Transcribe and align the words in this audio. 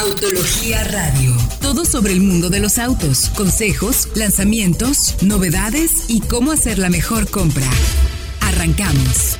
Autología 0.00 0.84
Radio. 0.84 1.32
Todo 1.62 1.84
sobre 1.86 2.12
el 2.12 2.20
mundo 2.20 2.50
de 2.50 2.60
los 2.60 2.78
autos, 2.78 3.30
consejos, 3.30 4.08
lanzamientos, 4.14 5.16
novedades 5.22 6.10
y 6.10 6.20
cómo 6.20 6.52
hacer 6.52 6.78
la 6.78 6.90
mejor 6.90 7.30
compra. 7.30 7.64
Arrancamos. 8.42 9.38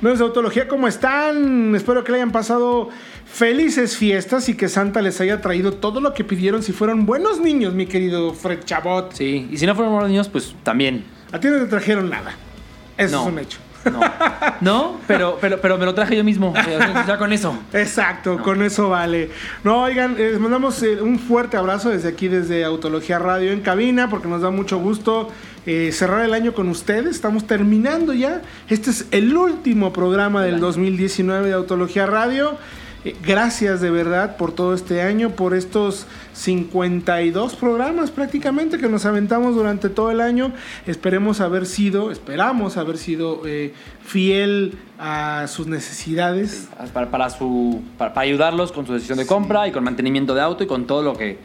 Amigos 0.00 0.20
de 0.20 0.24
Autología, 0.26 0.68
¿cómo 0.68 0.86
están? 0.86 1.74
Espero 1.74 2.04
que 2.04 2.12
le 2.12 2.18
hayan 2.18 2.30
pasado 2.30 2.88
felices 3.26 3.96
fiestas 3.96 4.48
y 4.48 4.54
que 4.54 4.68
Santa 4.68 5.02
les 5.02 5.20
haya 5.20 5.40
traído 5.40 5.72
todo 5.74 6.00
lo 6.00 6.14
que 6.14 6.22
pidieron 6.22 6.62
si 6.62 6.72
fueron 6.72 7.04
buenos 7.04 7.40
niños, 7.40 7.74
mi 7.74 7.86
querido 7.86 8.32
Fred 8.32 8.60
Chabot. 8.64 9.12
Sí, 9.12 9.48
y 9.50 9.56
si 9.58 9.66
no 9.66 9.74
fueron 9.74 9.92
buenos 9.92 10.08
niños, 10.10 10.28
pues 10.28 10.54
también. 10.62 11.04
A 11.32 11.40
ti 11.40 11.48
no 11.48 11.58
te 11.58 11.66
trajeron 11.66 12.08
nada. 12.10 12.36
Eso 12.96 13.16
No. 13.16 13.22
es 13.22 13.32
un 13.32 13.38
hecho. 13.40 13.58
No, 13.90 14.00
no 14.60 14.96
pero, 15.06 15.38
pero, 15.40 15.60
pero 15.60 15.78
me 15.78 15.84
lo 15.84 15.94
traje 15.94 16.16
yo 16.16 16.24
mismo. 16.24 16.54
Ya 17.06 17.18
con 17.18 17.32
eso. 17.32 17.56
Exacto, 17.72 18.38
con 18.42 18.62
eso 18.62 18.88
vale. 18.88 19.30
No, 19.64 19.82
oigan, 19.82 20.16
eh, 20.18 20.30
les 20.32 20.40
mandamos 20.40 20.82
eh, 20.82 21.00
un 21.00 21.18
fuerte 21.18 21.56
abrazo 21.56 21.90
desde 21.90 22.08
aquí, 22.08 22.28
desde 22.28 22.64
Autología 22.64 23.18
Radio 23.18 23.52
en 23.52 23.60
cabina, 23.60 24.08
porque 24.10 24.28
nos 24.28 24.42
da 24.42 24.50
mucho 24.50 24.78
gusto 24.78 25.30
eh, 25.66 25.90
cerrar 25.92 26.24
el 26.24 26.34
año 26.34 26.54
con 26.54 26.68
ustedes. 26.68 27.16
Estamos 27.16 27.46
terminando 27.46 28.12
ya. 28.12 28.42
Este 28.68 28.90
es 28.90 29.06
el 29.10 29.36
último 29.36 29.92
programa 29.92 30.42
del 30.42 30.60
2019 30.60 31.48
de 31.48 31.54
Autología 31.54 32.06
Radio. 32.06 32.58
Eh, 33.08 33.16
Gracias 33.24 33.80
de 33.80 33.90
verdad 33.90 34.36
por 34.36 34.52
todo 34.52 34.74
este 34.74 35.00
año, 35.02 35.30
por 35.30 35.54
estos 35.54 36.06
52 36.34 37.54
programas 37.56 38.10
prácticamente 38.10 38.78
que 38.78 38.88
nos 38.88 39.06
aventamos 39.06 39.54
durante 39.54 39.88
todo 39.88 40.10
el 40.10 40.20
año. 40.20 40.52
Esperemos 40.86 41.40
haber 41.40 41.66
sido, 41.66 42.10
esperamos 42.10 42.76
haber 42.76 42.98
sido 42.98 43.42
eh, 43.46 43.72
fiel 44.04 44.78
a 44.98 45.46
sus 45.48 45.66
necesidades. 45.66 46.68
Para, 46.92 47.10
para 47.10 47.30
su, 47.30 47.82
para, 47.96 48.12
para 48.12 48.24
ayudarlos 48.26 48.72
con 48.72 48.86
su 48.86 48.92
decisión 48.92 49.18
de 49.18 49.26
compra 49.26 49.66
y 49.68 49.72
con 49.72 49.84
mantenimiento 49.84 50.34
de 50.34 50.40
auto 50.42 50.64
y 50.64 50.66
con 50.66 50.86
todo 50.86 51.02
lo 51.02 51.14
que 51.16 51.38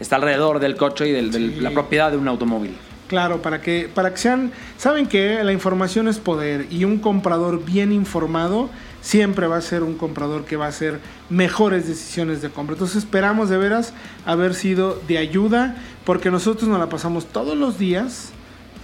está 0.00 0.16
alrededor 0.16 0.58
del 0.58 0.76
coche 0.76 1.08
y 1.08 1.32
Sí. 1.32 1.56
la 1.60 1.70
propiedad 1.70 2.10
de 2.10 2.16
un 2.16 2.26
automóvil. 2.28 2.72
Claro, 3.08 3.40
para 3.40 3.62
que, 3.62 3.88
para 3.92 4.10
que 4.10 4.18
sean, 4.18 4.52
saben 4.76 5.06
que 5.06 5.42
la 5.42 5.52
información 5.52 6.08
es 6.08 6.18
poder 6.18 6.66
y 6.70 6.84
un 6.84 6.98
comprador 6.98 7.64
bien 7.64 7.90
informado 7.90 8.68
siempre 9.00 9.46
va 9.46 9.56
a 9.56 9.60
ser 9.60 9.82
un 9.82 9.94
comprador 9.94 10.44
que 10.44 10.56
va 10.56 10.66
a 10.66 10.68
hacer 10.68 11.00
mejores 11.30 11.86
decisiones 11.86 12.42
de 12.42 12.50
compra. 12.50 12.74
Entonces 12.74 12.96
esperamos 12.96 13.48
de 13.48 13.58
veras 13.58 13.92
haber 14.26 14.54
sido 14.54 15.00
de 15.06 15.18
ayuda 15.18 15.76
porque 16.04 16.30
nosotros 16.30 16.68
nos 16.68 16.78
la 16.78 16.88
pasamos 16.88 17.26
todos 17.26 17.56
los 17.56 17.78
días 17.78 18.32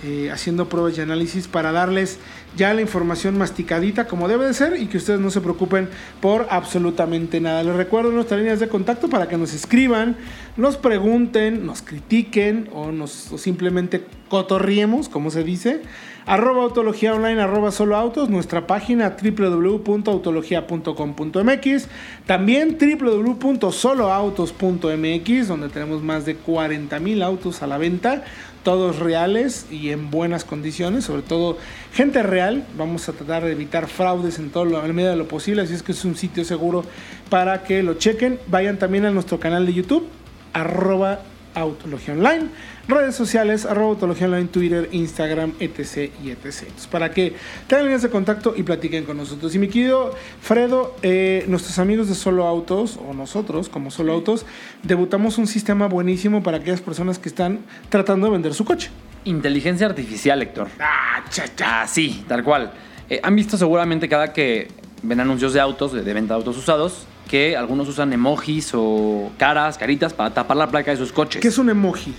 eh, 0.06 0.30
haciendo 0.30 0.68
pruebas 0.68 0.98
y 0.98 1.00
análisis 1.00 1.48
para 1.48 1.72
darles 1.72 2.18
ya 2.58 2.74
la 2.74 2.82
información 2.82 3.38
masticadita 3.38 4.06
como 4.06 4.28
debe 4.28 4.44
de 4.46 4.52
ser 4.52 4.76
y 4.78 4.86
que 4.86 4.98
ustedes 4.98 5.18
no 5.18 5.30
se 5.30 5.40
preocupen 5.40 5.88
por 6.20 6.46
absolutamente 6.50 7.40
nada. 7.40 7.62
Les 7.62 7.74
recuerdo 7.74 8.10
nuestras 8.10 8.38
líneas 8.38 8.60
de 8.60 8.68
contacto 8.68 9.08
para 9.08 9.28
que 9.28 9.38
nos 9.38 9.54
escriban, 9.54 10.16
nos 10.58 10.76
pregunten, 10.76 11.64
nos 11.64 11.80
critiquen 11.80 12.68
o, 12.74 12.92
nos, 12.92 13.32
o 13.32 13.38
simplemente 13.38 14.04
cotorriemos, 14.28 15.08
como 15.08 15.30
se 15.30 15.44
dice. 15.44 15.82
Arroba 16.26 16.62
autología 16.62 17.14
online, 17.14 17.42
arroba 17.42 17.70
solo 17.70 17.96
autos, 17.96 18.30
nuestra 18.30 18.66
página 18.66 19.14
www.autologia.com.mx, 19.22 21.88
también 22.26 22.78
www.soloautos.mx, 22.80 25.48
donde 25.48 25.68
tenemos 25.68 26.02
más 26.02 26.24
de 26.24 26.36
40 26.36 26.98
mil 27.00 27.22
autos 27.22 27.62
a 27.62 27.66
la 27.66 27.76
venta, 27.76 28.24
todos 28.62 29.00
reales 29.00 29.66
y 29.70 29.90
en 29.90 30.10
buenas 30.10 30.46
condiciones, 30.46 31.04
sobre 31.04 31.20
todo 31.20 31.58
gente 31.92 32.22
real. 32.22 32.64
Vamos 32.78 33.06
a 33.10 33.12
tratar 33.12 33.44
de 33.44 33.52
evitar 33.52 33.86
fraudes 33.86 34.38
en 34.38 34.48
todo 34.48 34.64
lo, 34.64 34.82
en 34.82 34.94
medida 34.94 35.10
de 35.10 35.16
lo 35.16 35.28
posible, 35.28 35.60
así 35.60 35.74
es 35.74 35.82
que 35.82 35.92
es 35.92 36.02
un 36.06 36.16
sitio 36.16 36.46
seguro 36.46 36.86
para 37.28 37.64
que 37.64 37.82
lo 37.82 37.92
chequen. 37.94 38.38
Vayan 38.46 38.78
también 38.78 39.04
a 39.04 39.10
nuestro 39.10 39.38
canal 39.38 39.66
de 39.66 39.74
YouTube, 39.74 40.08
arroba 40.54 41.20
Autología 41.54 42.14
Online, 42.14 42.48
redes 42.88 43.14
sociales, 43.14 43.64
arroba 43.64 43.88
Autología 43.90 44.26
Online, 44.26 44.48
Twitter, 44.48 44.88
Instagram, 44.92 45.54
etc. 45.60 46.10
y 46.22 46.30
etc. 46.30 46.44
Entonces, 46.44 46.86
para 46.90 47.10
que 47.10 47.34
tengan 47.66 47.84
líneas 47.86 48.02
de 48.02 48.10
contacto 48.10 48.54
y 48.56 48.62
platiquen 48.62 49.04
con 49.04 49.16
nosotros. 49.16 49.54
Y 49.54 49.58
mi 49.58 49.68
querido 49.68 50.14
Fredo, 50.40 50.94
eh, 51.02 51.44
nuestros 51.48 51.78
amigos 51.78 52.08
de 52.08 52.14
Solo 52.14 52.46
Autos, 52.46 52.98
o 53.08 53.14
nosotros 53.14 53.68
como 53.68 53.90
Solo 53.90 54.12
Autos, 54.12 54.44
debutamos 54.82 55.38
un 55.38 55.46
sistema 55.46 55.86
buenísimo 55.86 56.42
para 56.42 56.58
aquellas 56.58 56.80
personas 56.80 57.18
que 57.18 57.28
están 57.28 57.60
tratando 57.88 58.26
de 58.26 58.32
vender 58.32 58.54
su 58.54 58.64
coche. 58.64 58.90
Inteligencia 59.24 59.86
artificial, 59.86 60.42
Héctor. 60.42 60.68
Ah, 60.80 61.24
cha, 61.30 61.44
cha. 61.54 61.82
Así, 61.82 62.24
tal 62.28 62.44
cual. 62.44 62.72
Eh, 63.08 63.20
han 63.22 63.34
visto 63.36 63.56
seguramente 63.56 64.08
cada 64.08 64.32
que 64.32 64.68
ven 65.02 65.20
anuncios 65.20 65.52
de 65.52 65.60
autos, 65.60 65.92
de 65.92 66.14
venta 66.14 66.34
de 66.34 66.38
autos 66.38 66.56
usados, 66.56 67.06
que 67.28 67.56
algunos 67.56 67.88
usan 67.88 68.12
emojis 68.12 68.72
o 68.74 69.30
caras, 69.38 69.78
caritas 69.78 70.12
para 70.12 70.32
tapar 70.32 70.56
la 70.56 70.68
placa 70.68 70.90
de 70.90 70.96
sus 70.96 71.12
coches. 71.12 71.40
¿Qué 71.40 71.48
es 71.48 71.58
un 71.58 71.70
emoji? 71.70 72.14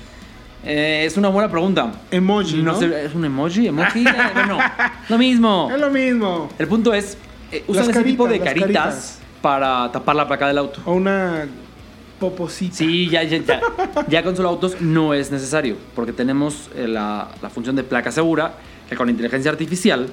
Eh, 0.66 1.04
es 1.06 1.16
una 1.18 1.30
buena 1.30 1.50
pregunta. 1.50 1.92
Emoji, 2.12 2.62
¿no? 2.64 2.76
sé, 2.78 3.06
¿Es 3.06 3.14
un 3.14 3.24
emoji? 3.26 3.68
¿Emoji? 3.68 4.04
Eh, 4.08 4.14
bueno, 4.34 4.58
lo 5.10 5.18
mismo. 5.18 5.70
Es 5.72 5.80
lo 5.80 5.90
mismo. 5.92 6.50
El 6.58 6.68
punto 6.68 6.94
es, 6.94 7.18
eh, 7.52 7.64
usan 7.68 7.88
Las 7.88 7.96
ese 7.96 8.06
tipo 8.06 8.28
de 8.28 8.40
caritas, 8.40 8.56
las 8.56 8.62
caritas, 8.64 8.84
caritas. 8.96 9.20
para 9.42 9.92
tapar 9.92 10.16
la 10.16 10.28
placa 10.28 10.48
del 10.48 10.58
auto. 10.58 10.82
O 10.86 10.94
una 10.94 11.46
poposita. 12.20 12.76
Sí, 12.78 13.08
ya, 13.10 13.24
ya, 13.24 13.38
ya, 13.38 13.62
ya 14.08 14.24
con 14.24 14.36
solo 14.36 14.50
autos 14.50 14.82
no 14.82 15.14
es 15.14 15.32
necesario, 15.32 15.78
porque 15.96 16.14
tenemos 16.14 16.70
eh, 16.76 16.88
la, 16.88 17.28
la 17.42 17.50
función 17.50 17.76
de 17.76 17.84
placa 17.84 18.12
segura, 18.12 18.54
que 18.90 18.96
con 18.96 19.10
inteligencia 19.10 19.52
artificial 19.52 20.08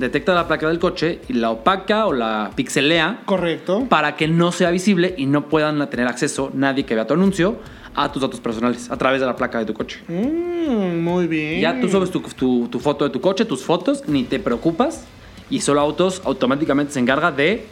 detecta 0.00 0.34
la 0.34 0.48
placa 0.48 0.66
del 0.68 0.78
coche 0.80 1.20
y 1.28 1.34
la 1.34 1.50
opaca 1.50 2.06
o 2.06 2.12
la 2.12 2.50
pixelea 2.56 3.22
Correcto. 3.26 3.86
para 3.88 4.16
que 4.16 4.26
no 4.26 4.50
sea 4.50 4.70
visible 4.70 5.14
y 5.16 5.26
no 5.26 5.48
puedan 5.48 5.88
tener 5.90 6.08
acceso 6.08 6.50
nadie 6.54 6.84
que 6.84 6.94
vea 6.94 7.06
tu 7.06 7.14
anuncio 7.14 7.56
a 7.94 8.10
tus 8.10 8.22
datos 8.22 8.40
personales 8.40 8.90
a 8.90 8.96
través 8.96 9.20
de 9.20 9.26
la 9.26 9.36
placa 9.36 9.58
de 9.58 9.64
tu 9.66 9.74
coche. 9.74 10.00
Mm, 10.08 11.00
muy 11.02 11.26
bien. 11.26 11.60
Ya 11.60 11.80
tú 11.80 11.88
subes 11.88 12.10
tu, 12.10 12.20
tu- 12.20 12.68
tu 12.68 12.78
foto 12.80 13.04
de 13.04 13.10
tu 13.10 13.20
coche, 13.20 13.44
tus 13.44 13.62
fotos, 13.64 14.04
ni 14.08 14.24
te 14.24 14.38
preocupas. 14.40 15.04
Y 15.50 15.60
solo 15.60 15.80
autos 15.80 16.22
automáticamente 16.24 16.92
se 16.92 17.00
encarga 17.00 17.32
de 17.32 17.64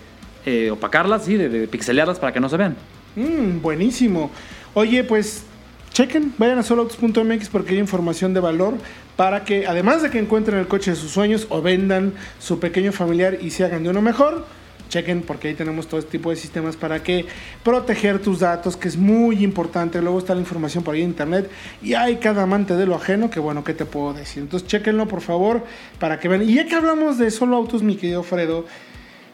eh, 0.45 0.71
opacarlas, 0.71 1.25
¿sí? 1.25 1.35
de, 1.37 1.49
de 1.49 1.69
pixelearlas 1.69 2.19
para 2.19 2.33
que 2.33 2.41
no 2.41 2.49
se 2.49 2.57
vean. 2.57 2.77
Mm, 3.15 3.61
buenísimo. 3.63 4.31
Oye, 4.75 5.05
pues 5.05 5.45
chequen, 5.93 6.33
vayan 6.39 6.59
a 6.59 6.63
soloautos.mx 6.65 7.49
porque 7.49 7.75
hay 7.75 7.79
información 7.79 8.35
de 8.35 8.41
valor 8.41 8.75
para 9.19 9.43
que, 9.43 9.67
además 9.67 10.01
de 10.01 10.11
que 10.11 10.21
encuentren 10.21 10.61
el 10.61 10.69
coche 10.69 10.93
de 10.93 10.97
sus 10.97 11.11
sueños 11.11 11.49
o 11.51 11.61
vendan 11.61 12.13
su 12.39 12.61
pequeño 12.61 12.93
familiar 12.93 13.39
y 13.41 13.51
se 13.51 13.65
hagan 13.65 13.83
de 13.83 13.91
uno 13.91 14.01
mejor, 14.01 14.47
chequen 14.91 15.23
porque 15.23 15.49
ahí 15.49 15.55
tenemos 15.55 15.89
todo 15.89 15.99
este 15.99 16.13
tipo 16.13 16.31
de 16.31 16.37
sistemas 16.37 16.77
para 16.77 17.03
que 17.03 17.27
proteger 17.65 18.21
tus 18.21 18.39
datos, 18.39 18.77
que 18.77 18.87
es 18.87 18.97
muy 18.97 19.43
importante. 19.43 20.01
Luego 20.01 20.21
está 20.21 20.37
la 20.37 20.41
información 20.41 20.85
por 20.85 20.95
ahí 20.95 21.03
en 21.03 21.09
internet 21.09 21.51
y 21.83 21.95
hay 21.95 22.19
cada 22.19 22.45
amante 22.45 22.77
de 22.77 22.87
lo 22.87 22.95
ajeno, 22.95 23.29
que 23.29 23.41
bueno, 23.41 23.65
¿qué 23.65 23.75
te 23.75 23.87
puedo 23.87 24.15
decir? 24.15 24.45
Entonces 24.45 24.69
chequenlo 24.69 25.09
por 25.09 25.21
favor 25.21 25.65
para 25.99 26.21
que 26.21 26.29
vean. 26.29 26.49
Y 26.49 26.55
ya 26.55 26.67
que 26.67 26.77
hablamos 26.77 27.19
de 27.19 27.33
solo 27.33 27.57
autos, 27.57 27.83
mi 27.83 27.97
querido 27.97 28.23
Fredo, 28.23 28.67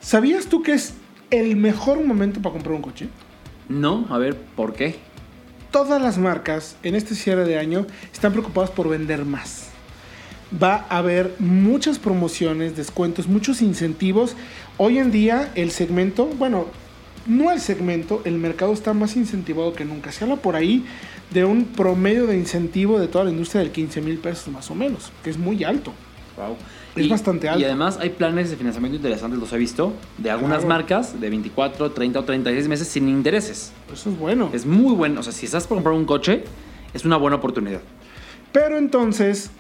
¿sabías 0.01 0.47
tú 0.47 0.63
que 0.63 0.73
es 0.73 0.95
el 1.31 1.57
mejor 1.57 2.03
momento 2.03 2.41
para 2.41 2.55
comprar 2.55 2.75
un 2.75 2.81
coche? 2.81 3.09
No, 3.69 4.07
a 4.09 4.17
ver, 4.17 4.35
¿por 4.57 4.73
qué? 4.73 4.97
todas 5.71 6.01
las 6.01 6.19
marcas 6.19 6.77
en 6.85 6.95
este 6.95 7.17
cierre 7.17 7.45
de 7.45 7.59
año 7.59 7.85
están 8.13 8.31
preocupadas 8.31 8.71
por 8.71 8.89
vender 8.89 9.25
más. 9.25 9.74
Va 10.63 10.87
a 10.89 10.99
haber 10.99 11.35
muchas 11.39 11.99
promociones, 11.99 12.77
descuentos, 12.77 13.27
muchos 13.27 13.61
incentivos. 13.63 14.37
Hoy 14.77 14.99
en 14.99 15.11
día 15.11 15.51
el 15.55 15.71
segmento, 15.71 16.27
bueno, 16.27 16.67
no 17.27 17.51
el 17.51 17.61
segmento, 17.61 18.21
el 18.25 18.39
mercado 18.39 18.73
está 18.73 18.93
más 18.93 19.17
incentivado 19.17 19.73
que 19.73 19.85
nunca. 19.85 20.13
Se 20.13 20.25
habla 20.25 20.37
por 20.37 20.55
ahí 20.57 20.85
de 21.31 21.45
un 21.45 21.65
promedio 21.65 22.27
de 22.27 22.37
incentivo 22.37 23.01
de 23.01 23.09
toda 23.09 23.25
la 23.25 23.31
industria 23.31 23.63
del 23.63 23.71
15 23.73 24.01
mil 24.03 24.19
pesos 24.19 24.49
más 24.49 24.71
o 24.71 24.75
menos, 24.75 25.11
que 25.23 25.31
es 25.31 25.39
muy 25.39 25.65
alto. 25.65 25.93
Wow. 26.37 26.57
Es 26.97 27.09
bastante 27.09 27.49
alto. 27.49 27.61
Y 27.61 27.65
además 27.65 27.99
hay 28.01 28.11
planes 28.11 28.51
de 28.51 28.57
financiamiento 28.57 28.97
interesantes, 28.97 29.41
los 29.41 29.53
he 29.53 29.59
visto, 29.59 29.95
de 30.19 30.31
algunas 30.31 30.59
Claro. 30.59 30.69
marcas 30.69 31.21
de 31.21 31.31
24, 31.31 31.91
30 31.93 32.21
o 32.21 32.25
36 32.25 32.69
meses 32.69 32.87
sin 32.87 33.09
intereses. 33.09 33.73
Eso 33.93 34.11
es 34.11 34.19
bueno. 34.19 34.51
Es 34.53 34.67
muy 34.67 34.95
bueno. 34.95 35.21
O 35.21 35.23
sea, 35.23 35.33
si 35.33 35.47
estás 35.47 35.67
por 35.67 35.77
comprar 35.77 35.95
un 35.97 36.05
coche, 36.05 36.45
es 36.93 37.05
una 37.05 37.17
buena 37.17 37.37
oportunidad. 37.37 37.81
Pero 38.53 38.77
entonces 38.79 39.51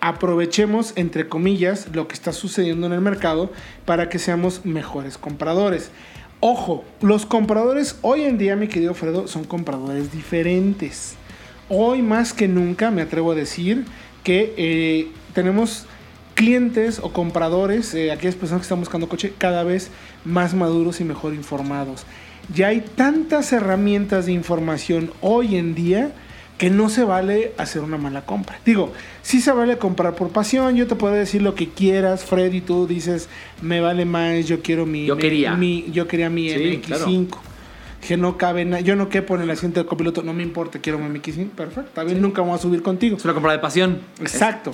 aprovechemos, 0.00 0.92
entre 0.96 1.28
comillas, 1.28 1.88
lo 1.92 2.08
que 2.08 2.14
está 2.14 2.32
sucediendo 2.32 2.86
en 2.86 2.92
el 2.92 3.00
mercado 3.00 3.50
para 3.84 4.08
que 4.08 4.18
seamos 4.18 4.64
mejores 4.64 5.18
compradores. 5.18 5.90
Ojo, 6.40 6.84
los 7.00 7.26
compradores 7.26 7.96
hoy 8.02 8.22
en 8.22 8.38
día, 8.38 8.54
mi 8.54 8.68
querido 8.68 8.94
Fredo, 8.94 9.26
son 9.26 9.44
compradores 9.44 10.12
diferentes. 10.12 11.16
Hoy 11.68 12.02
más 12.02 12.32
que 12.32 12.46
nunca 12.46 12.90
me 12.90 13.02
atrevo 13.02 13.32
a 13.32 13.34
decir 13.34 13.84
que 14.22 14.54
eh, 14.56 15.08
tenemos 15.34 15.86
clientes 16.34 17.00
o 17.02 17.12
compradores, 17.12 17.92
eh, 17.94 18.12
aquellas 18.12 18.36
personas 18.36 18.60
que 18.60 18.66
están 18.66 18.78
buscando 18.78 19.08
coche, 19.08 19.32
cada 19.36 19.64
vez 19.64 19.90
más 20.24 20.54
maduros 20.54 21.00
y 21.00 21.04
mejor 21.04 21.34
informados. 21.34 22.06
Ya 22.54 22.68
hay 22.68 22.80
tantas 22.80 23.52
herramientas 23.52 24.26
de 24.26 24.32
información 24.32 25.10
hoy 25.20 25.56
en 25.56 25.74
día 25.74 26.12
que 26.58 26.70
no 26.70 26.88
se 26.90 27.04
vale 27.04 27.52
hacer 27.56 27.82
una 27.82 27.96
mala 27.98 28.26
compra. 28.26 28.58
Digo, 28.66 28.92
sí 29.22 29.40
se 29.40 29.52
vale 29.52 29.78
comprar 29.78 30.14
por 30.16 30.30
pasión, 30.30 30.74
yo 30.76 30.86
te 30.88 30.96
puedo 30.96 31.14
decir 31.14 31.40
lo 31.40 31.54
que 31.54 31.68
quieras, 31.68 32.24
Fred, 32.24 32.52
y 32.52 32.60
tú 32.60 32.86
dices, 32.86 33.28
me 33.62 33.80
vale 33.80 34.04
más, 34.04 34.46
yo 34.46 34.60
quiero 34.60 34.84
mi... 34.84 35.06
Yo 35.06 35.14
mi- 35.16 35.22
quería. 35.22 35.54
mi- 35.54 35.86
yo 35.92 36.08
quería 36.08 36.28
mi 36.30 36.50
Sí, 36.50 36.82
MX5. 36.84 37.28
que 38.06 38.16
no 38.16 38.36
cabe, 38.36 38.64
na- 38.64 38.80
yo 38.80 38.96
no 38.96 39.08
quepo 39.08 39.36
en 39.36 39.42
el 39.42 39.50
asiento 39.50 39.78
del 39.80 39.86
copiloto, 39.88 40.22
no 40.22 40.32
me 40.34 40.42
importa, 40.42 40.80
quiero 40.80 40.98
Mami 40.98 41.20
Kissing, 41.20 41.48
perfecto, 41.50 41.88
está 41.88 42.02
bien, 42.04 42.20
nunca 42.20 42.42
vamos 42.42 42.58
a 42.58 42.62
subir 42.62 42.82
contigo. 42.82 43.16
Es 43.16 43.24
una 43.24 43.34
compra 43.34 43.52
de 43.52 43.58
pasión. 43.60 44.00
Exacto. 44.20 44.72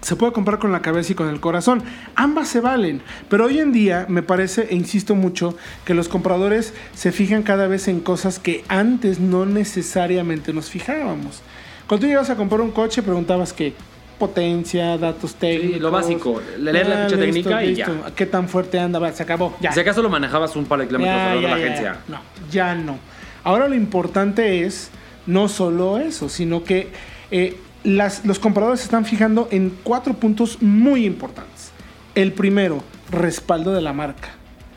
Se 0.00 0.14
puede 0.16 0.32
comprar 0.32 0.58
con 0.58 0.70
la 0.72 0.80
cabeza 0.80 1.12
y 1.12 1.14
con 1.16 1.28
el 1.28 1.40
corazón. 1.40 1.82
Ambas 2.14 2.48
se 2.48 2.60
valen. 2.60 3.02
Pero 3.28 3.46
hoy 3.46 3.58
en 3.58 3.72
día 3.72 4.06
me 4.08 4.22
parece, 4.22 4.68
e 4.70 4.74
insisto 4.76 5.14
mucho, 5.16 5.56
que 5.84 5.92
los 5.94 6.08
compradores 6.08 6.72
se 6.94 7.10
fijan 7.12 7.42
cada 7.42 7.66
vez 7.66 7.88
en 7.88 8.00
cosas 8.00 8.38
que 8.38 8.64
antes 8.68 9.18
no 9.18 9.44
necesariamente 9.44 10.52
nos 10.52 10.70
fijábamos. 10.70 11.42
Cuando 11.86 12.06
tú 12.06 12.10
llegas 12.10 12.30
a 12.30 12.36
comprar 12.36 12.60
un 12.60 12.70
coche, 12.70 13.02
preguntabas 13.02 13.52
qué 13.52 13.72
potencia, 14.18 14.98
datos 14.98 15.34
técnicos. 15.36 15.80
lo 15.80 15.90
básico, 15.90 16.42
leer 16.58 16.88
la 16.88 17.04
Ah, 17.04 17.08
ficha 17.08 17.16
listo, 17.16 17.18
técnica 17.50 17.64
y 17.64 17.74
listo. 17.74 17.92
¿Qué 18.16 18.26
tan 18.26 18.48
fuerte 18.48 18.78
anda? 18.78 18.98
Va, 18.98 19.12
se 19.12 19.22
acabó. 19.22 19.56
Ya. 19.60 19.72
Si 19.72 19.80
acaso 19.80 20.02
lo 20.02 20.08
manejabas 20.10 20.54
un 20.56 20.64
par 20.64 20.80
de 20.80 20.86
kilómetros 20.86 21.16
Ya, 21.16 21.34
de 21.34 21.42
ya, 21.42 21.48
la 21.48 21.58
ya, 21.58 21.64
agencia. 21.64 21.92
ya. 22.08 22.14
No, 22.14 22.20
ya 22.50 22.74
no. 22.74 22.98
Ahora 23.44 23.68
lo 23.68 23.74
importante 23.74 24.64
es 24.64 24.90
no 25.26 25.48
solo 25.48 25.98
eso, 25.98 26.28
sino 26.28 26.64
que 26.64 26.88
eh, 27.30 27.56
las- 27.84 28.24
los 28.24 28.38
compradores 28.38 28.80
se 28.80 28.84
están 28.84 29.04
fijando 29.04 29.48
en 29.50 29.72
cuatro 29.82 30.14
puntos 30.14 30.60
muy 30.62 31.04
importantes. 31.04 31.70
El 32.14 32.32
primero, 32.32 32.82
respaldo 33.10 33.72
de 33.72 33.80
la 33.80 33.92
marca. 33.92 34.30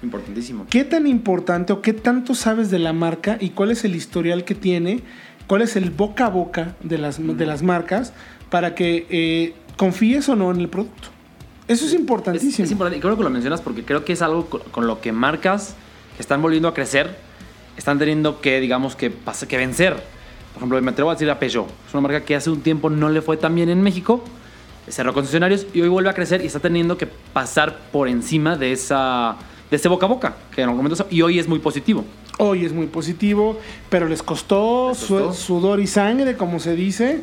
Importantísimo. 0.04 0.66
¿Qué 0.70 0.84
tan 0.84 1.06
importante 1.08 1.74
o 1.74 1.82
qué 1.82 1.94
tanto 1.94 2.34
sabes 2.36 2.72
de 2.72 2.80
la 2.80 2.94
marca 2.94 3.38
y 3.40 3.50
cuál 3.50 3.72
es 3.72 3.84
el 3.86 3.96
historial 3.96 4.44
que 4.46 4.56
tiene? 4.56 5.02
¿Cuál 5.48 5.62
es 5.62 5.76
el 5.76 5.90
boca 5.92 6.26
a 6.28 6.30
boca 6.30 6.76
de 6.82 6.98
las, 6.98 7.20
de 7.20 7.46
las 7.46 7.62
marcas 7.62 8.14
para 8.50 8.74
que 8.74 9.06
eh, 9.10 9.54
confíes 9.78 10.28
o 10.30 10.36
no 10.36 10.50
en 10.52 10.60
el 10.60 10.70
producto? 10.70 11.10
Eso 11.68 11.86
es 11.86 11.94
importantísimo. 11.94 12.66
es 12.66 12.72
importante, 12.72 12.98
y 12.98 13.02
creo 13.02 13.16
que 13.18 13.24
lo 13.24 13.30
mencionas 13.30 13.62
porque 13.62 13.84
creo 13.84 14.04
que 14.04 14.14
es 14.14 14.22
algo 14.22 14.48
con, 14.50 14.88
lo 14.88 15.02
que 15.02 15.12
marcas 15.12 15.76
que 16.16 16.22
están 16.22 16.42
volviendo 16.42 16.68
a 16.68 16.74
crecer 16.74 17.16
están 17.78 18.00
teniendo 18.00 18.42
que, 18.42 18.60
digamos, 18.60 18.96
que, 18.96 19.14
que 19.48 19.58
vencer. 19.58 20.02
Por 20.54 20.58
ejemplo, 20.60 20.82
me 20.82 20.92
atrevo 20.92 21.10
a 21.10 21.14
decir 21.14 21.30
a 21.30 21.40
Peugeot. 21.40 21.68
Es 21.88 21.94
una 21.94 22.02
marca 22.02 22.22
que 22.24 22.36
hace 22.36 22.50
un 22.50 22.62
tiempo 22.62 22.90
no 22.90 23.10
le 23.10 23.22
fue 23.22 23.38
tan 23.38 23.56
bien 23.56 23.70
en 23.70 23.82
México, 23.82 24.24
cerró 24.90 25.14
concesionarios 25.14 25.66
y 25.74 25.82
hoy 25.82 25.90
vuelve 25.90 26.10
a 26.10 26.14
crecer 26.14 26.42
y 26.44 26.48
está 26.48 26.60
teniendo 26.60 26.98
que 26.98 27.08
pasar 27.08 27.78
por 27.92 28.08
encima 28.08 28.58
de, 28.58 28.72
esa, 28.74 29.38
de 29.70 29.76
ese 29.78 29.88
boca 29.88 30.06
a 30.06 30.10
boca, 30.10 30.36
que 30.54 30.62
en 30.62 30.70
algún 30.70 30.84
momento 30.84 31.08
y 31.10 31.22
hoy 31.22 31.40
es 31.40 31.48
muy 31.48 31.60
positivo. 31.60 32.04
Hoy 32.38 32.66
es 32.66 32.74
muy 32.74 32.88
positivo, 32.88 33.60
pero 33.90 34.08
les 34.08 34.24
costó, 34.24 34.90
Les 34.90 35.00
costó. 35.00 35.34
su- 35.34 35.42
sudor 35.44 35.80
y 35.80 35.88
sangre, 35.88 36.36
como 36.36 36.60
se 36.60 36.76
dice. 36.76 37.22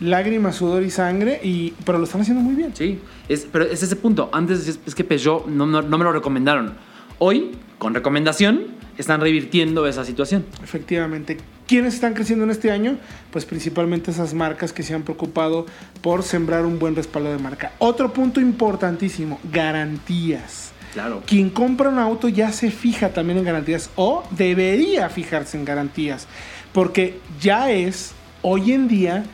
Lágrimas, 0.00 0.54
sudor 0.56 0.84
y 0.84 0.90
sangre, 0.90 1.40
y, 1.42 1.72
pero 1.84 1.98
lo 1.98 2.04
están 2.04 2.20
haciendo 2.20 2.40
muy 2.42 2.54
bien. 2.54 2.70
Sí, 2.76 3.00
es, 3.28 3.48
pero 3.50 3.64
es 3.64 3.82
ese 3.82 3.96
punto. 3.96 4.28
Antes 4.32 4.68
es, 4.68 4.78
es 4.86 4.94
que 4.94 5.02
Peugeot 5.02 5.46
no, 5.46 5.66
no- 5.66 5.82
no 5.82 5.98
me 5.98 6.04
lo 6.04 6.12
recomendaron. 6.12 6.74
Hoy, 7.18 7.50
con 7.78 7.94
recomendación, 7.94 8.66
están 8.96 9.20
revirtiendo 9.20 9.86
esa 9.88 10.04
situación. 10.04 10.44
Efectivamente. 10.62 11.38
¿Quiénes 11.68 11.92
están 11.92 12.14
creciendo 12.14 12.46
en 12.46 12.50
este 12.50 12.70
año? 12.70 12.96
Pues 13.30 13.44
principalmente 13.44 14.10
esas 14.10 14.32
marcas 14.32 14.72
que 14.72 14.82
se 14.82 14.94
han 14.94 15.02
preocupado 15.02 15.66
por 16.00 16.22
sembrar 16.22 16.64
un 16.64 16.78
buen 16.78 16.96
respaldo 16.96 17.30
de 17.30 17.36
marca. 17.36 17.72
Otro 17.78 18.10
punto 18.14 18.40
importantísimo, 18.40 19.38
garantías. 19.52 20.72
Claro. 20.94 21.22
Quien 21.26 21.50
compra 21.50 21.90
un 21.90 21.98
auto 21.98 22.30
ya 22.30 22.52
se 22.52 22.70
fija 22.70 23.10
también 23.10 23.38
en 23.38 23.44
garantías 23.44 23.90
o 23.96 24.24
debería 24.30 25.10
fijarse 25.10 25.58
en 25.58 25.66
garantías. 25.66 26.26
Porque 26.72 27.20
ya 27.38 27.70
es, 27.70 28.12
hoy 28.40 28.72
en 28.72 28.88
día, 28.88 29.24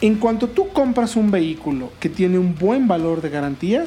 en 0.00 0.16
cuanto 0.16 0.48
tú 0.48 0.70
compras 0.70 1.14
un 1.14 1.30
vehículo 1.30 1.92
que 2.00 2.08
tiene 2.08 2.36
un 2.36 2.56
buen 2.56 2.88
valor 2.88 3.22
de 3.22 3.30
garantía, 3.30 3.84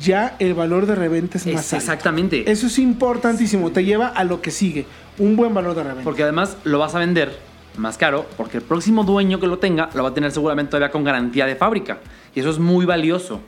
ya 0.00 0.36
el 0.38 0.54
valor 0.54 0.86
de 0.86 0.94
reventa 0.94 1.38
es 1.38 1.46
más 1.46 1.54
Es 1.66 1.72
alto. 1.72 1.76
exactamente. 1.84 2.50
Eso 2.50 2.66
es 2.66 2.78
importantísimo, 2.78 3.70
te 3.70 3.84
lleva 3.84 4.08
a 4.08 4.24
lo 4.24 4.40
que 4.42 4.50
sigue, 4.50 4.86
un 5.18 5.36
buen 5.36 5.54
valor 5.54 5.74
de 5.74 5.82
reventa. 5.82 6.04
Porque 6.04 6.22
además 6.22 6.56
lo 6.64 6.78
vas 6.78 6.94
a 6.94 6.98
vender 6.98 7.38
más 7.76 7.96
caro 7.96 8.26
porque 8.36 8.56
el 8.58 8.64
próximo 8.64 9.04
dueño 9.04 9.38
que 9.38 9.46
lo 9.46 9.58
tenga 9.58 9.88
lo 9.94 10.02
va 10.02 10.08
a 10.10 10.14
tener 10.14 10.32
seguramente 10.32 10.70
todavía 10.70 10.90
con 10.90 11.04
garantía 11.04 11.46
de 11.46 11.54
fábrica. 11.56 11.98
Y 12.34 12.40
eso 12.40 12.50
es 12.50 12.58
muy 12.58 12.84
valioso. 12.86 13.40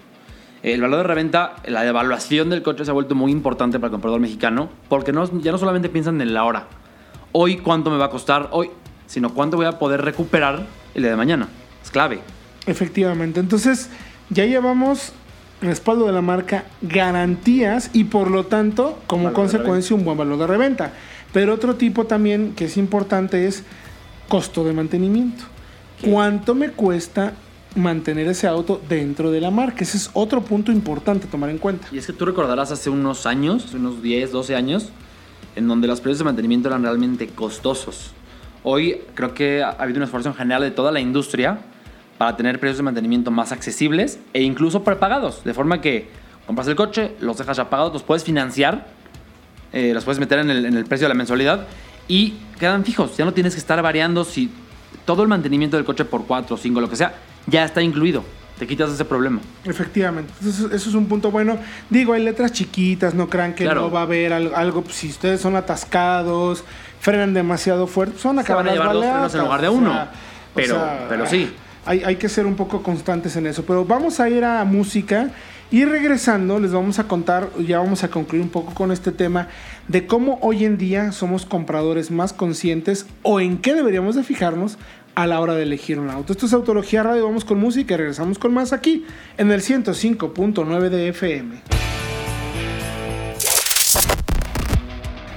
El 0.62 0.81
valor 0.82 0.98
de 0.98 1.04
reventa, 1.04 1.56
la 1.66 1.82
devaluación 1.82 2.50
del 2.50 2.62
coche 2.62 2.84
se 2.84 2.90
ha 2.90 2.94
vuelto 2.94 3.14
muy 3.14 3.32
importante 3.32 3.78
para 3.78 3.88
el 3.88 3.92
comprador 3.92 4.20
mexicano 4.20 4.69
porque 4.88 5.10
no, 5.12 5.25
ya 5.40 5.52
no 5.52 5.58
solamente 5.58 5.88
piensan 5.88 6.20
en 6.20 6.32
la 6.34 6.44
hora. 6.44 6.66
Hoy 7.32 7.56
cuánto 7.58 7.90
me 7.90 7.96
va 7.96 8.06
a 8.06 8.10
costar 8.10 8.48
hoy, 8.52 8.70
sino 9.06 9.32
cuánto 9.34 9.56
voy 9.56 9.66
a 9.66 9.78
poder 9.78 10.02
recuperar 10.02 10.66
el 10.94 11.02
día 11.02 11.10
de 11.10 11.16
mañana. 11.16 11.48
Es 11.82 11.90
clave. 11.90 12.20
Efectivamente, 12.66 13.40
entonces 13.40 13.88
ya 14.28 14.44
llevamos 14.44 15.12
respaldo 15.60 16.06
de 16.06 16.12
la 16.12 16.22
marca, 16.22 16.64
garantías 16.82 17.90
y 17.92 18.04
por 18.04 18.30
lo 18.30 18.46
tanto, 18.46 18.98
como 19.06 19.24
Valor 19.24 19.34
consecuencia, 19.34 19.96
un 19.96 20.04
buen 20.04 20.16
valor 20.16 20.38
de 20.38 20.46
reventa. 20.46 20.92
Pero 21.32 21.54
otro 21.54 21.76
tipo 21.76 22.06
también 22.06 22.54
que 22.54 22.64
es 22.64 22.76
importante 22.76 23.46
es 23.46 23.64
costo 24.28 24.64
de 24.64 24.72
mantenimiento. 24.72 25.44
¿Cuánto 26.02 26.54
me 26.54 26.70
cuesta 26.70 27.34
mantener 27.76 28.26
ese 28.28 28.46
auto 28.46 28.80
dentro 28.88 29.30
de 29.30 29.40
la 29.40 29.50
marca? 29.50 29.84
Ese 29.84 29.98
es 29.98 30.10
otro 30.14 30.42
punto 30.42 30.72
importante 30.72 31.26
a 31.26 31.30
tomar 31.30 31.50
en 31.50 31.58
cuenta. 31.58 31.88
Y 31.92 31.98
es 31.98 32.06
que 32.06 32.12
tú 32.12 32.24
recordarás 32.24 32.72
hace 32.72 32.90
unos 32.90 33.26
años, 33.26 33.66
hace 33.66 33.76
unos 33.76 34.02
10, 34.02 34.32
12 34.32 34.56
años, 34.56 34.88
en 35.56 35.68
donde 35.68 35.86
los 35.86 36.00
precios 36.00 36.18
de 36.18 36.24
mantenimiento 36.24 36.68
eran 36.68 36.82
realmente 36.82 37.28
costosos. 37.28 38.12
Hoy 38.62 39.02
creo 39.14 39.34
que 39.34 39.62
ha 39.62 39.70
habido 39.70 39.98
un 39.98 40.04
esfuerzo 40.04 40.30
en 40.30 40.34
general 40.34 40.62
de 40.62 40.70
toda 40.70 40.90
la 40.90 41.00
industria 41.00 41.60
para 42.20 42.37
tener 42.37 42.61
precios 42.61 42.76
de 42.76 42.82
mantenimiento 42.82 43.31
más 43.31 43.50
accesibles 43.50 44.19
e 44.34 44.43
incluso 44.43 44.84
prepagados, 44.84 45.43
de 45.43 45.55
forma 45.55 45.81
que 45.81 46.06
compras 46.46 46.69
el 46.69 46.76
coche, 46.76 47.12
los 47.19 47.38
dejas 47.38 47.56
ya 47.56 47.70
pagados, 47.70 47.94
los 47.94 48.02
puedes 48.02 48.25
financiar, 48.25 48.88
eh, 49.72 49.93
los 49.94 50.05
puedes 50.05 50.20
meter 50.20 50.38
en 50.40 50.50
el, 50.50 50.67
en 50.67 50.75
el 50.76 50.84
precio 50.84 51.06
de 51.06 51.08
la 51.08 51.14
mensualidad 51.14 51.67
y 52.08 52.34
quedan 52.58 52.84
fijos. 52.84 53.17
Ya 53.17 53.25
no 53.25 53.32
tienes 53.32 53.55
que 53.55 53.58
estar 53.61 53.81
variando 53.81 54.25
si 54.25 54.50
todo 55.06 55.22
el 55.22 55.31
mantenimiento 55.31 55.78
del 55.78 55.87
coche 55.87 56.05
por 56.05 56.26
4 56.26 56.56
o 56.56 56.58
5, 56.58 56.78
lo 56.82 56.90
que 56.90 56.96
sea, 56.96 57.14
ya 57.46 57.64
está 57.64 57.81
incluido. 57.81 58.23
Te 58.58 58.66
quitas 58.66 58.90
ese 58.90 59.06
problema. 59.06 59.40
Efectivamente, 59.64 60.31
Entonces, 60.40 60.66
eso 60.75 60.90
es 60.90 60.94
un 60.94 61.06
punto 61.06 61.31
bueno. 61.31 61.56
Digo, 61.88 62.12
hay 62.12 62.23
letras 62.23 62.52
chiquitas, 62.52 63.14
no 63.14 63.31
crean 63.31 63.55
que 63.55 63.64
Claro. 63.64 63.81
no 63.81 63.90
va 63.90 64.00
a 64.00 64.02
haber 64.02 64.34
algo, 64.34 64.55
algo, 64.55 64.82
pues, 64.82 64.96
si 64.96 65.08
ustedes 65.08 65.40
son 65.40 65.56
atascados, 65.56 66.64
frenan 67.00 67.32
demasiado 67.32 67.87
fuerte, 67.87 68.16
a 68.19 68.43
Se 68.44 68.52
van 68.52 68.69
a 68.69 68.73
llevar 68.73 68.93
dos 68.93 69.02
frenos 69.05 69.34
en 69.37 69.40
lugar 69.40 69.62
de 69.62 69.69
uno. 69.70 70.08
Pero- 70.55 70.87
pero 71.08 71.25
sí. 71.26 71.50
Hay, 71.86 72.16
que 72.16 72.28
ser 72.28 72.46
un 72.46 72.56
poco 72.56 72.82
constantes 72.82 73.36
en 73.36 73.46
eso. 73.46 73.64
Pero 73.64 73.84
vamos 73.84 74.20
a 74.20 74.28
ir 74.28 74.44
a 74.44 74.64
música 74.64 75.30
y 75.70 75.84
regresando 75.84 76.58
les 76.58 76.72
vamos 76.72 76.98
a 76.98 77.04
contar, 77.04 77.48
ya 77.58 77.78
vamos 77.78 78.04
a 78.04 78.10
concluir 78.10 78.42
un 78.42 78.50
poco 78.50 78.74
con 78.74 78.92
este 78.92 79.12
tema 79.12 79.48
de 79.88 80.06
cómo 80.06 80.38
hoy 80.42 80.64
en 80.64 80.76
día 80.78 81.12
somos 81.12 81.46
compradores 81.46 82.10
más 82.10 82.32
conscientes 82.32 83.06
o 83.22 83.40
en 83.40 83.58
qué 83.58 83.75
deberíamos 83.75 84.14
de 84.14 84.25
fijarnos 84.25 84.78
a 85.14 85.26
la 85.26 85.40
hora 85.40 85.54
de 85.54 85.62
elegir 85.62 85.99
un 85.99 86.10
auto. 86.10 86.32
Esto 86.32 86.46
es 86.46 86.52
Autología 86.52 87.02
Radio, 87.02 87.25
vamos 87.25 87.44
con 87.44 87.58
música 87.58 87.94
y 87.94 87.96
regresamos 87.96 88.38
con 88.38 88.52
más 88.52 88.72
aquí 88.72 89.04
en 89.38 89.50
el 89.50 89.62
105.9 89.62 90.88
de 90.88 91.08
FM. 91.08 91.62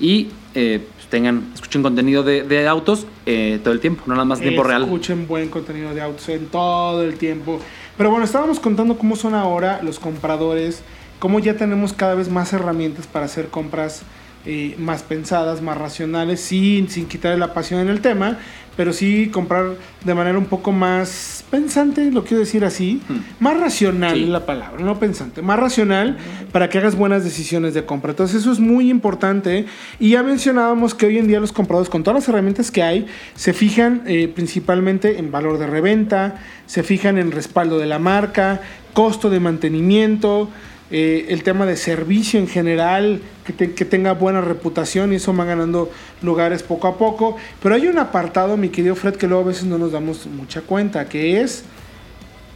y 0.00 0.28
eh, 0.54 0.88
tengan, 1.10 1.50
escuchen 1.52 1.82
contenido 1.82 2.22
de, 2.22 2.44
de 2.44 2.66
autos 2.66 3.06
eh, 3.26 3.60
todo 3.62 3.74
el 3.74 3.80
tiempo, 3.80 4.04
no 4.06 4.14
nada 4.14 4.24
más 4.24 4.40
tiempo 4.40 4.62
real. 4.62 4.84
Escuchen 4.84 5.26
buen 5.26 5.48
contenido 5.48 5.92
de 5.92 6.00
autos 6.00 6.28
en 6.28 6.46
todo 6.46 7.02
el 7.02 7.16
tiempo. 7.18 7.60
Pero 7.96 8.10
bueno, 8.10 8.24
estábamos 8.24 8.60
contando 8.60 8.96
cómo 8.96 9.16
son 9.16 9.34
ahora 9.34 9.80
los 9.82 9.98
compradores, 9.98 10.82
cómo 11.18 11.38
ya 11.40 11.56
tenemos 11.56 11.92
cada 11.92 12.14
vez 12.14 12.30
más 12.30 12.52
herramientas 12.52 13.06
para 13.06 13.26
hacer 13.26 13.48
compras 13.48 14.02
eh, 14.46 14.74
más 14.78 15.02
pensadas, 15.02 15.60
más 15.62 15.76
racionales, 15.76 16.40
sin, 16.40 16.88
sin 16.88 17.06
quitarle 17.06 17.38
la 17.38 17.52
pasión 17.52 17.80
en 17.80 17.88
el 17.88 18.00
tema, 18.00 18.38
pero 18.76 18.92
sí 18.94 19.28
comprar 19.30 19.74
de 20.04 20.14
manera 20.14 20.38
un 20.38 20.46
poco 20.46 20.72
más 20.72 21.44
pensante, 21.50 22.10
lo 22.10 22.22
quiero 22.24 22.38
decir 22.38 22.64
así, 22.64 23.02
más 23.38 23.60
racional 23.60 24.14
Sí. 24.14 24.22
es 24.22 24.28
la 24.30 24.46
palabra, 24.46 24.82
no 24.82 24.98
pensante, 24.98 25.42
más 25.42 25.58
racional 25.58 26.16
para 26.52 26.70
que 26.70 26.78
hagas 26.78 26.94
buenas 26.94 27.22
decisiones 27.24 27.74
de 27.74 27.84
compra. 27.84 28.12
Entonces 28.12 28.40
eso 28.40 28.52
es 28.52 28.60
muy 28.60 28.88
importante 28.88 29.66
y 29.98 30.10
ya 30.10 30.22
mencionábamos 30.22 30.94
que 30.94 31.04
hoy 31.06 31.18
en 31.18 31.26
día 31.26 31.40
los 31.40 31.52
compradores 31.52 31.90
con 31.90 32.02
todas 32.04 32.20
las 32.22 32.28
herramientas 32.28 32.70
que 32.70 32.82
hay 32.82 33.06
se 33.34 33.52
fijan 33.52 34.02
eh, 34.06 34.28
principalmente 34.34 35.18
en 35.18 35.30
valor 35.30 35.58
de 35.58 35.66
reventa, 35.66 36.36
se 36.66 36.82
fijan 36.82 37.18
en 37.18 37.32
respaldo 37.32 37.78
de 37.78 37.86
la 37.86 37.98
marca, 37.98 38.62
costo 38.94 39.28
de 39.28 39.40
mantenimiento, 39.40 40.48
eh, 40.90 41.26
el 41.28 41.42
tema 41.42 41.66
de 41.66 41.76
servicio 41.76 42.40
en 42.40 42.48
general, 42.48 43.20
que, 43.44 43.52
te- 43.52 43.74
que 43.74 43.84
tenga 43.84 44.12
buena 44.12 44.40
reputación 44.40 45.12
y 45.12 45.16
eso 45.16 45.34
va 45.36 45.44
ganando 45.44 45.90
lugares 46.22 46.62
poco 46.62 46.88
a 46.88 46.98
poco. 46.98 47.36
Pero 47.62 47.74
hay 47.74 47.86
un 47.86 47.98
apartado, 47.98 48.56
mi 48.56 48.68
querido 48.70 48.94
Fred, 48.96 49.14
que 49.16 49.26
luego 49.28 49.44
a 49.44 49.46
veces 49.46 49.64
no 49.64 49.78
nos 49.78 49.92
damos 49.92 50.26
mucha 50.26 50.62
cuenta, 50.62 51.08
que 51.08 51.40
es 51.40 51.64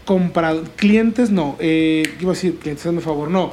compra- 0.05 0.63
clientes, 0.77 1.31
no, 1.31 1.57
eh, 1.61 2.03
iba 2.21 2.33
a 2.33 2.35
decir 2.35 2.59
clientes, 2.59 2.85
hazme 2.87 3.01
favor, 3.01 3.31
no, 3.31 3.53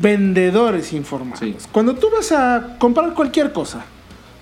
vendedores 0.00 0.92
informados. 0.92 1.40
Sí. 1.40 1.56
Cuando 1.72 1.94
tú 1.94 2.08
vas 2.10 2.32
a 2.32 2.76
comprar 2.78 3.14
cualquier 3.14 3.52
cosa, 3.52 3.84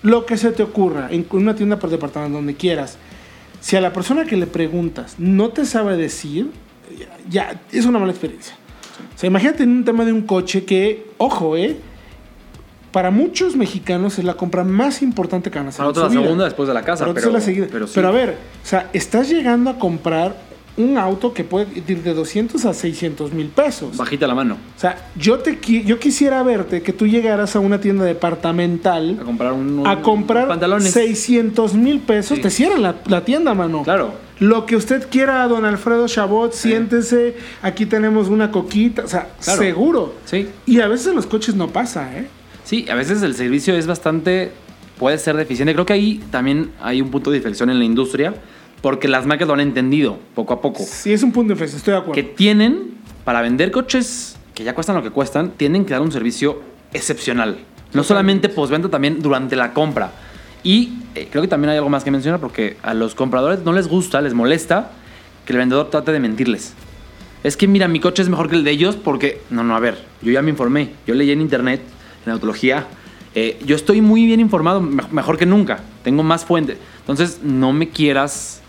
lo 0.03 0.25
que 0.27 0.37
se 0.37 0.53
te 0.53 0.63
ocurra, 0.63 1.09
en 1.11 1.27
una 1.31 1.55
tienda 1.55 1.79
por 1.79 1.91
departamento, 1.91 2.37
donde 2.39 2.55
quieras, 2.55 2.99
si 3.61 3.77
a 3.77 3.81
la 3.81 3.93
persona 3.93 4.25
que 4.25 4.37
le 4.37 4.47
preguntas 4.47 5.17
no 5.19 5.51
te 5.51 5.67
sabe 5.67 5.97
decir, 5.97 6.51
ya, 6.99 7.09
ya 7.29 7.61
es 7.73 7.85
una 7.85 7.99
mala 7.99 8.13
experiencia. 8.13 8.55
O 9.15 9.19
sea, 9.19 9.27
imagínate 9.29 9.63
en 9.65 9.71
un 9.71 9.85
tema 9.85 10.05
de 10.05 10.13
un 10.13 10.23
coche 10.23 10.65
que, 10.65 11.07
ojo, 11.19 11.57
eh, 11.57 11.77
para 12.93 13.11
muchos 13.11 13.55
mexicanos 13.57 14.19
es 14.19 14.25
la 14.25 14.35
compra 14.35 14.65
más 14.65 15.01
importante 15.03 15.51
que 15.51 15.59
van 15.59 15.67
a 15.67 15.69
hacer. 15.71 15.79
Para 15.79 15.91
otros 15.91 16.05
la 16.07 16.11
vida. 16.11 16.23
segunda 16.23 16.45
después 16.45 16.67
de 16.69 16.75
la 16.75 16.83
casa. 16.83 17.05
Para 17.05 17.15
Pero, 17.15 17.31
la 17.31 17.41
seguida. 17.41 17.67
pero, 17.71 17.87
Pero, 17.95 18.09
a 18.09 18.11
ver, 18.11 18.31
o 18.63 18.67
sea, 18.67 18.91
estás 18.93 19.29
llegando 19.29 19.71
a 19.71 19.79
comprar 19.79 20.51
un 20.77 20.97
auto 20.99 21.35
que 21.35 21.45
puede 21.45 21.67
ir 21.87 22.03
de 22.03 22.15
200 22.15 22.65
a 22.65 22.73
600 22.73 23.33
mil 23.33 23.49
pesos. 23.49 23.97
Bajita 23.97 24.27
la 24.27 24.35
mano. 24.35 24.55
O 24.77 24.81
sea, 24.81 24.97
yo, 25.15 25.39
te, 25.41 25.59
yo 25.85 25.99
quisiera 25.99 26.43
verte 26.43 26.81
que 26.83 26.93
tú 26.93 27.07
llegaras 27.07 27.55
a 27.55 27.61
una 27.61 27.81
tienda 27.81 28.05
departamental 28.05 29.19
A 29.21 29.25
comprar 29.25 29.53
un, 29.53 29.81
un- 29.81 29.87
a 29.87 30.01
comprar 30.01 30.49
pantalones. 30.49 30.91
600 30.93 31.71
600 31.73 31.75
mil 31.75 32.01
pesos, 32.01 32.37
Sí. 32.37 32.43
te 32.43 32.51
cierran 32.51 32.83
la, 32.83 32.97
la 33.07 33.25
tienda, 33.25 33.53
mano. 33.55 33.83
Claro. 33.83 34.13
Lo 34.41 34.67
que 34.67 34.75
usted 34.75 35.09
quiera, 35.11 35.47
don 35.49 35.65
Alfredo 35.65 36.09
Chabot, 36.09 36.53
siéntese, 36.53 37.37
aquí 37.63 37.87
tenemos 37.87 38.29
una 38.29 38.51
coquita, 38.51 39.05
o 39.05 39.09
sea, 39.09 39.29
Claro. 39.43 39.61
seguro. 39.63 40.15
Sí. 40.25 40.49
Y 40.67 40.81
a 40.81 40.89
veces 40.89 41.09
en 41.09 41.15
los 41.17 41.27
coches 41.27 41.55
no 41.55 41.69
pasa, 41.69 42.19
¿eh? 42.19 42.27
Sí, 42.65 42.87
a 42.91 42.95
veces 42.95 43.23
el 43.23 43.35
servicio 43.35 43.75
es 43.77 43.87
bastante. 43.87 44.53
puede 44.99 45.17
ser 45.17 45.35
deficiente. 45.37 45.73
Creo 45.73 45.87
que 45.87 45.95
ahí 45.95 46.23
también 46.31 46.73
hay 46.83 47.01
un 47.01 47.11
punto 47.11 47.31
de 47.31 47.39
inflexión 47.39 47.71
en 47.71 47.79
la 47.79 47.85
industria. 47.87 48.35
Porque 48.83 49.09
las 49.09 49.25
marcas 49.27 49.47
lo 49.49 49.53
han 49.55 49.61
entendido 49.61 50.19
poco 50.35 50.55
a 50.55 50.61
poco. 50.63 50.83
Sí, 50.87 51.13
es 51.13 51.23
un 51.23 51.33
punto 51.33 51.49
de 51.49 51.53
inflexión, 51.55 51.79
estoy 51.79 51.93
de 51.93 51.99
acuerdo. 51.99 52.15
Que 52.15 52.23
tienen, 52.23 52.95
para 53.25 53.41
vender 53.43 53.71
coches 53.71 54.37
que 54.55 54.65
ya 54.65 54.75
cuestan 54.75 54.97
lo 54.97 55.03
que 55.03 55.11
cuestan, 55.11 55.53
tienen 55.53 55.85
que 55.85 55.93
dar 55.93 56.01
un 56.03 56.13
servicio 56.13 56.61
excepcional. 56.95 57.59
No 57.93 58.05
solamente 58.05 58.49
postventa, 58.49 58.89
también 58.89 59.21
durante 59.23 59.55
la 59.57 59.73
compra. 59.75 60.13
Y 60.63 60.99
eh, 61.15 61.29
creo 61.31 61.43
que 61.43 61.49
también 61.49 61.71
hay 61.71 61.77
algo 61.79 61.89
más 61.91 62.05
que 62.05 62.11
mencionar 62.11 62.41
porque 62.41 62.77
a 62.83 62.95
los 62.95 63.15
compradores 63.15 63.61
no 63.65 63.73
les 63.73 63.89
gusta, 63.89 64.21
les 64.21 64.35
molesta 64.35 64.91
que 65.47 65.53
el 65.53 65.59
vendedor 65.59 65.91
trate 65.91 66.13
de 66.13 66.21
mentirles. 66.21 66.75
Es 67.43 67.57
que 67.57 67.67
mira, 67.67 67.89
mi 67.89 68.01
coche 68.01 68.23
es 68.23 68.29
mejor 68.29 68.49
que 68.51 68.57
el 68.57 68.65
de 68.65 68.71
ellos 68.71 68.97
porque... 68.97 69.41
No, 69.51 69.65
no, 69.65 69.75
a 69.75 69.81
ver, 69.81 70.05
yo 70.23 70.31
ya 70.31 70.43
me 70.43 70.51
informé. 70.51 70.91
Yo 71.07 71.15
leí 71.15 71.31
en 71.31 71.41
internet, 71.41 71.81
en 72.27 72.33
autología. 72.33 72.87
eh, 73.35 73.59
yo 73.65 73.77
estoy 73.77 74.01
muy 74.03 74.27
bien 74.27 74.41
informado, 74.41 74.81
me- 74.83 75.03
mejor 75.11 75.39
que 75.39 75.47
nunca. 75.47 75.81
Tengo 76.05 76.23
más 76.23 76.45
fuentes. 76.45 76.77
Entonces, 77.01 77.41
no 77.43 77.73
me 77.73 77.89
quieras... 77.89 78.61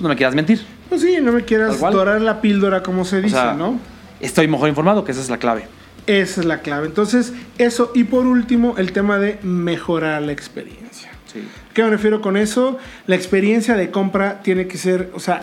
No 0.00 0.08
me 0.08 0.16
quieras 0.16 0.34
mentir. 0.34 0.64
Pues 0.88 1.00
sí, 1.02 1.18
no 1.22 1.32
me 1.32 1.44
quieras 1.44 1.78
dorar 1.80 2.20
la 2.20 2.40
píldora, 2.40 2.82
como 2.82 3.04
se 3.04 3.18
O 3.18 3.22
dice, 3.22 3.34
sea, 3.36 3.54
¿no? 3.54 3.78
Estoy 4.20 4.48
mejor 4.48 4.68
informado, 4.68 5.04
que 5.04 5.12
esa 5.12 5.20
es 5.20 5.28
la 5.30 5.38
clave. 5.38 5.66
Esa 6.06 6.40
es 6.40 6.46
la 6.46 6.60
clave. 6.62 6.86
Entonces, 6.86 7.32
eso. 7.58 7.92
Y 7.94 8.04
por 8.04 8.26
último, 8.26 8.76
el 8.78 8.92
tema 8.92 9.18
de 9.18 9.38
mejorar 9.42 10.22
la 10.22 10.32
experiencia. 10.32 11.10
Sí. 11.32 11.40
¿Qué 11.78 11.84
me 11.84 11.90
refiero 11.90 12.20
con 12.20 12.36
eso? 12.36 12.76
La 13.06 13.14
experiencia 13.14 13.76
de 13.76 13.92
compra 13.92 14.42
tiene 14.42 14.66
que 14.66 14.76
ser, 14.76 15.12
o 15.14 15.20
sea, 15.20 15.42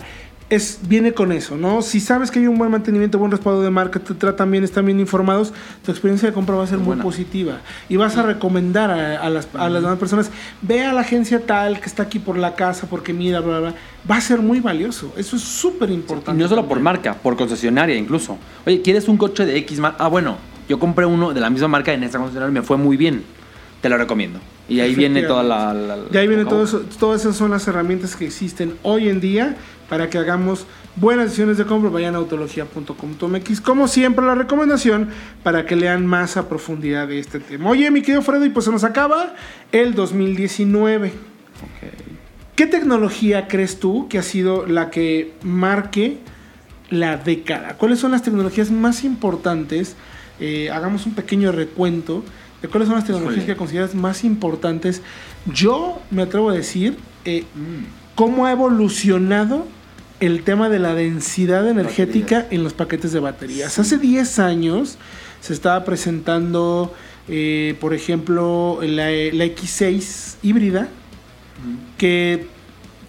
es, 0.50 0.80
viene 0.82 1.14
con 1.14 1.32
eso, 1.32 1.56
¿no? 1.56 1.82
Si 1.82 2.02
sabes 2.02 2.30
que 2.30 2.40
hay 2.40 2.48
un 2.48 2.58
buen 2.58 2.70
mantenimiento, 2.70 3.18
buen 3.18 3.32
respaldo 3.32 3.62
de 3.62 3.70
marca, 3.70 4.02
te 4.02 4.14
tratan 4.16 4.52
bien, 4.52 4.66
están 4.66 4.86
bien 4.86 5.00
informados, 5.00 5.54
tu 5.86 5.92
experiencia 5.92 6.28
de 6.28 6.34
compra 6.34 6.58
va 6.58 6.66
a 6.66 6.68
ser 6.68 6.80
muy 6.80 6.98
positiva. 6.98 7.62
Y 7.88 7.96
vas 7.96 8.18
a 8.18 8.24
recomendar 8.24 8.92
a, 8.92 9.22
a 9.22 9.30
las, 9.30 9.48
a 9.54 9.70
las 9.70 9.82
demás 9.82 9.98
personas, 9.98 10.30
ve 10.62 10.84
a 10.84 10.92
la 10.92 11.00
agencia 11.00 11.40
tal 11.40 11.80
que 11.80 11.86
está 11.86 12.04
aquí 12.04 12.20
por 12.20 12.38
la 12.38 12.56
casa, 12.56 12.86
porque 12.90 13.14
mira, 13.14 13.40
bla, 13.40 13.60
bla, 13.60 13.70
bla. 13.70 13.80
Va 14.12 14.18
a 14.18 14.22
ser 14.22 14.40
muy 14.40 14.60
valioso. 14.60 15.14
Eso 15.16 15.38
es 15.38 15.42
súper 15.42 15.90
importante. 15.90 16.44
no 16.44 16.50
solo 16.50 16.68
por 16.68 16.82
marca, 16.82 17.14
por 17.14 17.38
concesionaria 17.38 17.96
incluso. 17.96 18.38
Oye, 18.66 18.82
¿quieres 18.82 19.08
un 19.08 19.16
coche 19.16 19.46
de 19.46 19.56
X 19.60 19.80
marca? 19.80 20.04
Ah, 20.04 20.10
bueno, 20.10 20.36
yo 20.68 20.80
compré 20.80 21.06
uno 21.06 21.34
de 21.34 21.40
la 21.40 21.50
misma 21.50 21.70
marca 21.70 21.94
en 21.94 22.04
esta 22.04 22.18
concesionaria 22.18 22.52
y 22.52 22.56
me 22.56 22.62
fue 22.62 22.76
muy 22.76 22.98
bien. 22.98 23.24
Te 23.80 23.88
lo 23.88 23.98
recomiendo. 23.98 24.42
Y 24.68 24.80
ahí 24.80 24.96
viene 24.96 25.22
toda 25.24 25.44
la... 25.44 25.74
la- 25.74 25.96
la- 25.98 26.04
De 26.06 26.18
ahí 26.20 26.28
viene 26.28 26.46
todo 26.46 26.64
eso, 26.64 26.82
todas 27.00 27.22
esas 27.22 27.36
son 27.36 27.52
las 27.52 27.68
herramientas 27.68 28.16
que 28.16 28.26
existen 28.26 28.76
hoy 28.84 29.10
en 29.10 29.20
día 29.22 29.56
para 29.90 30.10
que 30.10 30.18
hagamos 30.18 30.66
buenas 30.96 31.26
decisiones 31.26 31.58
de 31.58 31.66
compra. 31.66 31.92
Vayan 31.92 32.16
a 32.16 32.18
autología.com.mx. 32.18 33.62
Como 33.62 33.88
siempre, 33.88 34.26
la 34.26 34.34
recomendación 34.34 35.10
para 35.44 35.66
que 35.68 35.76
lean 35.76 36.06
más 36.08 36.38
a 36.38 36.50
profundidad 36.50 37.08
de 37.08 37.20
este 37.20 37.40
tema. 37.40 37.70
Oye, 37.70 37.92
mi 37.92 38.02
querido 38.02 38.22
Freddy, 38.24 38.50
pues 38.50 38.66
se 38.66 38.72
nos 38.72 38.84
acaba 38.84 39.36
el 39.72 39.94
2019. 39.94 41.14
¿Qué 42.56 42.66
tecnología 42.68 43.48
crees 43.48 43.80
tú 43.80 44.08
que 44.08 44.18
ha 44.18 44.24
sido 44.24 44.66
la 44.66 44.90
que 44.90 45.34
marque 45.44 46.18
la 46.90 47.18
década? 47.18 47.76
¿Cuáles 47.78 48.00
son 48.00 48.12
las 48.12 48.24
tecnologías 48.24 48.72
más 48.72 49.04
importantes? 49.04 49.96
Eh, 50.40 50.70
hagamos 50.72 51.06
un 51.06 51.14
pequeño 51.16 51.52
recuento 51.52 52.24
cuáles 52.70 52.88
son 52.88 52.96
las 52.96 53.06
tecnologías 53.06 53.46
que 53.46 53.56
consideras 53.56 53.96
más 53.96 54.24
importantes. 54.24 55.02
Yo 55.46 56.02
me 56.12 56.24
atrevo 56.24 56.50
a 56.50 56.54
decir 56.54 56.98
eh, 57.26 57.44
cómo 58.16 58.46
ha 58.46 58.52
evolucionado 58.52 59.68
el 60.20 60.44
tema 60.44 60.70
de 60.70 60.80
la 60.80 60.94
densidad 60.94 61.68
energética 61.68 62.48
en 62.50 62.64
los 62.64 62.74
paquetes 62.74 63.12
de 63.12 63.20
baterías. 63.20 63.78
Hace 63.78 63.98
10 63.98 64.40
años 64.40 64.98
se 65.42 65.54
estaba 65.54 65.84
presentando, 65.84 66.94
eh, 67.28 67.76
por 67.80 67.94
ejemplo, 67.94 68.80
la, 68.82 69.10
la 69.10 69.46
X6 69.46 70.38
híbrida, 70.42 70.88
que 71.98 72.48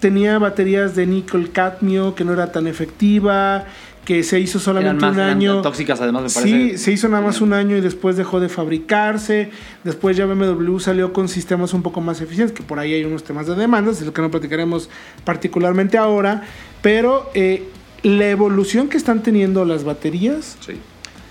tenía 0.00 0.38
baterías 0.38 0.94
de 0.94 1.06
níquel 1.06 1.52
cadmio, 1.52 2.14
que 2.14 2.24
no 2.24 2.32
era 2.32 2.52
tan 2.52 2.66
efectiva, 2.66 3.66
que 4.06 4.22
se 4.22 4.40
hizo 4.40 4.58
solamente 4.58 5.04
más 5.04 5.12
un 5.14 5.20
año. 5.20 5.60
tóxicas 5.62 6.00
además, 6.00 6.22
me 6.22 6.28
Sí, 6.30 6.38
parece. 6.40 6.78
se 6.78 6.92
hizo 6.92 7.08
nada 7.08 7.22
más 7.22 7.40
un 7.42 7.52
año 7.52 7.76
y 7.76 7.80
después 7.82 8.16
dejó 8.16 8.40
de 8.40 8.48
fabricarse. 8.48 9.50
Después 9.84 10.16
ya 10.16 10.24
BMW 10.26 10.78
salió 10.78 11.12
con 11.12 11.28
sistemas 11.28 11.74
un 11.74 11.82
poco 11.82 12.00
más 12.00 12.20
eficientes, 12.22 12.56
que 12.56 12.62
por 12.62 12.78
ahí 12.78 12.94
hay 12.94 13.04
unos 13.04 13.24
temas 13.24 13.46
de 13.48 13.54
demandas, 13.56 14.00
de 14.00 14.06
lo 14.06 14.14
que 14.14 14.22
no 14.22 14.30
platicaremos 14.30 14.88
particularmente 15.24 15.98
ahora. 15.98 16.44
Pero 16.82 17.28
eh, 17.34 17.64
la 18.04 18.30
evolución 18.30 18.88
que 18.88 18.96
están 18.96 19.22
teniendo 19.24 19.64
las 19.64 19.82
baterías 19.84 20.56
Sí. 20.60 20.74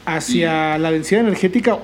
hacia 0.05 0.77
la 0.77 0.91
densidad 0.91 1.21
energética. 1.21 1.79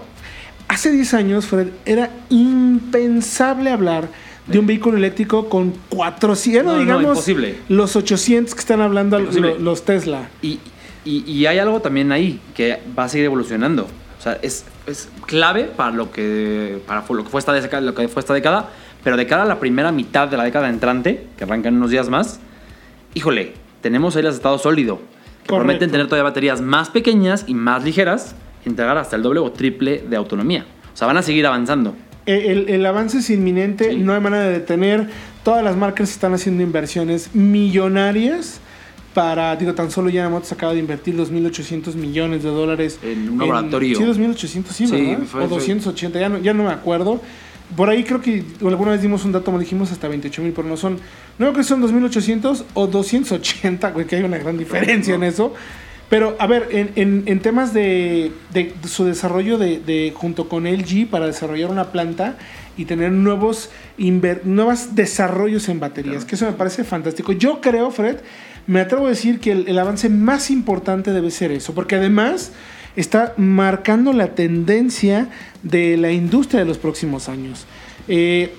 Hace 0.68 0.92
10 0.92 1.14
años, 1.14 1.46
Fred, 1.48 1.68
era 1.86 2.12
impensable 2.30 3.70
hablar 3.72 4.10
de 4.48 4.60
un 4.60 4.66
vehículo 4.68 4.98
eléctrico 4.98 5.48
con 5.50 5.74
400, 5.90 6.74
No, 6.74 6.80
digamos, 6.80 7.04
imposible. 7.04 7.56
los 7.70 7.96
800 7.96 8.54
que 8.56 8.60
están 8.60 8.82
hablando 8.82 9.16
al- 9.18 9.64
los 9.64 9.86
Tesla. 9.86 10.30
Y, 10.42 10.60
y- 11.06 11.24
y 11.30 11.46
hay 11.46 11.60
algo 11.60 11.80
también 11.82 12.12
ahí 12.12 12.40
que 12.56 12.80
va 12.98 13.06
a 13.06 13.10
seguir 13.10 13.26
evolucionando. 13.26 13.88
O 14.20 14.22
sea, 14.24 14.38
es, 14.42 14.66
es 14.86 15.10
clave 15.26 15.64
para 15.66 15.92
lo 15.92 16.12
que, 16.12 16.80
para 16.86 17.04
lo, 17.10 17.24
que 17.24 17.30
fue 17.30 17.40
esta 17.40 17.54
década, 17.54 17.82
lo 17.82 17.96
que 17.96 18.08
fue 18.08 18.20
esta 18.20 18.34
década, 18.36 18.70
pero 19.04 19.18
de 19.18 19.26
cara 19.26 19.44
a 19.44 19.46
la 19.46 19.60
primera 19.60 19.92
mitad 19.92 20.28
de 20.28 20.38
la 20.38 20.44
década 20.44 20.70
entrante, 20.70 21.26
que 21.38 21.44
arranca 21.44 21.70
en 21.70 21.78
unos 21.78 21.90
días 21.90 22.08
más, 22.10 22.40
híjole, 23.16 23.54
tenemos 23.82 24.16
ahí 24.16 24.22
de 24.22 24.30
estado 24.30 24.60
sólido, 24.60 24.98
que 24.98 25.50
Correcto. 25.50 25.56
prometen 25.56 25.90
tener 25.92 26.06
todavía 26.08 26.24
baterías 26.24 26.62
más 26.62 26.90
pequeñas 26.92 27.46
y 27.48 27.56
más 27.56 27.84
ligeras, 27.84 28.36
entregar 28.64 28.96
hasta 29.00 29.16
el 29.16 29.24
doble 29.24 29.40
o 29.40 29.52
triple 29.52 30.04
de 30.08 30.16
autonomía. 30.16 30.66
O 30.94 30.98
sea, 30.98 31.08
van 31.08 31.18
a 31.18 31.24
seguir 31.24 31.48
avanzando. 31.48 31.96
El, 32.28 32.70
el 32.70 32.86
avance 32.86 33.18
es 33.18 33.30
inminente, 33.32 33.90
Sí. 33.90 33.98
no 33.98 34.14
hay 34.14 34.22
manera 34.22 34.44
de 34.44 34.52
detener. 34.52 35.08
Todas 35.44 35.64
las 35.64 35.76
marcas 35.76 36.12
están 36.12 36.36
haciendo 36.36 36.62
inversiones 36.62 37.34
millonarias 37.34 38.60
para, 39.14 39.56
digo, 39.56 39.74
tan 39.74 39.92
solo 39.92 40.10
Motors 40.30 40.52
acaba 40.54 40.74
de 40.74 40.80
invertir 40.80 41.16
2.800 41.18 41.96
millones 41.96 42.44
de 42.44 42.50
dólares. 42.50 43.00
En 43.04 43.30
un 43.30 43.40
laboratorio. 43.40 43.98
Sí, 43.98 44.04
2.800, 44.04 44.66
sí, 44.72 44.88
Sí, 44.88 44.92
¿verdad? 44.92 45.26
fue- 45.26 45.44
o 45.44 45.48
fue- 45.48 45.58
280, 45.58 46.20
ya 46.20 46.30
no, 46.30 46.38
ya 46.40 46.54
no 46.54 46.64
me 46.64 46.72
acuerdo. 46.72 47.22
Por 47.76 47.90
ahí 47.90 48.04
creo 48.04 48.22
que 48.22 48.44
alguna 48.66 48.92
vez 48.92 49.02
dimos 49.02 49.24
un 49.24 49.32
dato, 49.32 49.52
me 49.52 49.60
dijimos 49.60 49.92
hasta 49.92 50.08
28 50.10 50.42
mil, 50.42 50.52
pero 50.52 50.68
no 50.68 50.76
son. 50.76 50.94
No 51.40 51.46
creo 51.48 51.54
que 51.54 51.64
son 51.64 51.82
2.800 51.82 52.66
o 52.74 52.88
280, 52.88 53.92
güey, 53.92 54.06
que 54.06 54.18
hay 54.18 54.24
una 54.24 54.38
gran 54.38 54.58
diferencia 54.58 55.16
en 55.16 55.24
eso. 55.24 55.54
Pero, 56.10 56.36
a 56.40 56.48
ver, 56.48 56.68
en, 56.72 56.92
en- 56.96 57.24
en 57.28 57.40
temas 57.40 57.74
de, 57.74 58.34
de 58.54 58.74
su 58.86 59.06
desarrollo 59.06 59.58
de, 59.58 59.80
de- 59.80 60.12
junto 60.14 60.50
con 60.50 60.66
LG 60.68 61.08
para 61.10 61.26
desarrollar 61.28 61.70
una 61.70 61.94
planta 61.94 62.36
y 62.76 62.84
tener 62.84 63.14
nuevos 63.14 63.70
inver- 63.98 64.44
nuevos 64.44 64.94
desarrollos 64.96 65.70
en 65.70 65.80
baterías, 65.80 66.26
que 66.26 66.36
eso 66.36 66.46
me 66.46 66.52
parece 66.52 66.84
fantástico. 66.84 67.32
Yo 67.32 67.62
creo, 67.62 67.92
Fred, 67.92 68.18
me 68.68 68.80
atrevo 68.82 69.08
a 69.08 69.10
decir 69.10 69.40
que 69.40 69.52
el, 69.52 69.68
el 69.68 69.78
avance 69.80 70.10
más 70.10 70.50
importante 70.52 71.12
debe 71.12 71.32
ser 71.32 71.52
eso, 71.52 71.74
porque 71.74 71.96
además 71.96 72.52
está 72.96 73.34
marcando 73.38 74.14
la 74.14 74.36
tendencia 74.36 75.30
de 75.64 75.98
la 75.98 76.12
industria 76.12 76.60
de 76.62 76.66
los 76.66 76.78
próximos 76.78 77.30
años. 77.30 77.66
Eh, 78.08 78.54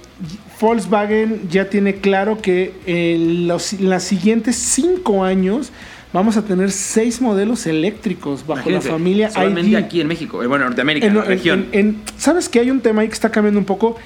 Volkswagen 0.60 1.48
ya 1.50 1.68
tiene 1.68 1.96
claro 1.96 2.40
que 2.40 2.72
en 2.86 3.48
los, 3.48 3.72
en 3.72 4.00
siguientes 4.00 4.54
cinco 4.56 5.24
años 5.24 5.72
vamos 6.12 6.36
a 6.36 6.42
tener 6.44 6.70
seis 6.70 7.20
modelos 7.20 7.66
eléctricos 7.66 8.46
bajo 8.46 8.60
Imagínate, 8.70 8.86
la 8.86 8.92
familia 8.92 9.30
solamente 9.30 9.70
ID. 9.70 9.76
aquí 9.76 10.00
en 10.00 10.06
México, 10.08 10.42
eh, 10.42 10.46
bueno, 10.46 10.64
en 10.64 10.68
Norteamérica, 10.70 11.06
en, 11.06 11.12
En- 11.12 11.18
la 11.18 11.24
región. 11.24 11.66
en- 11.72 11.96
¿Sabes 12.16 12.48
que 12.48 12.60
hay 12.60 12.70
un 12.70 12.80
tema 12.80 13.02
ahí 13.02 13.08
que 13.08 13.14
está 13.14 13.30
cambiando 13.30 13.58
un 13.58 13.66
poco? 13.66 13.96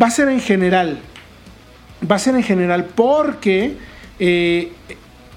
Va 0.00 0.06
a 0.06 0.10
ser 0.10 0.28
en 0.28 0.40
general. 0.40 0.98
Va 2.08 2.16
a 2.16 2.18
ser 2.20 2.36
en 2.36 2.42
general 2.44 2.84
porque 2.94 3.74
eh, 4.20 4.72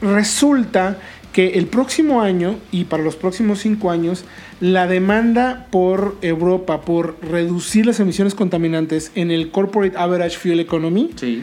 resulta 0.01 0.97
que 1.33 1.51
el 1.51 1.67
próximo 1.67 2.21
año 2.21 2.57
y 2.71 2.85
para 2.85 3.03
los 3.03 3.15
próximos 3.15 3.59
cinco 3.59 3.89
años, 3.89 4.25
la 4.59 4.87
demanda 4.87 5.67
por 5.71 6.17
Europa 6.21 6.81
por 6.81 7.15
reducir 7.21 7.85
las 7.85 7.99
emisiones 7.99 8.35
contaminantes 8.35 9.11
en 9.15 9.31
el 9.31 9.49
Corporate 9.49 9.97
Average 9.97 10.37
Fuel 10.37 10.59
Economy 10.59 11.11
sí. 11.15 11.41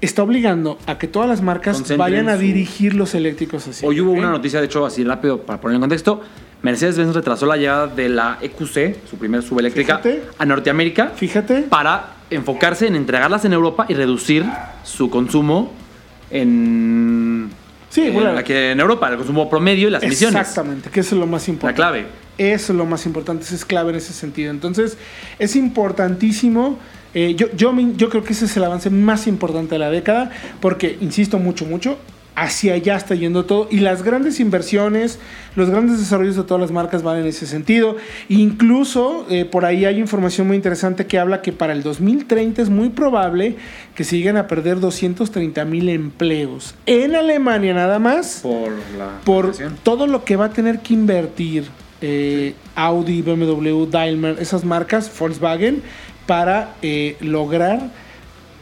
está 0.00 0.22
obligando 0.22 0.78
a 0.86 0.98
que 0.98 1.08
todas 1.08 1.28
las 1.28 1.42
marcas 1.42 1.96
vayan 1.96 2.28
a 2.28 2.36
dirigir 2.36 2.94
los 2.94 3.14
eléctricos. 3.14 3.68
Hoy 3.82 4.00
hubo 4.00 4.12
una 4.12 4.30
noticia, 4.30 4.60
de 4.60 4.66
hecho, 4.66 4.86
así 4.86 5.04
rápido 5.04 5.42
para 5.42 5.60
poner 5.60 5.74
en 5.76 5.80
contexto. 5.82 6.22
Mercedes-Benz 6.62 7.14
retrasó 7.14 7.46
la 7.46 7.56
llegada 7.56 7.86
de 7.86 8.08
la 8.08 8.38
EQC, 8.40 9.06
su 9.08 9.16
primer 9.16 9.42
subeléctrica, 9.42 9.98
Fíjate. 9.98 10.24
a 10.38 10.44
Norteamérica 10.44 11.12
Fíjate. 11.14 11.62
para 11.62 12.14
enfocarse 12.30 12.88
en 12.88 12.96
entregarlas 12.96 13.44
en 13.44 13.52
Europa 13.52 13.86
y 13.88 13.94
reducir 13.94 14.44
su 14.82 15.08
consumo 15.08 15.72
en, 16.30 17.50
Sí, 17.90 18.08
en, 18.08 18.14
bueno. 18.14 18.30
aquí 18.38 18.52
en 18.52 18.78
Europa, 18.80 19.08
el 19.08 19.16
consumo 19.16 19.48
promedio 19.48 19.88
y 19.88 19.90
las 19.90 20.02
emisiones. 20.02 20.40
Exactamente, 20.40 20.90
que 20.90 21.00
eso 21.00 21.14
es 21.14 21.20
lo 21.20 21.26
más 21.26 21.46
La 21.48 21.52
importante. 21.54 21.76
clave. 21.76 22.06
Eso 22.36 22.72
es 22.72 22.76
lo 22.78 22.86
más 22.86 23.04
importante, 23.06 23.44
eso 23.44 23.54
es 23.54 23.64
clave 23.64 23.90
en 23.90 23.96
ese 23.96 24.12
sentido. 24.12 24.50
Entonces, 24.50 24.96
es 25.38 25.56
importantísimo. 25.56 26.78
eh, 27.14 27.34
yo, 27.34 27.46
yo 27.54 28.08
creo 28.10 28.22
que 28.22 28.32
ese 28.32 28.44
es 28.44 28.56
el 28.56 28.64
avance 28.64 28.90
más 28.90 29.26
importante 29.26 29.74
de 29.74 29.78
la 29.78 29.90
década, 29.90 30.30
porque, 30.60 30.98
insisto 31.00 31.38
mucho, 31.38 31.64
mucho, 31.64 31.98
hacia 32.38 32.74
allá 32.74 32.96
está 32.96 33.14
yendo 33.14 33.44
todo. 33.44 33.68
Y 33.70 33.80
las 33.80 34.02
grandes 34.02 34.38
inversiones, 34.38 35.18
los 35.56 35.70
grandes 35.70 35.98
desarrollos 35.98 36.36
de 36.36 36.44
todas 36.44 36.60
las 36.60 36.70
marcas 36.70 37.02
van 37.02 37.18
en 37.18 37.26
ese 37.26 37.46
sentido. 37.46 37.96
Incluso 38.28 39.26
eh, 39.28 39.44
por 39.44 39.64
ahí 39.64 39.84
hay 39.84 39.98
información 39.98 40.46
muy 40.46 40.56
interesante 40.56 41.06
que 41.06 41.18
habla 41.18 41.42
que 41.42 41.52
para 41.52 41.72
el 41.72 41.82
2030 41.82 42.62
es 42.62 42.70
muy 42.70 42.90
probable 42.90 43.56
que 43.94 44.04
se 44.04 44.16
lleguen 44.16 44.36
a 44.36 44.46
perder 44.46 44.78
230 44.78 45.64
mil 45.64 45.88
empleos. 45.88 46.74
En 46.86 47.16
Alemania 47.16 47.74
nada 47.74 47.98
más 47.98 48.40
Por 48.42 48.70
la 48.96 49.20
por 49.24 49.52
todo 49.82 50.06
lo 50.06 50.24
que 50.24 50.36
va 50.36 50.46
a 50.46 50.50
tener 50.50 50.80
que 50.80 50.94
invertir 50.94 51.64
eh, 52.00 52.54
Audi, 52.76 53.22
BMW, 53.22 53.86
Daimler, 53.90 54.36
esas 54.38 54.64
marcas, 54.64 55.10
Volkswagen, 55.18 55.82
para 56.26 56.76
eh, 56.82 57.16
lograr 57.20 57.90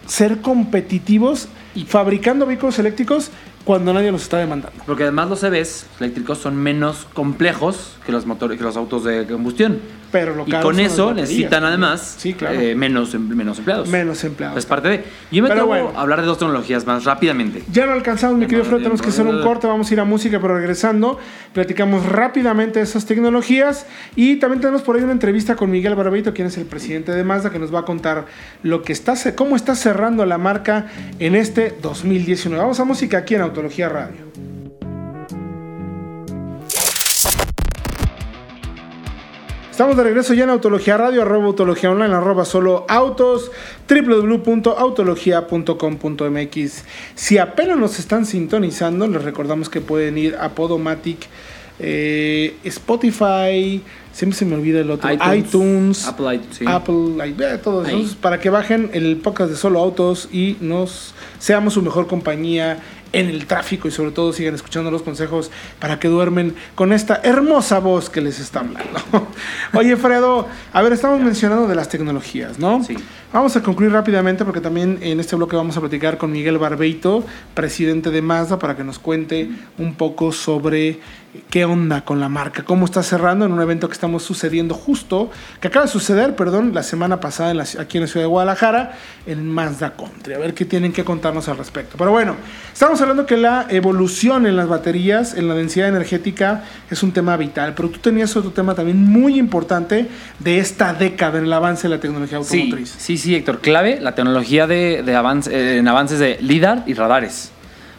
ser 0.07 0.41
competitivos 0.41 1.49
y 1.75 1.85
fabricando 1.85 2.47
vehículos 2.47 2.79
eléctricos 2.79 3.31
cuando 3.67 3.93
nadie 3.93 4.13
los 4.13 4.23
está 4.23 4.39
demandando. 4.39 4.81
Porque 4.87 5.03
además 5.03 5.29
los 5.29 5.43
EVs 5.43 5.87
eléctricos 5.99 6.39
son 6.39 6.57
menos 6.57 7.05
complejos 7.13 7.99
que 8.07 8.13
los 8.13 8.25
motores, 8.25 8.57
que 8.57 8.65
los 8.65 8.77
autos 8.77 9.03
de 9.03 9.27
combustión. 9.27 9.81
Pero 10.19 10.35
lo 10.35 10.45
Y 10.47 10.51
con 10.51 10.81
eso 10.81 11.13
necesitan 11.13 11.63
además 11.63 12.17
Sí, 12.17 12.33
claro. 12.33 12.59
eh, 12.59 12.75
menos, 12.75 13.13
em- 13.13 13.29
menos 13.29 13.59
empleados. 13.59 13.87
Menos 13.89 14.25
empleados. 14.25 14.57
Es 14.57 14.65
parte 14.65 14.89
de. 14.89 15.05
Yo 15.31 15.43
me 15.43 15.51
atrevo 15.51 15.67
bueno. 15.67 15.93
a 15.95 16.01
hablar 16.01 16.23
de 16.23 16.27
dos 16.27 16.39
tecnologías 16.39 16.87
más 16.87 17.05
rápidamente. 17.05 17.63
Ya 17.71 17.85
no 17.85 17.93
alcanzamos, 17.93 18.39
mi 18.39 18.47
querido 18.47 18.65
Fred, 18.65 18.79
tenemos 18.79 19.03
que 19.03 19.11
hacer 19.11 19.27
un 19.27 19.43
corte, 19.43 19.67
vamos 19.67 19.91
a 19.91 19.93
ir 19.93 20.01
a 20.01 20.05
música, 20.05 20.41
pero 20.41 20.57
regresando, 20.57 21.19
platicamos 21.53 22.07
rápidamente 22.07 22.79
de 22.79 22.85
esas 22.85 23.05
tecnologías 23.05 23.85
y 24.15 24.37
también 24.37 24.61
tenemos 24.63 24.81
por 24.81 24.97
ahí 24.97 25.03
una 25.03 25.13
entrevista 25.13 25.55
con 25.55 25.71
Miguel 25.71 25.95
Barbeito, 25.95 26.33
quien 26.33 26.47
es 26.49 26.57
el 26.57 26.65
presidente 26.65 27.13
de 27.13 27.23
Mazda, 27.23 27.51
que 27.51 27.59
nos 27.59 27.75
va 27.75 27.81
a 27.81 27.85
contar 27.85 28.25
lo 28.63 28.83
que 28.83 28.95
está, 28.95 29.15
cómo 29.35 29.55
está 29.55 29.75
cerrando 29.75 30.25
la 30.25 30.39
marca 30.39 30.87
en 31.19 31.35
este 31.35 31.75
2019. 31.83 32.63
Vamos 32.63 32.81
a 32.81 32.85
música 32.85 33.19
aquí 33.19 33.35
en 33.35 33.43
Autología 33.43 33.91
Radio. 33.91 34.17
Estamos 39.77 39.99
de 39.99 40.05
regreso 40.05 40.33
ya 40.33 40.45
en 40.45 40.49
Autología 40.49 40.97
Radio, 40.97 41.21
arroba 41.21 41.49
Autología 41.49 41.91
Online, 41.91 42.15
arroba 42.15 42.47
solo 42.47 42.87
autos, 42.89 43.51
www.autologia.com.mx. 43.87 46.85
Si 47.15 47.37
apenas 47.37 47.77
nos 47.77 47.99
están 47.99 48.25
sintonizando, 48.25 49.07
les 49.07 49.23
recordamos 49.23 49.69
que 49.69 49.83
pueden 49.83 50.17
ir 50.17 50.35
a 50.37 50.55
Podomatic, 50.55 51.29
eh, 51.79 52.57
Spotify, 52.65 53.83
siempre 54.13 54.39
se 54.39 54.47
me 54.47 54.55
olvida 54.55 54.81
el 54.81 54.91
otro, 54.91 55.13
iTunes, 55.13 55.47
iTunes, 55.47 56.09
Apple 56.09 56.37
iTunes, 56.37 56.57
sí. 56.57 56.65
Apple, 56.67 57.19
eh, 57.23 57.59
todo 57.63 57.83
eso, 57.83 57.91
Ahí. 57.91 57.97
Entonces, 57.97 58.17
para 58.17 58.41
que 58.41 58.49
bajen 58.49 58.89
el 58.95 59.19
podcast 59.19 59.51
de 59.51 59.59
Solo 59.59 59.81
Autos 59.81 60.31
y 60.33 60.57
nos 60.63 61.13
seamos 61.39 61.75
su 61.75 61.83
mejor 61.83 62.07
compañía 62.07 62.79
en 63.13 63.29
el 63.29 63.47
tráfico 63.47 63.89
y 63.89 63.91
sobre 63.91 64.11
todo 64.11 64.33
sigan 64.33 64.55
escuchando 64.55 64.91
los 64.91 65.03
consejos 65.03 65.51
para 65.79 65.99
que 65.99 66.09
duermen 66.09 66.55
con 66.75 66.93
esta 66.93 67.21
hermosa 67.23 67.79
voz 67.79 68.11
que 68.11 68.21
les 68.21 68.41
está 68.41 68.61
hablando. 68.61 69.01
Oye, 69.75 69.97
Fredo, 69.97 70.49
a 70.73 70.83
ver, 70.83 70.93
estamos 70.93 71.21
mencionando 71.21 71.67
de 71.67 71.75
las 71.75 71.89
tecnologías, 71.89 72.59
¿no? 72.59 72.83
Sí. 72.85 72.97
Vamos 73.37 73.55
a 73.55 73.63
concluir 73.63 73.93
rápidamente 73.93 74.47
porque 74.47 74.63
también 74.63 74.99
en 75.03 75.21
este 75.21 75.37
bloque 75.37 75.57
vamos 75.57 75.77
a 75.77 75.81
platicar 75.81 76.17
con 76.17 76.33
Miguel 76.33 76.57
Barbeito, 76.57 77.23
presidente 77.53 78.11
de 78.11 78.23
Mazda, 78.23 78.59
para 78.59 78.75
que 78.75 78.83
nos 78.83 78.99
cuente 78.99 79.51
un 79.77 79.95
poco 79.95 80.33
sobre 80.33 81.01
qué 81.51 81.67
onda 81.67 82.03
con 82.03 82.19
la 82.19 82.31
marca, 82.31 82.63
cómo 82.65 82.87
está 82.87 83.03
cerrando 83.03 83.45
en 83.45 83.53
un 83.53 83.61
evento 83.61 83.89
que 83.89 83.93
estamos 83.93 84.23
sucediendo 84.23 84.75
justo, 84.75 85.31
que 85.61 85.69
acaba 85.69 85.85
de 85.85 85.93
suceder, 85.93 86.35
perdón, 86.35 86.73
la 86.73 86.83
semana 86.83 87.21
pasada 87.21 87.51
en 87.51 87.59
la- 87.59 87.67
aquí 87.79 87.99
en 87.99 88.05
la 88.05 88.09
ciudad 88.09 88.25
de 88.25 88.29
Guadalajara, 88.31 88.93
en 89.27 89.47
Mazda 89.51 89.93
Country. 89.99 90.33
A 90.33 90.39
ver 90.39 90.55
qué 90.55 90.65
tienen 90.65 90.95
que 90.95 91.05
contarnos 91.05 91.47
al 91.51 91.59
respecto. 91.59 91.97
Pero 91.99 92.13
bueno, 92.13 92.37
estamos 92.73 92.99
hablando 93.03 93.27
que 93.27 93.37
la 93.37 93.67
evolución 93.69 94.47
en 94.47 94.57
las 94.57 94.67
baterías, 94.67 95.35
en 95.35 95.47
la 95.47 95.55
densidad 95.55 95.89
energética, 95.91 96.65
es 96.91 97.03
un 97.03 97.13
tema 97.13 97.37
vital, 97.37 97.75
pero 97.77 97.91
tú 97.91 97.99
tenías 97.99 98.35
otro 98.35 98.53
tema 98.53 98.75
también 98.75 99.05
muy 99.05 99.39
importante 99.39 100.09
de 100.39 100.59
esta 100.59 100.95
década 100.95 101.39
en 101.39 101.45
el 101.45 101.53
avance 101.53 101.83
de 101.87 101.95
la 101.97 102.01
tecnología 102.01 102.43
Sí, 102.43 102.61
automotriz. 102.61 102.95
sí, 102.97 103.19
sí, 103.19 103.26
Héctor. 103.35 103.61
Clave 103.61 103.99
la 104.01 104.15
tecnología 104.15 104.67
de, 104.67 105.03
de 105.03 105.15
avance, 105.15 105.51
eh, 105.53 105.79
en 105.79 105.89
avances 105.89 106.19
de 106.19 106.39
LIDAR 106.41 106.85
y 106.87 106.95
radares. 106.95 107.51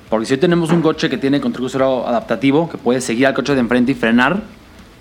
Porque 0.09 0.25
si 0.25 0.33
hoy 0.33 0.39
tenemos 0.39 0.71
un 0.71 0.81
coche 0.81 1.09
que 1.09 1.17
tiene 1.17 1.41
control 1.41 1.63
crucero 1.63 2.07
adaptativo, 2.07 2.69
que 2.69 2.77
puede 2.77 3.01
seguir 3.01 3.27
al 3.27 3.33
coche 3.33 3.53
de 3.53 3.59
enfrente 3.59 3.91
y 3.91 3.95
frenar, 3.95 4.41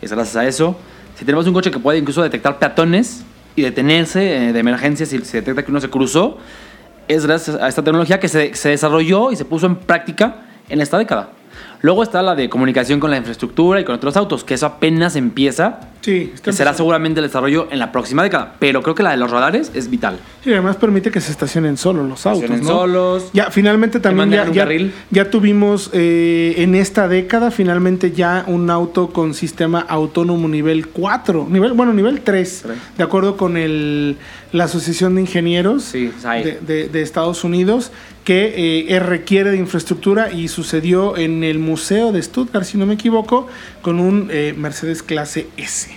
es 0.02 0.12
gracias 0.12 0.36
a 0.36 0.46
eso. 0.46 0.76
Si 1.16 1.24
tenemos 1.24 1.46
un 1.46 1.54
coche 1.54 1.70
que 1.70 1.78
puede 1.78 1.98
incluso 1.98 2.22
detectar 2.22 2.58
peatones 2.58 3.24
y 3.54 3.62
detenerse 3.62 4.48
eh, 4.48 4.52
de 4.52 4.58
emergencia 4.58 5.06
si 5.06 5.18
se 5.20 5.38
detecta 5.38 5.64
que 5.64 5.70
uno 5.70 5.80
se 5.80 5.88
cruzó, 5.88 6.38
es 7.08 7.24
gracias 7.24 7.56
a 7.56 7.68
esta 7.68 7.82
tecnología 7.82 8.18
que 8.18 8.28
se, 8.28 8.54
se 8.54 8.70
desarrolló 8.70 9.30
y 9.30 9.36
se 9.36 9.44
puso 9.44 9.66
en 9.66 9.76
práctica 9.76 10.42
en 10.68 10.80
esta 10.80 10.98
década. 10.98 11.30
Luego 11.82 12.02
está 12.02 12.22
la 12.22 12.34
de 12.34 12.48
comunicación 12.48 13.00
con 13.00 13.10
la 13.10 13.16
infraestructura 13.16 13.80
y 13.80 13.84
con 13.84 13.94
otros 13.94 14.16
autos, 14.16 14.44
que 14.44 14.54
eso 14.54 14.66
apenas 14.66 15.16
empieza 15.16 15.80
Sí, 16.00 16.30
está 16.34 16.50
que 16.50 16.56
será 16.56 16.72
seguramente 16.72 17.18
el 17.20 17.26
desarrollo 17.26 17.66
en 17.72 17.80
la 17.80 17.90
próxima 17.90 18.22
década. 18.22 18.54
Pero 18.60 18.80
creo 18.82 18.94
que 18.94 19.02
la 19.02 19.10
de 19.10 19.16
los 19.16 19.30
radares 19.30 19.72
es 19.74 19.90
vital. 19.90 20.18
Sí, 20.44 20.52
además 20.52 20.76
permite 20.76 21.10
que 21.10 21.20
se 21.20 21.32
estacionen 21.32 21.76
solos 21.76 22.08
los 22.08 22.24
autos. 22.26 22.44
Estacionen 22.44 22.72
¿no? 22.72 22.80
solos. 22.80 23.30
Ya, 23.32 23.50
finalmente 23.50 23.98
también 23.98 24.30
ya, 24.30 24.48
ya, 24.52 24.68
ya 25.10 25.30
tuvimos 25.30 25.90
eh, 25.92 26.54
en 26.58 26.76
esta 26.76 27.08
década, 27.08 27.50
finalmente 27.50 28.12
ya 28.12 28.44
un 28.46 28.70
auto 28.70 29.08
con 29.08 29.34
sistema 29.34 29.80
autónomo 29.80 30.46
nivel 30.48 30.88
4, 30.88 31.48
nivel, 31.50 31.72
bueno, 31.72 31.92
nivel 31.92 32.20
3, 32.20 32.60
Tres. 32.64 32.78
de 32.96 33.02
acuerdo 33.02 33.36
con 33.36 33.56
el, 33.56 34.16
la 34.52 34.64
Asociación 34.64 35.16
de 35.16 35.22
Ingenieros 35.22 35.82
Sí, 35.82 36.12
de, 36.22 36.58
de- 36.64 36.88
de 36.88 37.02
Estados 37.02 37.42
Unidos, 37.42 37.90
que 38.22 38.86
eh, 38.88 38.98
requiere 39.00 39.50
de 39.50 39.56
infraestructura 39.56 40.30
y 40.32 40.48
sucedió 40.48 41.16
en 41.16 41.42
el 41.44 41.58
Museo 41.66 42.12
de 42.12 42.22
Stuttgart, 42.22 42.64
si 42.64 42.78
no 42.78 42.86
me 42.86 42.94
equivoco, 42.94 43.46
con 43.82 44.00
un 44.00 44.28
eh, 44.30 44.54
Mercedes 44.56 45.02
clase 45.02 45.48
S. 45.58 45.90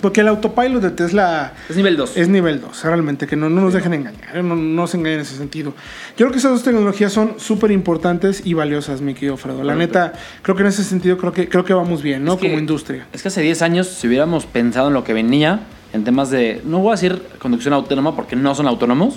Porque 0.00 0.20
el 0.20 0.28
autopilot 0.28 0.82
de 0.82 0.90
Tesla 0.90 1.54
Es 1.66 1.76
nivel 1.76 1.96
2. 1.96 2.18
es 2.18 2.28
nivel 2.28 2.60
2, 2.60 2.84
realmente, 2.84 3.26
que 3.26 3.36
no, 3.36 3.48
no 3.48 3.62
nos 3.62 3.72
dejen 3.72 3.94
engañar, 3.94 4.44
no, 4.44 4.54
no 4.54 4.86
se 4.86 4.98
engañen 4.98 5.20
en 5.20 5.22
ese 5.24 5.34
sentido. 5.36 5.70
Yo 6.10 6.26
creo 6.26 6.30
que 6.30 6.36
esas 6.38 6.50
dos 6.52 6.62
tecnologías 6.62 7.10
son 7.10 7.36
súper 7.38 7.70
importantes 7.70 8.42
y 8.44 8.52
valiosas, 8.52 9.00
mi 9.00 9.14
querido 9.14 9.38
Fredo. 9.38 9.64
La 9.64 9.74
neta, 9.74 10.12
creo 10.42 10.54
que 10.56 10.62
en 10.62 10.68
ese 10.68 10.84
sentido 10.84 11.16
creo 11.16 11.32
que, 11.32 11.48
creo 11.48 11.64
que 11.64 11.72
vamos 11.72 12.02
bien, 12.02 12.22
¿no? 12.22 12.34
Es 12.34 12.40
que- 12.40 12.48
Como 12.48 12.58
industria. 12.58 13.06
Es 13.14 13.22
que 13.22 13.28
hace 13.28 13.40
10 13.40 13.62
años, 13.62 13.86
si 13.88 14.06
hubiéramos 14.06 14.44
pensado 14.44 14.88
en 14.88 14.94
lo 14.94 15.04
que 15.04 15.14
venía, 15.14 15.60
en 15.94 16.04
temas 16.04 16.28
de, 16.28 16.60
no 16.66 16.80
voy 16.80 16.88
a 16.90 16.96
decir 16.96 17.22
conducción 17.38 17.72
autónoma 17.72 18.14
porque 18.14 18.36
no 18.36 18.54
son 18.54 18.66
autónomos, 18.66 19.14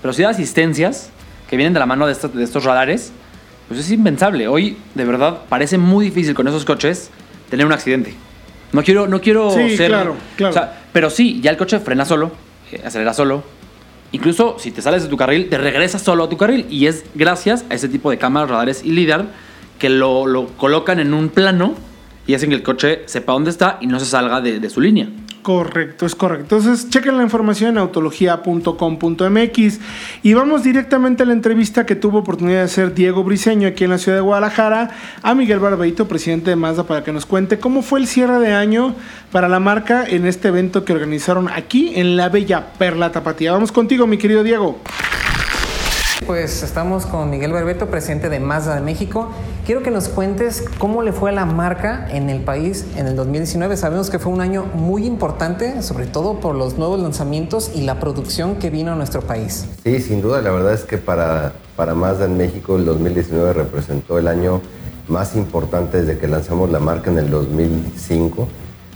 pero 0.00 0.12
sí 0.12 0.22
de 0.22 0.28
asistencias 0.28 1.10
que 1.50 1.56
vienen 1.56 1.72
de 1.72 1.80
la 1.80 1.86
mano 1.86 2.06
de 2.06 2.12
estos, 2.12 2.32
de 2.32 2.44
estos 2.44 2.62
radares, 2.62 3.10
pues 3.68 3.80
es 3.80 3.90
impensable. 3.90 4.48
Hoy, 4.48 4.76
de 4.94 5.04
verdad, 5.04 5.40
parece 5.48 5.78
muy 5.78 6.06
difícil 6.06 6.34
con 6.34 6.48
esos 6.48 6.64
coches 6.64 7.10
tener 7.50 7.66
un 7.66 7.72
accidente. 7.72 8.14
No 8.72 8.82
quiero, 8.82 9.06
no 9.06 9.20
quiero 9.20 9.50
Sí, 9.50 9.76
ser. 9.76 9.88
claro, 9.88 10.16
claro. 10.36 10.50
o 10.50 10.54
sea, 10.54 10.82
pero 10.92 11.10
sí, 11.10 11.40
ya 11.40 11.50
el 11.50 11.56
coche 11.56 11.78
frena 11.80 12.04
solo, 12.04 12.32
eh, 12.72 12.82
acelera 12.84 13.14
solo. 13.14 13.42
Incluso 14.12 14.56
si 14.58 14.70
te 14.70 14.80
sales 14.82 15.02
de 15.02 15.08
tu 15.08 15.16
carril, 15.16 15.48
te 15.50 15.58
regresas 15.58 16.02
solo 16.02 16.24
a 16.24 16.28
tu 16.28 16.36
carril. 16.36 16.66
Y 16.70 16.86
es 16.86 17.04
gracias 17.14 17.64
a 17.70 17.74
ese 17.74 17.88
tipo 17.88 18.10
de 18.10 18.18
cámaras, 18.18 18.50
radares 18.50 18.82
y 18.84 18.90
LIDAR 18.92 19.26
que 19.78 19.88
lo, 19.90 20.26
lo 20.26 20.46
colocan 20.56 20.98
en 20.98 21.12
un 21.14 21.28
plano 21.28 21.74
y 22.26 22.34
hacen 22.34 22.48
que 22.50 22.56
el 22.56 22.62
coche 22.62 23.02
sepa 23.06 23.32
dónde 23.32 23.50
está 23.50 23.78
y 23.80 23.86
no 23.86 24.00
se 24.00 24.06
salga 24.06 24.40
de, 24.40 24.60
de 24.60 24.70
su 24.70 24.80
línea. 24.80 25.08
Correcto, 25.42 26.04
es 26.04 26.14
correcto. 26.14 26.56
Entonces, 26.56 26.90
chequen 26.90 27.16
la 27.16 27.22
información 27.22 27.70
en 27.70 27.78
autología.com.mx 27.78 29.80
y 30.22 30.34
vamos 30.34 30.62
directamente 30.62 31.22
a 31.22 31.26
la 31.26 31.32
entrevista 31.32 31.86
que 31.86 31.96
tuvo 31.96 32.18
oportunidad 32.18 32.58
de 32.58 32.64
hacer 32.64 32.94
Diego 32.94 33.24
Briseño 33.24 33.68
aquí 33.68 33.84
en 33.84 33.90
la 33.90 33.98
ciudad 33.98 34.18
de 34.18 34.22
Guadalajara 34.22 34.90
a 35.22 35.34
Miguel 35.34 35.60
Barbeito, 35.60 36.08
presidente 36.08 36.50
de 36.50 36.56
Mazda, 36.56 36.84
para 36.84 37.04
que 37.04 37.12
nos 37.12 37.24
cuente 37.24 37.58
cómo 37.58 37.82
fue 37.82 38.00
el 38.00 38.06
cierre 38.06 38.38
de 38.40 38.52
año 38.52 38.94
para 39.32 39.48
la 39.48 39.60
marca 39.60 40.04
en 40.06 40.26
este 40.26 40.48
evento 40.48 40.84
que 40.84 40.92
organizaron 40.92 41.48
aquí 41.48 41.92
en 41.94 42.16
la 42.16 42.28
Bella 42.28 42.72
Perla 42.78 43.12
Tapatía. 43.12 43.52
Vamos 43.52 43.72
contigo, 43.72 44.06
mi 44.06 44.18
querido 44.18 44.42
Diego. 44.42 44.78
Pues 46.26 46.62
estamos 46.62 47.06
con 47.06 47.30
Miguel 47.30 47.52
Berbeto, 47.52 47.86
presidente 47.86 48.28
de 48.28 48.40
Mazda 48.40 48.74
de 48.74 48.80
México. 48.80 49.28
Quiero 49.64 49.82
que 49.82 49.90
nos 49.90 50.08
cuentes 50.08 50.64
cómo 50.78 51.02
le 51.02 51.12
fue 51.12 51.30
a 51.30 51.32
la 51.32 51.46
marca 51.46 52.06
en 52.10 52.28
el 52.28 52.42
país 52.42 52.84
en 52.96 53.06
el 53.06 53.16
2019. 53.16 53.76
Sabemos 53.76 54.10
que 54.10 54.18
fue 54.18 54.32
un 54.32 54.40
año 54.40 54.64
muy 54.74 55.06
importante, 55.06 55.82
sobre 55.82 56.06
todo 56.06 56.40
por 56.40 56.54
los 56.54 56.76
nuevos 56.76 57.00
lanzamientos 57.00 57.70
y 57.74 57.82
la 57.82 58.00
producción 58.00 58.56
que 58.56 58.70
vino 58.70 58.92
a 58.92 58.94
nuestro 58.94 59.22
país. 59.22 59.66
Sí, 59.84 60.00
sin 60.00 60.20
duda, 60.20 60.42
la 60.42 60.50
verdad 60.50 60.74
es 60.74 60.84
que 60.84 60.98
para, 60.98 61.52
para 61.76 61.94
Mazda 61.94 62.26
en 62.26 62.36
México 62.36 62.76
el 62.76 62.84
2019 62.84 63.52
representó 63.52 64.18
el 64.18 64.28
año 64.28 64.60
más 65.08 65.36
importante 65.36 66.02
desde 66.02 66.18
que 66.18 66.28
lanzamos 66.28 66.70
la 66.70 66.80
marca 66.80 67.10
en 67.10 67.18
el 67.18 67.30
2005. 67.30 68.48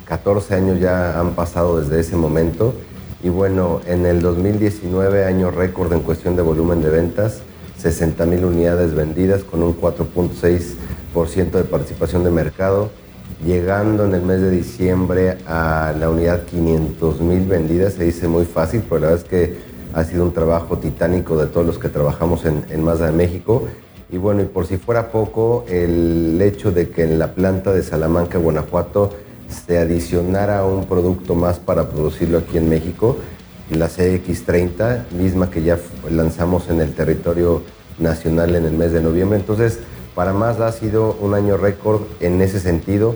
14 0.04 0.54
años 0.54 0.80
ya 0.80 1.18
han 1.18 1.30
pasado 1.30 1.80
desde 1.80 2.00
ese 2.00 2.16
momento 2.16 2.74
y 3.22 3.28
bueno, 3.28 3.80
en 3.86 4.04
el 4.04 4.20
2019 4.20 5.24
año 5.24 5.50
récord 5.50 5.92
en 5.92 6.00
cuestión 6.00 6.34
de 6.34 6.42
volumen 6.42 6.82
de 6.82 6.90
ventas, 6.90 7.40
60 7.78 8.26
mil 8.26 8.44
unidades 8.44 8.94
vendidas 8.94 9.44
con 9.44 9.62
un 9.62 9.80
4.6% 9.80 11.50
de 11.50 11.64
participación 11.64 12.24
de 12.24 12.30
mercado, 12.30 12.90
llegando 13.46 14.04
en 14.04 14.14
el 14.14 14.22
mes 14.22 14.40
de 14.40 14.50
diciembre 14.50 15.38
a 15.46 15.94
la 15.98 16.10
unidad 16.10 16.44
500 16.46 17.20
mil 17.20 17.46
vendidas, 17.46 17.94
se 17.94 18.04
dice 18.04 18.26
muy 18.26 18.44
fácil, 18.44 18.82
pero 18.88 19.00
la 19.00 19.06
verdad 19.08 19.24
es 19.24 19.30
que 19.30 19.56
ha 19.94 20.02
sido 20.04 20.24
un 20.24 20.32
trabajo 20.32 20.78
titánico 20.78 21.36
de 21.36 21.46
todos 21.46 21.66
los 21.66 21.78
que 21.78 21.88
trabajamos 21.88 22.44
en, 22.44 22.64
en 22.70 22.82
Mazda 22.82 23.06
de 23.06 23.12
México. 23.12 23.68
Y 24.10 24.18
bueno, 24.18 24.42
y 24.42 24.46
por 24.46 24.66
si 24.66 24.78
fuera 24.78 25.10
poco, 25.10 25.64
el 25.68 26.40
hecho 26.42 26.72
de 26.72 26.90
que 26.90 27.04
en 27.04 27.18
la 27.18 27.34
planta 27.34 27.72
de 27.72 27.82
Salamanca, 27.82 28.38
Guanajuato, 28.38 29.10
se 29.52 29.78
adicionara 29.78 30.64
un 30.64 30.86
producto 30.86 31.34
más 31.34 31.58
para 31.58 31.88
producirlo 31.88 32.38
aquí 32.38 32.58
en 32.58 32.68
México, 32.68 33.16
la 33.70 33.88
CX30, 33.88 35.10
misma 35.12 35.50
que 35.50 35.62
ya 35.62 35.78
lanzamos 36.10 36.68
en 36.68 36.80
el 36.80 36.94
territorio 36.94 37.62
nacional 37.98 38.54
en 38.56 38.64
el 38.64 38.72
mes 38.72 38.92
de 38.92 39.00
noviembre. 39.00 39.38
Entonces, 39.38 39.78
para 40.14 40.32
Mazda 40.32 40.66
ha 40.66 40.72
sido 40.72 41.16
un 41.20 41.34
año 41.34 41.56
récord 41.56 42.02
en 42.20 42.40
ese 42.42 42.60
sentido, 42.60 43.14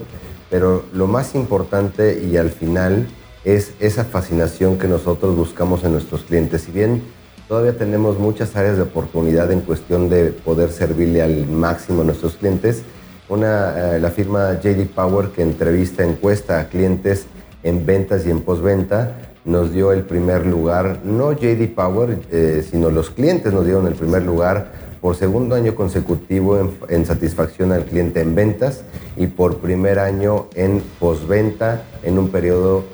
pero 0.51 0.85
lo 0.93 1.07
más 1.07 1.35
importante 1.35 2.23
y 2.23 2.37
al 2.37 2.51
final 2.51 3.07
es 3.45 3.73
esa 3.81 4.05
fascinación 4.05 4.79
que 4.79 4.89
nosotros 4.89 5.37
buscamos 5.37 5.85
en 5.85 5.93
nuestros 5.93 6.23
clientes. 6.23 6.63
Si 6.63 6.73
bien 6.73 7.03
todavía 7.49 7.77
tenemos 7.77 8.19
muchas 8.19 8.57
áreas 8.57 8.77
de 8.77 8.83
oportunidad 8.83 9.53
en 9.53 9.61
cuestión 9.61 10.09
de 10.09 10.27
poder 10.31 10.71
servirle 10.71 11.23
al 11.23 11.47
máximo 11.47 12.03
a 12.03 12.05
nuestros 12.05 12.35
clientes, 12.37 12.83
una, 13.29 13.97
eh, 13.97 14.01
la 14.01 14.11
firma 14.11 14.61
JD 14.61 14.87
Power 14.95 15.29
que 15.29 15.43
entrevista, 15.43 16.05
encuesta 16.05 16.61
a 16.61 16.69
clientes 16.69 17.27
en 17.63 17.85
ventas 17.85 18.27
y 18.27 18.31
en 18.31 18.41
postventa, 18.43 19.17
nos 19.45 19.73
dio 19.73 19.93
el 19.93 20.03
primer 20.03 20.47
lugar, 20.47 21.01
no 21.05 21.33
JD 21.33 21.75
Power, 21.75 22.19
eh, 22.31 22.67
sino 22.69 22.91
los 22.91 23.11
clientes 23.11 23.53
nos 23.53 23.65
dieron 23.65 23.87
el 23.87 23.95
primer 23.95 24.23
lugar 24.23 24.73
por 25.01 25.15
segundo 25.15 25.55
año 25.55 25.75
consecutivo 25.75 26.59
en, 26.89 27.07
satisfacción 27.07 27.71
al 27.71 27.85
cliente 27.85 28.21
en 28.21 28.35
ventas 28.35 28.83
y 29.17 29.29
por 29.29 29.59
primer 29.59 30.01
año 30.01 30.49
en 30.55 30.83
postventa 30.99 31.85
en 32.03 32.19
un 32.19 32.31
periodo 32.31 32.85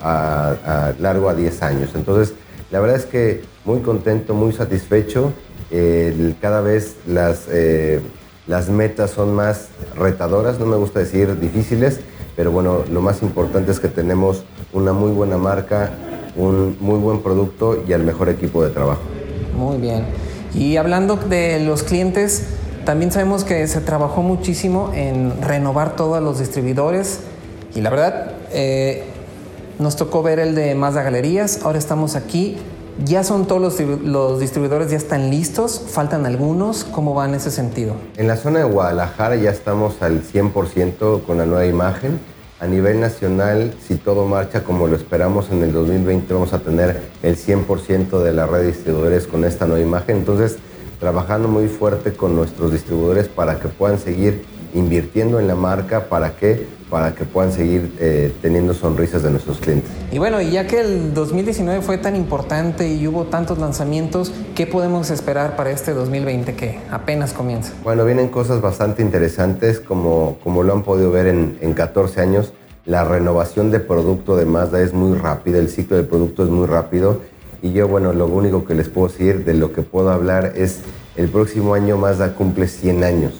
largo 0.98 1.30
a 1.30 1.34
10 1.34 1.62
años. 1.62 1.90
Entonces, 1.94 2.34
la 2.70 2.80
verdad 2.80 2.96
es 2.96 3.06
que 3.06 3.42
muy 3.64 3.80
contento, 3.80 4.34
muy 4.34 4.52
satisfecho. 4.52 5.32
Cada 6.40 6.60
vez 6.60 6.96
las, 7.06 7.46
eh, 7.50 8.00
las 8.46 8.68
metas 8.68 9.10
son 9.10 9.34
más 9.34 9.68
retadoras, 9.96 10.58
no 10.58 10.66
me 10.66 10.76
gusta 10.76 11.00
decir 11.00 11.38
difíciles, 11.38 12.00
pero 12.36 12.50
bueno, 12.50 12.78
lo 12.90 13.00
más 13.00 13.22
importante 13.22 13.70
es 13.70 13.80
que 13.80 13.88
tenemos 13.88 14.44
una 14.72 14.92
muy 14.92 15.12
buena 15.12 15.36
marca, 15.36 15.90
un 16.36 16.76
muy 16.80 16.98
buen 16.98 17.20
producto 17.22 17.84
y 17.86 17.92
al 17.92 18.02
mejor 18.02 18.28
equipo 18.28 18.64
de 18.64 18.70
trabajo. 18.70 19.02
Muy 19.56 19.76
bien. 19.76 20.04
Y 20.54 20.76
hablando 20.76 21.16
de 21.16 21.60
los 21.60 21.82
clientes, 21.82 22.46
también 22.84 23.12
sabemos 23.12 23.44
que 23.44 23.66
se 23.68 23.80
trabajó 23.80 24.22
muchísimo 24.22 24.90
en 24.94 25.40
renovar 25.40 25.94
todos 25.94 26.22
los 26.22 26.38
distribuidores 26.38 27.20
y 27.74 27.80
la 27.80 27.90
verdad 27.90 28.32
eh, 28.52 29.04
nos 29.78 29.96
tocó 29.96 30.22
ver 30.22 30.38
el 30.38 30.54
de 30.54 30.74
Mazda 30.74 31.02
Galerías, 31.02 31.60
ahora 31.62 31.78
estamos 31.78 32.16
aquí. 32.16 32.56
¿Ya 33.04 33.24
son 33.24 33.46
todos 33.46 33.80
los, 34.04 34.38
distribuidores, 34.38 34.90
ya 34.90 34.96
están 34.96 35.30
listos? 35.30 35.82
¿Faltan 35.88 36.24
algunos? 36.24 36.84
¿Cómo 36.84 37.14
va 37.14 37.24
en 37.26 37.34
ese 37.34 37.50
sentido? 37.50 37.96
En 38.16 38.28
la 38.28 38.36
zona 38.36 38.60
de 38.60 38.64
Guadalajara 38.64 39.34
ya 39.36 39.50
estamos 39.50 40.00
al 40.02 40.22
100% 40.22 41.24
con 41.24 41.38
la 41.38 41.46
nueva 41.46 41.66
imagen. 41.66 42.20
A 42.60 42.66
nivel 42.68 43.00
nacional, 43.00 43.74
si 43.84 43.96
todo 43.96 44.26
marcha 44.26 44.62
como 44.62 44.86
lo 44.86 44.94
esperamos, 44.94 45.50
en 45.50 45.64
el 45.64 45.72
2020 45.72 46.32
vamos 46.32 46.52
a 46.52 46.60
tener 46.60 47.02
el 47.24 47.36
100% 47.36 48.22
de 48.22 48.32
la 48.32 48.46
red 48.46 48.60
de 48.60 48.66
distribuidores 48.68 49.26
con 49.26 49.44
esta 49.44 49.66
nueva 49.66 49.82
imagen. 49.82 50.18
Entonces, 50.18 50.58
trabajando 51.00 51.48
muy 51.48 51.66
fuerte 51.66 52.12
con 52.12 52.36
nuestros 52.36 52.70
distribuidores 52.70 53.26
para 53.26 53.58
que 53.58 53.66
puedan 53.66 53.98
seguir 53.98 54.44
invirtiendo 54.74 55.38
en 55.40 55.48
la 55.48 55.54
marca, 55.54 56.08
¿para 56.08 56.36
qué? 56.36 56.66
Para 56.90 57.14
que 57.14 57.24
puedan 57.24 57.52
seguir 57.52 57.94
eh, 57.98 58.32
teniendo 58.42 58.74
sonrisas 58.74 59.22
de 59.22 59.30
nuestros 59.30 59.58
clientes. 59.58 59.90
Y 60.10 60.18
bueno, 60.18 60.40
ya 60.40 60.66
que 60.66 60.80
el 60.80 61.14
2019 61.14 61.82
fue 61.82 61.98
tan 61.98 62.16
importante 62.16 62.88
y 62.88 63.06
hubo 63.06 63.24
tantos 63.24 63.58
lanzamientos, 63.58 64.32
¿qué 64.54 64.66
podemos 64.66 65.10
esperar 65.10 65.56
para 65.56 65.70
este 65.70 65.92
2020 65.92 66.54
que 66.54 66.78
apenas 66.90 67.32
comienza? 67.32 67.72
Bueno, 67.82 68.04
vienen 68.04 68.28
cosas 68.28 68.60
bastante 68.60 69.02
interesantes, 69.02 69.80
como, 69.80 70.38
como 70.42 70.62
lo 70.62 70.72
han 70.72 70.82
podido 70.82 71.10
ver 71.10 71.26
en, 71.26 71.58
en 71.60 71.74
14 71.74 72.20
años. 72.20 72.52
La 72.84 73.04
renovación 73.04 73.70
de 73.70 73.80
producto 73.80 74.36
de 74.36 74.44
Mazda 74.44 74.80
es 74.80 74.92
muy 74.92 75.16
rápida, 75.16 75.58
el 75.58 75.68
ciclo 75.68 75.96
de 75.96 76.02
producto 76.02 76.42
es 76.42 76.50
muy 76.50 76.66
rápido. 76.66 77.20
Y 77.62 77.72
yo, 77.72 77.86
bueno, 77.86 78.12
lo 78.12 78.26
único 78.26 78.64
que 78.64 78.74
les 78.74 78.88
puedo 78.88 79.06
decir, 79.06 79.44
de 79.44 79.54
lo 79.54 79.72
que 79.72 79.82
puedo 79.82 80.10
hablar, 80.10 80.54
es 80.56 80.80
el 81.16 81.28
próximo 81.28 81.74
año 81.74 81.96
Mazda 81.96 82.34
cumple 82.34 82.66
100 82.66 83.04
años 83.04 83.34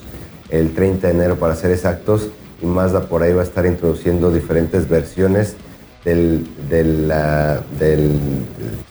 el 0.53 0.73
30 0.75 1.07
de 1.07 1.13
enero 1.13 1.35
para 1.37 1.55
ser 1.55 1.71
exactos, 1.71 2.29
y 2.61 2.65
Mazda 2.67 3.07
por 3.09 3.23
ahí 3.23 3.33
va 3.33 3.41
a 3.41 3.43
estar 3.43 3.65
introduciendo 3.65 4.31
diferentes 4.31 4.87
versiones 4.87 5.55
del, 6.05 6.47
del, 6.69 7.11
del 7.79 8.19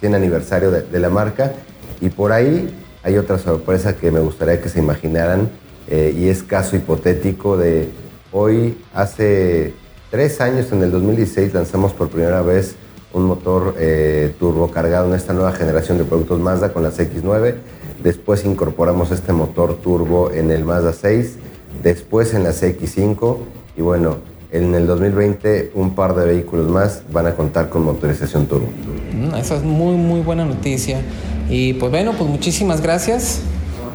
100 0.00 0.14
aniversario 0.14 0.72
de, 0.72 0.82
de, 0.82 0.98
la 0.98 1.08
marca. 1.08 1.52
Y 2.00 2.08
por 2.08 2.32
ahí 2.32 2.74
hay 3.04 3.16
otra 3.16 3.38
sorpresa 3.38 3.96
que 3.96 4.10
me 4.10 4.18
gustaría 4.18 4.60
que 4.60 4.68
se 4.68 4.80
imaginaran, 4.80 5.50
eh, 5.88 6.12
y 6.16 6.28
es 6.28 6.42
caso 6.42 6.74
hipotético 6.74 7.56
de 7.56 7.90
hoy, 8.32 8.76
hace 8.92 9.72
tres 10.10 10.40
años, 10.40 10.72
en 10.72 10.82
el 10.82 10.90
2016, 10.90 11.54
lanzamos 11.54 11.92
por 11.92 12.08
primera 12.08 12.42
vez 12.42 12.74
un 13.12 13.24
motor 13.24 13.76
eh, 13.78 14.34
turbo 14.40 14.70
cargado 14.72 15.06
en 15.06 15.14
esta 15.14 15.32
nueva 15.32 15.52
generación 15.52 15.98
de 15.98 16.04
productos 16.04 16.40
Mazda 16.40 16.72
con 16.72 16.82
las 16.82 16.98
X9. 16.98 17.54
Después 18.02 18.44
incorporamos 18.44 19.12
este 19.12 19.32
motor 19.32 19.76
turbo 19.76 20.32
en 20.32 20.50
el 20.50 20.64
Mazda 20.64 20.92
6 20.92 21.38
después 21.82 22.34
en 22.34 22.44
la 22.44 22.50
CX5 22.50 23.38
y 23.76 23.82
bueno, 23.82 24.18
en 24.50 24.74
el 24.74 24.86
2020 24.86 25.72
un 25.74 25.94
par 25.94 26.14
de 26.14 26.26
vehículos 26.26 26.68
más 26.68 27.02
van 27.10 27.26
a 27.26 27.34
contar 27.34 27.70
con 27.70 27.84
motorización 27.84 28.46
turbo. 28.46 28.68
Mm, 29.12 29.34
esa 29.34 29.56
es 29.56 29.62
muy 29.62 29.96
muy 29.96 30.20
buena 30.20 30.44
noticia. 30.44 31.00
Y 31.48 31.74
pues 31.74 31.90
bueno, 31.90 32.12
pues 32.12 32.28
muchísimas 32.28 32.82
gracias. 32.82 33.40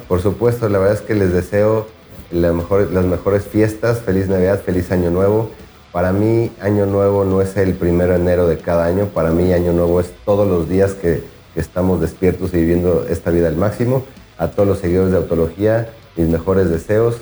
Por 0.08 0.22
supuesto, 0.22 0.68
la 0.70 0.80
verdad 0.80 0.96
es 0.96 1.02
que 1.02 1.16
les 1.16 1.34
deseo 1.34 1.88
la 2.32 2.54
mejor, 2.54 2.92
las 2.92 3.06
mejores 3.06 3.44
fiestas, 3.44 4.00
feliz 4.00 4.28
Navidad, 4.28 4.62
feliz 4.62 4.92
Año 4.92 5.12
Nuevo. 5.12 5.50
Para 5.92 6.12
mí, 6.12 6.52
Año 6.62 6.86
Nuevo 6.86 7.24
no 7.24 7.42
es 7.42 7.56
el 7.58 7.74
primero 7.74 8.14
de 8.14 8.20
enero 8.20 8.48
de 8.48 8.58
cada 8.58 8.86
año, 8.86 9.06
para 9.08 9.32
mí 9.32 9.54
Año 9.54 9.74
Nuevo 9.74 10.00
es 10.00 10.12
todos 10.26 10.48
los 10.48 10.70
días 10.70 10.94
que, 10.94 11.24
que 11.54 11.60
estamos 11.60 12.02
despiertos 12.02 12.54
y 12.54 12.58
viviendo 12.58 13.06
esta 13.10 13.32
vida 13.32 13.48
al 13.48 13.58
máximo. 13.58 14.04
A 14.38 14.50
todos 14.50 14.68
los 14.68 14.80
seguidores 14.80 15.12
de 15.12 15.18
Autología, 15.18 15.90
mis 16.16 16.28
mejores 16.28 16.70
deseos, 16.70 17.16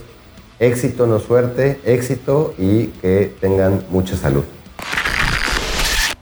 éxito, 0.59 1.07
no 1.07 1.19
suerte, 1.19 1.79
éxito 1.85 2.53
y 2.57 2.87
que 2.87 3.33
tengan 3.39 3.83
mucha 3.89 4.15
salud. 4.15 4.43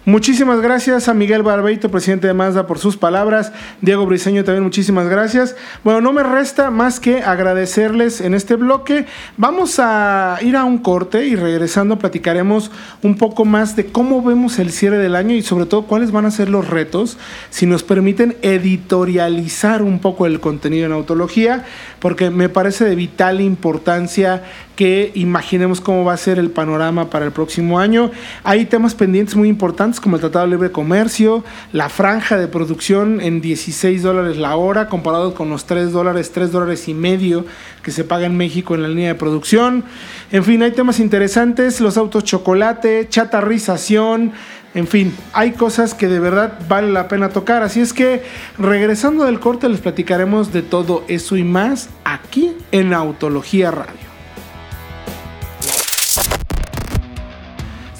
Muchísimas 0.05 0.59
gracias 0.59 1.07
a 1.07 1.13
Miguel 1.13 1.43
Barbeito, 1.43 1.89
presidente 1.89 2.27
de 2.27 2.33
Mazda, 2.33 2.67
por 2.67 2.77
sus 2.77 2.97
palabras. 2.97 3.53
Diego 3.79 4.05
Briseño 4.05 4.43
también 4.43 4.65
muchísimas 4.65 5.07
gracias. 5.07 5.55
Bueno, 5.81 6.01
no 6.01 6.11
me 6.11 6.23
resta 6.23 6.69
más 6.71 6.99
que 6.99 7.23
agradecerles 7.23 8.19
en 8.19 8.33
este 8.33 8.57
bloque. 8.57 9.05
Vamos 9.37 9.79
a 9.79 10.39
ir 10.41 10.57
a 10.57 10.65
un 10.65 10.79
corte 10.79 11.25
y 11.25 11.37
regresando 11.37 11.99
platicaremos 11.99 12.69
un 13.01 13.15
poco 13.15 13.45
más 13.45 13.77
de 13.77 13.85
cómo 13.85 14.21
vemos 14.21 14.59
el 14.59 14.73
cierre 14.73 14.97
del 14.97 15.15
año 15.15 15.35
y 15.35 15.41
sobre 15.41 15.67
todo 15.67 15.83
cuáles 15.83 16.11
van 16.11 16.25
a 16.25 16.31
ser 16.31 16.49
los 16.49 16.67
retos, 16.67 17.17
si 17.49 17.65
nos 17.65 17.83
permiten 17.83 18.35
editorializar 18.41 19.81
un 19.81 19.99
poco 19.99 20.25
el 20.25 20.41
contenido 20.41 20.85
en 20.85 20.91
autología, 20.91 21.63
porque 21.99 22.29
me 22.29 22.49
parece 22.49 22.83
de 22.83 22.95
vital 22.95 23.39
importancia 23.39 24.43
que 24.75 25.11
imaginemos 25.13 25.81
cómo 25.81 26.03
va 26.03 26.13
a 26.13 26.17
ser 26.17 26.39
el 26.39 26.49
panorama 26.49 27.09
para 27.09 27.25
el 27.25 27.31
próximo 27.31 27.79
año. 27.79 28.11
Hay 28.43 28.65
temas 28.65 28.95
pendientes 28.95 29.35
muy 29.35 29.47
importantes 29.47 29.99
como 29.99 30.15
el 30.15 30.21
Tratado 30.21 30.45
de 30.45 30.51
Libre 30.51 30.71
Comercio, 30.71 31.43
la 31.71 31.89
franja 31.89 32.37
de 32.37 32.47
producción 32.47 33.21
en 33.21 33.41
16 33.41 34.01
dólares 34.01 34.37
la 34.37 34.55
hora 34.55 34.87
comparado 34.87 35.35
con 35.35 35.49
los 35.49 35.65
3 35.65 35.91
dólares, 35.91 36.31
3 36.31 36.51
dólares 36.51 36.87
y 36.87 36.93
medio 36.93 37.45
que 37.83 37.91
se 37.91 38.03
paga 38.03 38.25
en 38.25 38.37
México 38.37 38.75
en 38.75 38.81
la 38.81 38.87
línea 38.87 39.09
de 39.09 39.15
producción. 39.15 39.83
En 40.31 40.43
fin, 40.43 40.63
hay 40.63 40.71
temas 40.71 40.99
interesantes, 40.99 41.79
los 41.81 41.97
autos 41.97 42.23
chocolate, 42.23 43.07
chatarrización, 43.09 44.33
en 44.73 44.87
fin, 44.87 45.15
hay 45.33 45.51
cosas 45.51 45.93
que 45.93 46.07
de 46.07 46.19
verdad 46.19 46.59
vale 46.67 46.91
la 46.91 47.07
pena 47.07 47.29
tocar. 47.29 47.61
Así 47.61 47.79
es 47.79 47.93
que 47.93 48.23
regresando 48.57 49.25
del 49.25 49.39
corte 49.39 49.69
les 49.69 49.81
platicaremos 49.81 50.51
de 50.51 50.63
todo 50.63 51.03
eso 51.07 51.37
y 51.37 51.43
más 51.43 51.89
aquí 52.03 52.55
en 52.71 52.93
Autología 52.93 53.69
Radio. 53.69 54.02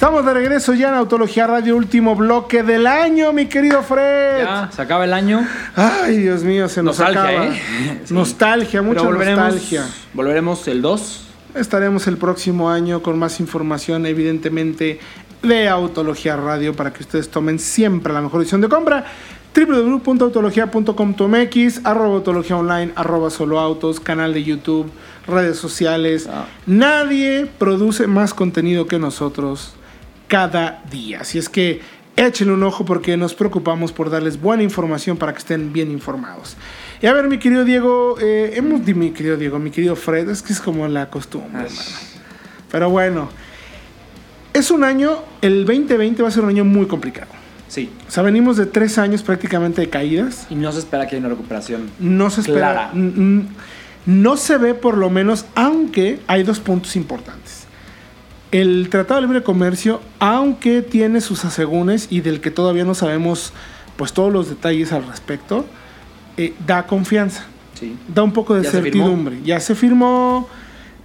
Estamos 0.04 0.26
de 0.26 0.34
regreso 0.34 0.74
ya 0.74 0.90
en 0.90 0.96
Autología 0.96 1.48
Radio, 1.48 1.78
último 1.78 2.14
bloque 2.14 2.62
del 2.62 2.88
año, 2.88 3.32
mi 3.32 3.46
querido 3.46 3.82
Fred. 3.84 4.44
Ya, 4.44 4.70
se 4.70 4.82
acaba 4.82 5.06
el 5.06 5.14
año. 5.14 5.48
Ay, 5.78 6.18
Dios 6.18 6.44
mío, 6.44 6.68
se 6.68 6.84
nos 6.84 7.00
Nostalgia, 7.00 7.24
acaba. 7.24 7.46
¿eh? 7.46 7.62
Sí. 8.04 8.14
Nostalgia, 8.14 8.82
mucha 8.82 9.04
volveremos, 9.04 9.46
nostalgia. 9.46 9.86
volveremos 10.14 10.68
el 10.68 10.82
2. 10.82 11.28
Estaremos 11.56 12.06
el 12.08 12.18
próximo 12.18 12.70
año 12.70 13.02
con 13.02 13.18
más 13.18 13.40
información, 13.40 14.06
evidentemente, 14.06 15.00
de 15.42 15.70
Autología 15.70 16.36
Radio 16.36 16.76
para 16.76 16.92
que 16.92 17.04
ustedes 17.04 17.30
tomen 17.30 17.58
siempre 17.58 18.12
la 18.12 18.20
mejor 18.20 18.42
decisión 18.42 18.60
de 18.60 18.68
compra. 18.68 19.06
www.autologia.com.mx, 19.56 21.86
arroba 21.86 22.16
autología 22.16 22.58
online, 22.58 22.92
arroba 22.98 23.30
solo 23.30 23.58
autos, 23.58 24.02
canal 24.02 24.34
de 24.34 24.44
YouTube, 24.44 24.92
redes 25.28 25.58
sociales. 25.58 26.28
Ah. 26.30 26.48
Nadie 26.66 27.50
produce 27.58 28.08
más 28.08 28.34
contenido 28.34 28.86
que 28.86 29.00
nosotros 29.00 29.76
cada 30.28 30.84
día. 30.90 31.22
Así 31.22 31.38
es 31.38 31.50
que 31.50 31.82
échenle 32.16 32.54
un 32.54 32.64
ojo 32.64 32.86
porque 32.86 33.18
nos 33.18 33.34
preocupamos 33.34 33.92
por 33.92 34.10
darles 34.10 34.40
buena 34.40 34.64
información 34.64 35.18
para 35.18 35.34
que 35.34 35.40
estén 35.40 35.74
bien 35.74 35.92
informados. 35.92 36.56
Y 37.02 37.08
a 37.08 37.14
ver, 37.14 37.28
mi 37.28 37.38
querido 37.38 37.66
Diego, 37.66 38.18
eh, 38.22 38.54
hemos 38.56 38.82
mi 38.88 39.12
querido 39.12 39.38
Diego, 39.38 39.60
mi 39.60 39.72
querido 39.72 39.96
Fred, 39.96 40.30
es 40.30 40.42
que 40.42 40.54
es 40.54 40.60
como 40.60 40.88
la 40.88 41.10
costumbre. 41.10 41.68
Pero 42.72 42.90
bueno, 42.90 43.30
es 44.54 44.72
un 44.72 44.84
año, 44.84 45.18
el 45.42 45.66
2020 45.66 46.24
va 46.24 46.30
a 46.30 46.32
ser 46.32 46.44
un 46.44 46.50
año 46.50 46.64
muy 46.64 46.86
complicado. 46.86 47.32
Sí. 47.68 47.90
O 48.08 48.12
sea, 48.12 48.22
venimos 48.24 48.56
de 48.58 48.68
tres 48.68 48.98
años 49.00 49.24
prácticamente 49.24 49.82
de 49.82 49.90
caídas. 49.90 50.46
Y 50.50 50.56
no 50.56 50.72
se 50.72 50.80
espera 50.80 51.08
que 51.08 51.16
haya 51.16 51.26
una 51.26 51.36
recuperación. 51.36 51.90
No 52.00 52.30
se 52.30 52.42
espera. 52.42 52.92
Clara. 52.92 52.92
No 54.06 54.38
se 54.38 54.58
ve 54.58 54.74
por 54.74 54.98
lo 54.98 55.10
menos, 55.10 55.46
aunque 55.56 56.20
hay 56.28 56.44
dos 56.44 56.60
puntos 56.60 56.96
importantes. 56.96 57.63
El 58.54 58.88
Tratado 58.90 59.20
de 59.20 59.26
Libre 59.28 59.42
Comercio, 59.44 60.00
aunque 60.20 60.82
tiene 60.84 61.22
sus 61.22 61.44
asegúnes 61.44 62.08
y 62.12 62.22
del 62.22 62.40
que 62.40 62.52
todavía 62.52 62.86
no 62.86 62.94
sabemos 62.94 63.52
pues 63.98 64.14
todos 64.14 64.32
los 64.32 64.48
detalles 64.48 64.92
al 64.94 65.06
respecto, 65.08 65.66
eh, 66.38 66.54
da 66.66 66.86
confianza, 66.88 67.46
Sí. 67.80 67.96
da 68.08 68.22
un 68.24 68.32
poco 68.32 68.54
de 68.56 68.64
¿Ya 68.64 68.70
se 68.72 68.82
certidumbre. 68.82 69.40
ya 69.44 69.60
se 69.60 69.74
firmó. 69.76 70.48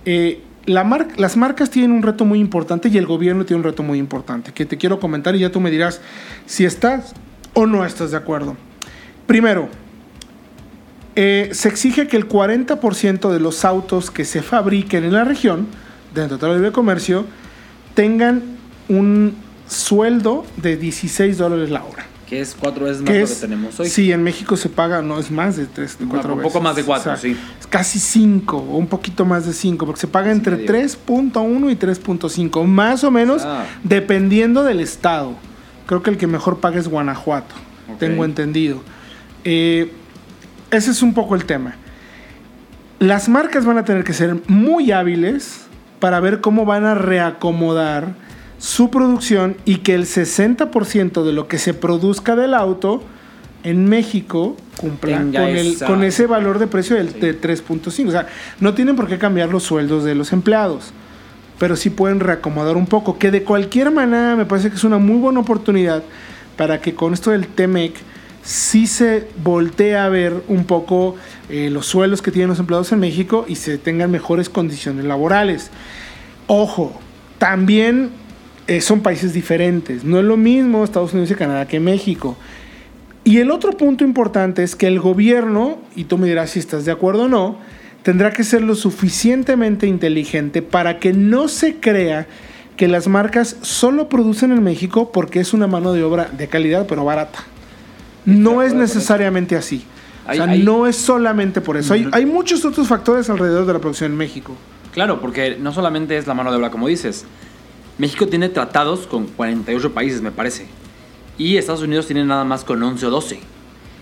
eh, 0.05 0.43
la 0.67 0.85
mar- 0.85 1.09
las 1.17 1.37
marcas 1.39 1.71
tienen 1.71 1.93
un 1.93 2.03
reto 2.03 2.27
muy 2.27 2.39
importante 2.39 2.89
y 2.91 2.99
el 2.99 3.07
gobierno 3.07 3.45
tiene 3.47 3.59
un 3.61 3.65
reto 3.65 3.83
muy 3.83 3.99
importante 3.99 4.53
que 4.53 4.67
te 4.67 4.77
quiero 4.77 5.01
comentar 5.01 5.35
y 5.35 5.39
ya 5.41 5.51
tú 5.51 5.61
me 5.61 5.71
dirás 5.71 6.01
si 6.45 6.67
estás 6.67 7.15
o 7.55 7.65
no 7.67 7.85
estás 7.87 8.11
de 8.11 8.19
acuerdo. 8.19 8.57
Primero, 9.27 9.69
eh, 11.17 11.49
se 11.53 11.69
exige 11.69 12.07
que 12.07 12.17
el 12.19 12.29
40% 12.29 13.31
de 13.33 13.41
los 13.41 13.65
autos 13.65 14.11
que 14.11 14.25
se 14.27 14.43
fabriquen 14.43 15.05
en 15.05 15.13
la 15.15 15.25
región, 15.25 15.67
del 16.15 16.29
Tratado 16.29 16.53
de 16.53 16.59
Libre 16.59 16.73
Comercio, 16.73 17.25
tengan 17.95 18.43
un 18.89 19.35
sueldo 19.69 20.45
de 20.57 20.77
16 20.77 21.39
dólares 21.39 21.71
la 21.71 21.85
hora. 21.85 22.07
Que 22.29 22.41
es 22.43 22.55
cuatro 22.59 22.85
veces 22.85 23.01
más 23.01 23.11
Que 23.11 23.21
lo 23.21 23.27
que 23.27 23.35
tenemos 23.35 23.81
hoy. 23.81 23.89
Sí, 23.89 24.13
en 24.13 24.23
México 24.23 24.55
se 24.57 24.69
paga, 24.69 25.01
no 25.01 25.19
es 25.19 25.31
más 25.31 25.57
de 25.57 25.65
3, 25.65 25.99
de 25.99 26.05
Un 26.05 26.11
4 26.11 26.31
poco 26.37 26.43
veces. 26.49 26.63
más 26.63 26.77
de 26.77 26.85
cuatro, 26.85 27.17
sí. 27.17 27.35
Es 27.59 27.67
casi 27.67 27.99
5, 27.99 28.57
o 28.59 28.77
un 28.77 28.87
poquito 28.87 29.25
más 29.25 29.47
de 29.47 29.55
5, 29.55 29.87
porque 29.87 30.01
se 30.03 30.09
paga 30.09 30.31
entre 30.31 30.57
medio. 30.57 30.67
3.1 30.69 31.71
y 31.71 31.77
3.5, 31.77 32.65
más 32.67 33.03
o 33.05 33.11
menos, 33.11 33.43
Ah. 33.47 33.65
dependiendo 33.83 34.63
del 34.63 34.81
estado. 34.81 35.35
Creo 35.87 36.03
que 36.03 36.11
el 36.11 36.19
que 36.19 36.27
mejor 36.27 36.59
paga 36.61 36.79
es 36.79 36.87
Guanajuato, 36.89 37.55
tengo 37.99 38.27
entendido. 38.27 38.83
Eh, 39.45 39.91
ese 40.71 40.91
es 40.91 41.01
un 41.01 41.15
poco 41.15 41.35
el 41.35 41.47
tema. 41.47 41.77
Las 42.99 43.31
marcas 43.31 43.65
van 43.65 43.79
a 43.79 43.85
tener 43.87 44.05
que 44.05 44.13
ser 44.13 44.37
muy 44.49 44.93
hábiles 44.93 45.61
para 46.01 46.21
ver 46.21 46.41
cómo 46.41 46.65
van 46.65 46.85
a 46.85 46.95
reacomodar 46.95 48.15
su 48.59 48.91
producción 48.91 49.57
y 49.65 49.77
que 49.77 49.95
el 49.95 50.05
60% 50.05 51.23
de 51.25 51.33
lo 51.33 51.47
que 51.49 51.59
se 51.59 51.75
produzca 51.75 52.35
del 52.37 52.55
auto 52.55 53.03
en 53.65 53.89
México 53.89 54.57
cumpla 54.77 55.19
con, 55.43 55.49
el- 55.57 55.77
ese 56.05 56.27
valor 56.27 56.59
de 56.59 56.67
precio 56.67 56.97
del, 56.97 57.19
de 57.21 57.41
3.5. 57.41 58.09
O 58.09 58.11
sea, 58.11 58.27
no 58.61 58.75
tienen 58.75 58.97
por 58.97 59.07
qué 59.09 59.19
cambiar 59.19 59.49
los 59.51 59.63
sueldos 59.65 60.05
de 60.05 60.15
los 60.15 60.33
empleados, 60.33 60.93
pero 61.59 61.77
sí 61.77 61.91
pueden 61.91 62.21
reacomodar 62.21 62.77
un 62.77 62.87
poco, 62.87 63.19
que 63.19 63.31
de 63.31 63.43
cualquier 63.43 63.91
manera 63.91 64.37
me 64.37 64.45
parece 64.47 64.71
que 64.71 64.77
es 64.77 64.85
una 64.85 64.99
muy 64.99 65.17
buena 65.19 65.41
oportunidad 65.41 66.03
para 66.57 66.81
que 66.81 66.95
con 66.95 67.15
esto 67.15 67.31
del 67.31 67.47
TEMEC 67.49 67.95
sí 68.49 68.87
se 68.87 69.29
voltee 69.45 69.95
a 69.95 70.09
ver 70.09 70.43
un 70.49 70.65
poco 70.65 71.17
eh, 71.51 71.69
los 71.69 71.85
sueldos 71.85 72.23
que 72.23 72.31
tienen 72.31 72.49
los 72.49 72.59
empleados 72.59 72.91
en 72.93 72.99
México 72.99 73.45
y 73.47 73.57
se 73.57 73.77
tengan 73.77 74.11
mejores 74.11 74.49
condiciones 74.49 75.05
laborales. 75.05 75.71
Ojo, 76.47 76.99
también 77.37 78.09
eh, 78.67 78.81
son 78.81 79.03
países 79.03 79.35
diferentes. 79.35 80.03
No 80.03 80.19
es 80.19 80.25
lo 80.25 80.39
mismo 80.39 80.83
Estados 80.83 81.13
Unidos 81.13 81.31
y 81.31 81.35
Canadá 81.35 81.69
que 81.69 81.79
México. 81.79 82.39
Y 83.23 83.37
el 83.37 83.51
otro 83.51 83.73
punto 83.73 84.03
importante 84.03 84.63
es 84.63 84.75
que 84.75 84.87
el 84.87 84.99
gobierno, 84.99 85.77
y 85.95 86.05
tú 86.05 86.17
me 86.17 86.27
dirás 86.27 86.49
si 86.49 86.59
estás 86.59 86.87
de 86.87 86.93
acuerdo 86.93 87.25
o 87.25 87.29
no, 87.29 87.59
tendrá 88.03 88.31
que 88.31 88.45
ser 88.45 88.63
lo 88.63 88.75
suficientemente 88.75 89.87
inteligente 89.87 90.63
para 90.63 90.99
que 91.01 91.13
no 91.13 91.49
se 91.49 91.75
crea 91.81 92.27
que 92.79 92.89
las 92.89 93.09
marcas 93.09 93.57
solo 93.61 94.09
producen 94.09 94.53
en 94.53 94.63
México 94.63 95.13
porque 95.13 95.41
es 95.41 95.53
una 95.53 95.67
mano 95.67 95.93
de 95.93 96.03
obra 96.03 96.31
de 96.31 96.49
calidad 96.49 96.87
pero 96.89 97.05
barata. 97.05 97.45
No 98.37 98.63
es 98.63 98.75
necesariamente 98.75 99.57
así. 99.57 99.85
O 100.29 100.35
sea, 100.35 100.45
hay- 100.45 100.63
no 100.63 100.87
es 100.87 100.97
solamente 100.97 101.61
por 101.61 101.77
eso. 101.77 101.95
Hay, 102.13 102.27
muchos 102.27 102.65
otros 102.65 102.87
factores 102.87 103.31
alrededor 103.31 103.65
de 103.67 103.73
la 103.73 103.79
producción 103.79 104.13
en 104.13 104.19
México. 104.19 104.55
Claro, 104.93 105.21
porque 105.21 105.57
no 105.61 105.73
solamente 105.73 106.17
es 106.19 106.27
la 106.27 106.35
mano 106.35 106.51
de 106.51 106.57
obra, 106.59 106.71
como 106.71 106.89
dices. 106.89 107.25
México 107.99 108.27
tiene 108.27 108.49
tratados 108.49 109.07
con 109.07 109.27
48 109.27 109.93
países, 109.93 110.21
me 110.21 110.31
parece. 110.31 110.67
Y 111.39 111.57
Estados 111.57 111.83
Unidos 111.83 112.07
tiene 112.07 112.25
nada 112.25 112.45
más 112.45 112.65
con 112.65 112.83
11 112.83 113.07
o 113.07 113.11
12. 113.11 113.41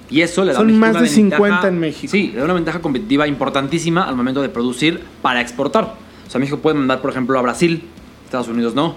Y 0.08 0.20
eso 0.20 0.44
le 0.44 0.52
da 0.52 0.58
Son 0.58 0.78
más 0.78 1.00
de 1.00 1.08
50 1.08 1.42
ventaja- 1.42 1.68
en 1.68 1.78
México. 1.78 2.10
Sí, 2.10 2.30
le 2.32 2.38
da 2.38 2.44
una 2.44 2.54
ventaja 2.54 2.80
competitiva 2.80 3.26
importantísima 3.26 4.02
al 4.04 4.16
momento 4.16 4.42
de 4.42 4.48
producir 4.48 5.00
para 5.22 5.40
exportar. 5.40 5.94
O 6.26 6.30
sea, 6.30 6.38
México 6.40 6.58
puede 6.58 6.76
mandar, 6.76 7.00
por 7.00 7.10
ejemplo, 7.10 7.38
a 7.38 7.42
Brasil, 7.42 7.82
Estados 8.24 8.48
Unidos 8.48 8.74
no. 8.74 8.96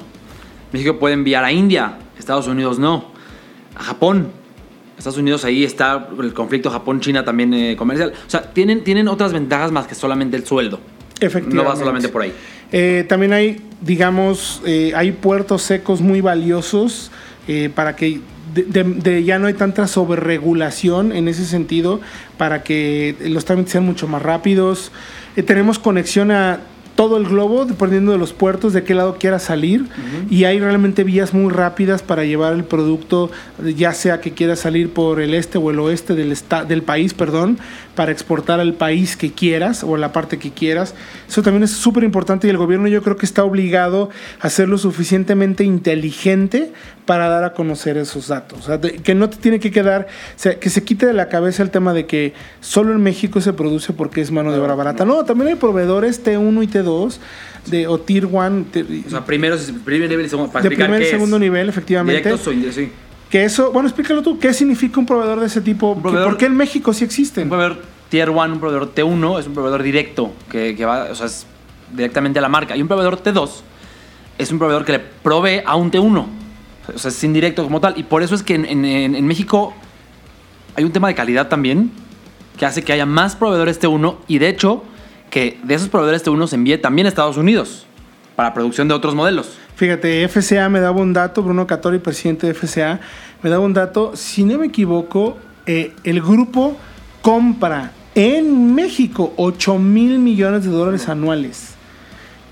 México 0.74 1.00
puede 1.00 1.13
enviar 1.15 1.44
a 1.44 1.52
India, 1.52 1.98
Estados 2.18 2.48
Unidos 2.48 2.80
no. 2.80 3.06
A 3.76 3.84
Japón. 3.84 4.32
Estados 5.00 5.18
Unidos 5.18 5.44
ahí 5.46 5.64
está 5.64 6.08
el 6.22 6.34
conflicto 6.34 6.70
Japón-China 6.70 7.26
también 7.26 7.54
eh, 7.54 7.76
comercial. 7.76 8.14
O 8.28 8.30
sea, 8.30 8.54
tienen, 8.54 8.84
tienen 8.84 9.08
otras 9.08 9.34
ventajas 9.34 9.72
más 9.72 9.88
que 9.88 9.96
solamente 9.96 10.38
el 10.38 10.46
sueldo. 10.46 10.80
Efectivamente. 11.20 11.56
No 11.56 11.64
va 11.66 11.76
solamente 11.76 12.10
por 12.10 12.22
ahí. 12.22 12.34
Eh, 12.72 13.06
también 13.10 13.34
hay, 13.34 13.62
digamos, 13.82 14.62
eh, 14.66 14.92
hay 14.96 15.12
puertos 15.12 15.64
secos 15.64 16.02
muy 16.02 16.22
valiosos 16.22 17.12
eh, 17.48 17.70
para 17.74 17.96
que 17.96 18.22
de, 18.54 18.64
de- 18.64 18.84
de- 18.84 19.24
ya 19.24 19.38
no 19.40 19.48
hay 19.48 19.54
tanta 19.54 19.88
sobreregulación 19.88 21.12
en 21.12 21.28
ese 21.28 21.46
sentido, 21.46 22.00
para 22.38 22.64
que 22.64 23.16
los 23.22 23.46
trámites 23.46 23.72
sean 23.72 23.86
mucho 23.86 24.08
más 24.08 24.22
rápidos. 24.22 24.92
Eh, 25.36 25.44
tenemos 25.44 25.80
conexión 25.80 26.32
a 26.32 26.60
todo 27.00 27.16
el 27.16 27.30
globo, 27.30 27.64
dependiendo 27.64 28.12
de 28.12 28.18
los 28.18 28.34
puertos, 28.34 28.74
de 28.74 28.84
qué 28.84 28.94
lado 28.94 29.16
quiera 29.18 29.40
salir. 29.40 29.86
Y 30.30 30.44
hay 30.44 30.60
realmente 30.60 31.06
vías 31.06 31.34
muy 31.34 31.50
rápidas 31.50 32.02
para 32.02 32.26
llevar 32.26 32.52
el 32.52 32.66
producto, 32.66 33.32
ya 33.64 33.94
sea 33.94 34.20
que 34.20 34.34
quiera 34.34 34.58
salir 34.58 34.92
por 34.92 35.22
el 35.22 35.34
este 35.34 35.58
o 35.58 35.72
el 35.72 35.80
oeste 35.80 36.14
del, 36.14 36.38
del 36.68 36.84
país, 36.84 37.14
perdón, 37.14 37.58
para 38.00 38.14
exportar 38.14 38.62
al 38.62 38.76
país 38.76 39.18
que 39.18 39.34
quieras 39.34 39.84
o 39.84 39.98
la 39.98 40.14
parte 40.14 40.40
que 40.40 40.52
quieras. 40.52 40.96
Eso 41.28 41.44
también 41.44 41.64
es 41.64 41.72
súper 41.72 42.06
importante 42.06 42.48
y 42.48 42.50
el 42.50 42.56
gobierno 42.56 42.88
yo 42.88 43.04
creo 43.04 43.18
que 43.18 43.26
está 43.26 43.44
obligado 43.44 44.10
a 44.40 44.50
ser 44.50 44.70
lo 44.70 44.78
suficientemente 44.78 45.66
inteligente 45.66 46.72
para 47.06 47.28
dar 47.28 47.44
a 47.44 47.52
conocer 47.52 47.98
esos 47.98 48.30
datos. 48.30 48.60
O 48.60 48.62
sea, 48.62 48.78
de- 48.78 48.94
que 48.94 49.16
no 49.16 49.30
te 49.30 49.36
tiene 49.36 49.60
que 49.60 49.70
quedar, 49.70 50.08
o 50.10 50.40
sea, 50.40 50.58
que 50.62 50.70
se 50.70 50.82
quite 50.86 51.08
de 51.08 51.12
la 51.12 51.28
cabeza 51.28 51.62
el 51.62 51.72
tema 51.72 51.92
de 51.94 52.06
que 52.06 52.34
solo 52.62 52.94
en 52.94 53.04
México 53.04 53.42
se 53.42 53.52
produce 53.52 53.92
porque 53.92 54.22
es 54.22 54.32
mano 54.32 54.54
de 54.54 54.60
obra 54.60 54.76
barata. 54.76 55.04
No, 55.04 55.26
también 55.26 55.50
hay 55.50 55.56
proveedores 55.56 56.24
T1 56.24 56.64
y 56.64 56.68
T2 56.68 57.18
de, 57.66 57.88
o 57.88 58.00
Tier 58.00 58.28
1. 58.28 58.66
O 59.08 59.10
sea, 59.10 59.26
primero, 59.26 59.58
primer 59.84 60.10
nivel 60.10 60.26
y 60.26 60.30
segundo. 60.30 60.54
Para 60.54 60.64
de 60.64 60.74
primer 60.74 61.02
y 61.02 61.06
segundo 61.08 61.36
es. 61.36 61.42
nivel, 61.42 61.68
efectivamente. 61.68 62.22
Directos 62.24 62.48
o 62.48 62.54
indirectos, 62.54 62.82
sí. 62.86 63.09
Que 63.30 63.44
eso, 63.46 63.72
bueno, 63.72 63.88
explícalo 63.88 64.22
tú, 64.24 64.39
¿qué 64.39 64.54
significa 64.54 65.00
un 65.00 65.06
proveedor 65.06 65.39
de 65.39 65.46
ese 65.46 65.62
tipo? 65.62 65.96
¿Qué- 65.96 66.02
proveedor- 66.02 66.24
¿Por 66.26 66.38
qué 66.38 66.46
en 66.46 66.56
México 66.58 66.94
sí 66.94 67.04
Un 67.04 67.08
existen? 67.08 67.48
proveedor 67.50 67.82
Tier 68.10 68.30
1, 68.32 68.54
un 68.54 68.60
proveedor 68.60 68.94
T1 68.96 69.39
es 69.39 69.46
un 69.46 69.54
proveedor 69.54 69.84
directo 69.84 70.34
que, 70.50 70.76
que 70.76 70.84
va, 70.84 71.04
o 71.12 71.15
sea, 71.15 71.28
es 71.28 71.46
directamente 71.94 72.39
a 72.39 72.42
la 72.42 72.50
marca. 72.50 72.76
Y 72.76 72.82
un 72.82 72.88
proveedor 72.88 73.22
T2 73.22 73.50
es 74.39 74.52
un 74.52 74.58
proveedor 74.58 74.84
que 74.84 74.94
le 74.94 75.00
provee 75.00 75.62
a 75.63 75.76
un 75.76 75.92
T1. 75.92 76.26
O 76.96 76.98
sea, 76.98 77.10
es 77.10 77.24
indirecto 77.24 77.63
como 77.63 77.80
tal. 77.80 77.94
Y 78.00 78.04
por 78.04 78.24
eso 78.24 78.34
es 78.34 78.42
que 78.42 78.56
en- 78.56 78.65
en- 78.65 79.15
en 79.15 79.28
México 79.28 79.76
hay 80.76 80.84
un 80.86 80.92
tema 80.92 81.08
de 81.08 81.13
calidad 81.13 81.50
también 81.50 81.92
que 82.58 82.65
hace 82.65 82.84
que 82.84 82.94
haya 82.94 83.06
más 83.06 83.36
proveedores 83.36 83.80
T1 83.80 84.18
y 84.28 84.39
de 84.39 84.50
hecho 84.50 84.84
que 85.30 85.60
de 85.63 85.76
esos 85.76 85.89
proveedores 85.89 86.24
T1 86.26 86.48
se 86.48 86.56
envíe 86.56 86.78
también 86.80 87.06
a 87.06 87.10
Estados 87.10 87.38
Unidos 87.38 87.86
para 88.39 88.54
producción 88.54 88.88
de 88.88 88.93
otros 88.93 89.15
modelos. 89.15 89.58
Fíjate, 89.75 90.25
FCA 90.30 90.69
me 90.69 90.80
daba 90.80 91.02
un 91.02 91.12
dato, 91.12 91.43
Bruno 91.43 91.67
Catori, 91.67 91.99
presidente 91.99 92.47
de 92.47 92.54
FCA, 92.54 93.02
me 93.43 93.49
daba 93.49 93.65
un 93.65 93.73
dato, 93.73 94.15
si 94.15 94.45
no 94.45 94.58
me 94.58 94.67
equivoco, 94.67 95.38
eh, 95.65 95.93
el 96.06 96.21
grupo 96.21 96.78
compra 97.21 97.91
en 98.15 98.73
México 98.73 99.34
8 99.36 99.78
mil 99.78 100.19
millones 100.19 100.63
de 100.63 100.69
dólares 100.69 101.10
anuales. 101.10 101.73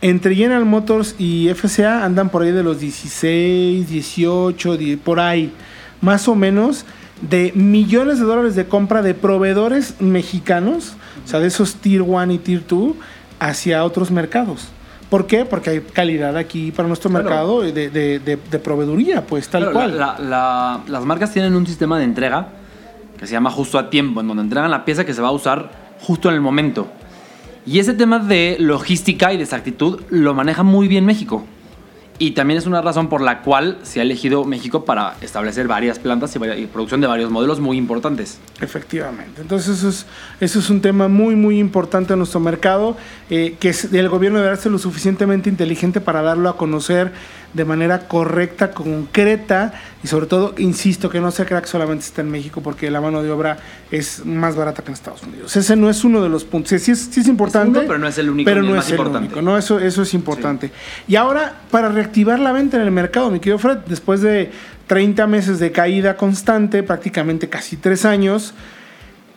Entre 0.01 0.35
General 0.35 0.65
Motors 0.65 1.15
y 1.17 1.47
FCA 1.55 2.03
andan 2.03 2.27
por 2.27 2.41
ahí 2.41 2.51
de 2.51 2.63
los 2.63 2.81
16, 2.81 3.87
18, 3.87 4.75
10, 4.75 4.99
por 4.99 5.21
ahí, 5.21 5.53
más 6.01 6.27
o 6.27 6.35
menos, 6.35 6.83
de 7.21 7.53
millones 7.55 8.19
de 8.19 8.25
dólares 8.25 8.55
de 8.55 8.65
compra 8.65 9.01
de 9.01 9.13
proveedores 9.13 10.01
mexicanos, 10.01 10.97
o 11.23 11.27
sea, 11.29 11.39
de 11.39 11.47
esos 11.47 11.75
Tier 11.75 12.01
1 12.01 12.33
y 12.33 12.39
Tier 12.39 12.67
2, 12.67 12.93
hacia 13.39 13.85
otros 13.85 14.11
mercados. 14.11 14.73
¿Por 15.09 15.25
qué? 15.25 15.45
Porque 15.45 15.69
hay 15.69 15.79
calidad 15.81 16.35
aquí 16.35 16.71
para 16.71 16.87
nuestro 16.87 17.09
Claro. 17.09 17.23
mercado 17.25 17.61
de, 17.61 17.71
de- 17.89 18.19
de- 18.19 18.37
de 18.37 18.59
proveeduría, 18.59 19.25
pues 19.25 19.47
tal 19.47 19.61
Claro, 19.63 19.73
cual. 19.77 19.97
la- 19.97 20.17
la- 20.19 20.25
la- 20.29 20.81
las 20.87 21.05
marcas 21.05 21.31
tienen 21.31 21.55
un 21.55 21.65
sistema 21.65 21.97
de 21.97 22.03
entrega 22.03 22.49
que 23.17 23.25
se 23.25 23.31
llama 23.33 23.49
justo 23.49 23.79
a 23.79 23.89
tiempo, 23.89 24.19
en 24.21 24.27
donde 24.27 24.43
entregan 24.43 24.69
la 24.69 24.83
pieza 24.85 25.05
que 25.05 25.13
se 25.13 25.21
va 25.21 25.29
a 25.29 25.31
usar 25.31 25.71
justo 26.01 26.27
en 26.29 26.35
el 26.35 26.41
momento. 26.41 26.87
Y 27.65 27.79
ese 27.79 27.93
tema 27.93 28.19
de 28.19 28.57
logística 28.59 29.33
y 29.33 29.37
de 29.37 29.43
exactitud 29.43 30.01
lo 30.09 30.33
maneja 30.33 30.63
muy 30.63 30.87
bien 30.87 31.05
México. 31.05 31.45
Y 32.19 32.31
también 32.31 32.57
es 32.57 32.65
una 32.65 32.81
razón 32.81 33.09
por 33.09 33.21
la 33.21 33.41
cual 33.41 33.77
se 33.83 33.99
ha 33.99 34.03
elegido 34.03 34.43
México 34.43 34.85
para 34.85 35.15
establecer 35.21 35.67
varias 35.67 35.99
plantas 35.99 36.35
y, 36.35 36.65
producción 36.65 36.99
de 36.99 37.07
varios 37.07 37.29
modelos 37.29 37.59
muy 37.59 37.77
importantes. 37.77 38.39
Efectivamente. 38.59 39.41
Entonces 39.41 39.83
eso 40.39 40.59
es, 40.59 40.69
un 40.69 40.81
tema 40.81 41.07
muy, 41.07 41.35
muy 41.35 41.59
importante 41.59 42.13
en 42.13 42.19
nuestro 42.19 42.39
mercado, 42.39 42.97
eh, 43.29 43.55
que 43.59 43.73
el 43.91 44.09
gobierno 44.09 44.41
debe 44.41 44.55
ser 44.57 44.71
lo 44.71 44.79
suficientemente 44.79 45.49
inteligente 45.49 46.01
para 46.01 46.23
darlo 46.23 46.49
a 46.49 46.57
conocer 46.57 47.11
de 47.53 47.65
manera 47.65 48.07
correcta, 48.07 48.71
concreta 48.71 49.73
y 50.03 50.07
sobre 50.07 50.27
todo, 50.27 50.53
insisto, 50.57 51.09
que 51.09 51.19
no 51.19 51.31
se 51.31 51.45
crea 51.45 51.61
que 51.61 51.67
solamente 51.67 52.05
está 52.05 52.21
en 52.21 52.29
México 52.29 52.61
porque 52.61 52.91
la 52.91 53.01
mano 53.01 53.23
de 53.23 53.31
obra 53.31 53.57
es 53.89 54.25
más 54.25 54.55
barata 54.55 54.83
que 54.83 54.89
en 54.89 54.93
Estados 54.93 55.23
Unidos. 55.23 55.55
Ese 55.55 55.75
no 55.75 55.89
es 55.89 56.03
uno 56.03 56.21
de 56.21 56.29
los 56.29 56.43
puntos. 56.43 56.69
Sí, 56.69 56.79
sí 56.79 56.91
es, 56.91 56.99
sí 57.11 57.21
es 57.21 57.27
importante. 57.27 57.79
uno, 57.79 57.87
pero 57.87 57.99
no 57.99 58.07
es 58.07 58.17
el 58.17 58.29
único 58.29 58.49
pero 58.49 58.61
no 58.61 58.77
es 58.77 58.87
el 58.87 58.91
importante. 58.91 59.27
único, 59.27 59.41
¿no? 59.41 59.57
Eso, 59.57 59.79
eso 59.79 60.01
es 60.03 60.13
importante. 60.13 60.71
Y 61.07 61.15
ahora, 61.15 61.61
para 61.71 61.89
reactivar 61.89 62.39
la 62.39 62.51
venta 62.51 62.77
en 62.77 62.83
el 62.83 62.91
mercado, 62.91 63.31
mi 63.31 63.39
querido 63.39 63.59
Fred, 63.59 63.77
después 63.87 64.21
de 64.21 64.51
30 64.87 65.27
meses 65.27 65.59
de 65.59 65.71
caída 65.71 66.15
constante, 66.15 66.83
prácticamente 66.83 67.49
casi 67.49 67.77
tres 67.77 68.05
años, 68.05 68.53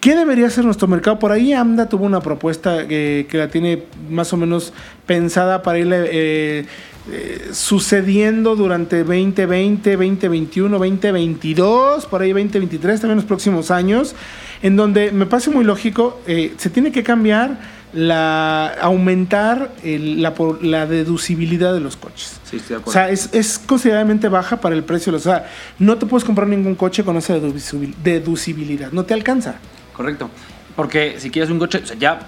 ¿Qué 0.00 0.16
debería 0.16 0.48
ser 0.48 0.64
nuestro 0.64 0.88
mercado? 0.88 1.18
Por 1.18 1.30
ahí 1.30 1.52
AMDA 1.52 1.88
tuvo 1.88 2.06
una 2.06 2.20
propuesta 2.20 2.78
eh, 2.88 3.26
que 3.28 3.36
la 3.36 3.48
tiene 3.48 3.82
más 4.08 4.32
o 4.32 4.38
menos 4.38 4.72
pensada 5.04 5.62
para 5.62 5.78
irle 5.78 6.04
eh, 6.10 6.66
eh, 7.12 7.48
sucediendo 7.52 8.56
durante 8.56 9.04
2020, 9.04 9.90
2021, 9.96 10.78
2022, 10.78 12.06
por 12.06 12.22
ahí 12.22 12.30
2023, 12.32 13.00
también 13.00 13.16
los 13.16 13.26
próximos 13.26 13.70
años, 13.70 14.14
en 14.62 14.76
donde 14.76 15.12
me 15.12 15.26
parece 15.26 15.50
muy 15.50 15.64
lógico, 15.64 16.18
eh, 16.26 16.54
se 16.56 16.70
tiene 16.70 16.92
que 16.92 17.02
cambiar 17.02 17.58
la 17.92 18.68
aumentar 18.80 19.72
el- 19.82 20.22
la, 20.22 20.32
la 20.62 20.86
deducibilidad 20.86 21.74
de 21.74 21.80
los 21.80 21.96
coches. 21.96 22.40
Sí, 22.48 22.56
estoy 22.56 22.76
de 22.78 22.82
O 22.86 22.90
sea, 22.90 23.10
es, 23.10 23.28
es 23.34 23.58
considerablemente 23.58 24.28
baja 24.28 24.60
para 24.60 24.74
el 24.76 24.84
precio. 24.84 25.12
O 25.14 25.18
sea, 25.18 25.46
no 25.78 25.98
te 25.98 26.06
puedes 26.06 26.24
comprar 26.24 26.46
ningún 26.48 26.74
coche 26.76 27.02
con 27.04 27.16
esa 27.16 27.36
deducibil- 27.36 27.94
deducibilidad. 28.02 28.92
No 28.92 29.04
te 29.04 29.12
alcanza. 29.12 29.56
Correcto. 30.00 30.30
Porque 30.76 31.16
si 31.18 31.30
quieres 31.30 31.50
un 31.50 31.58
coche, 31.58 31.80
o 31.84 31.86
sea, 31.86 31.96
ya, 31.98 32.20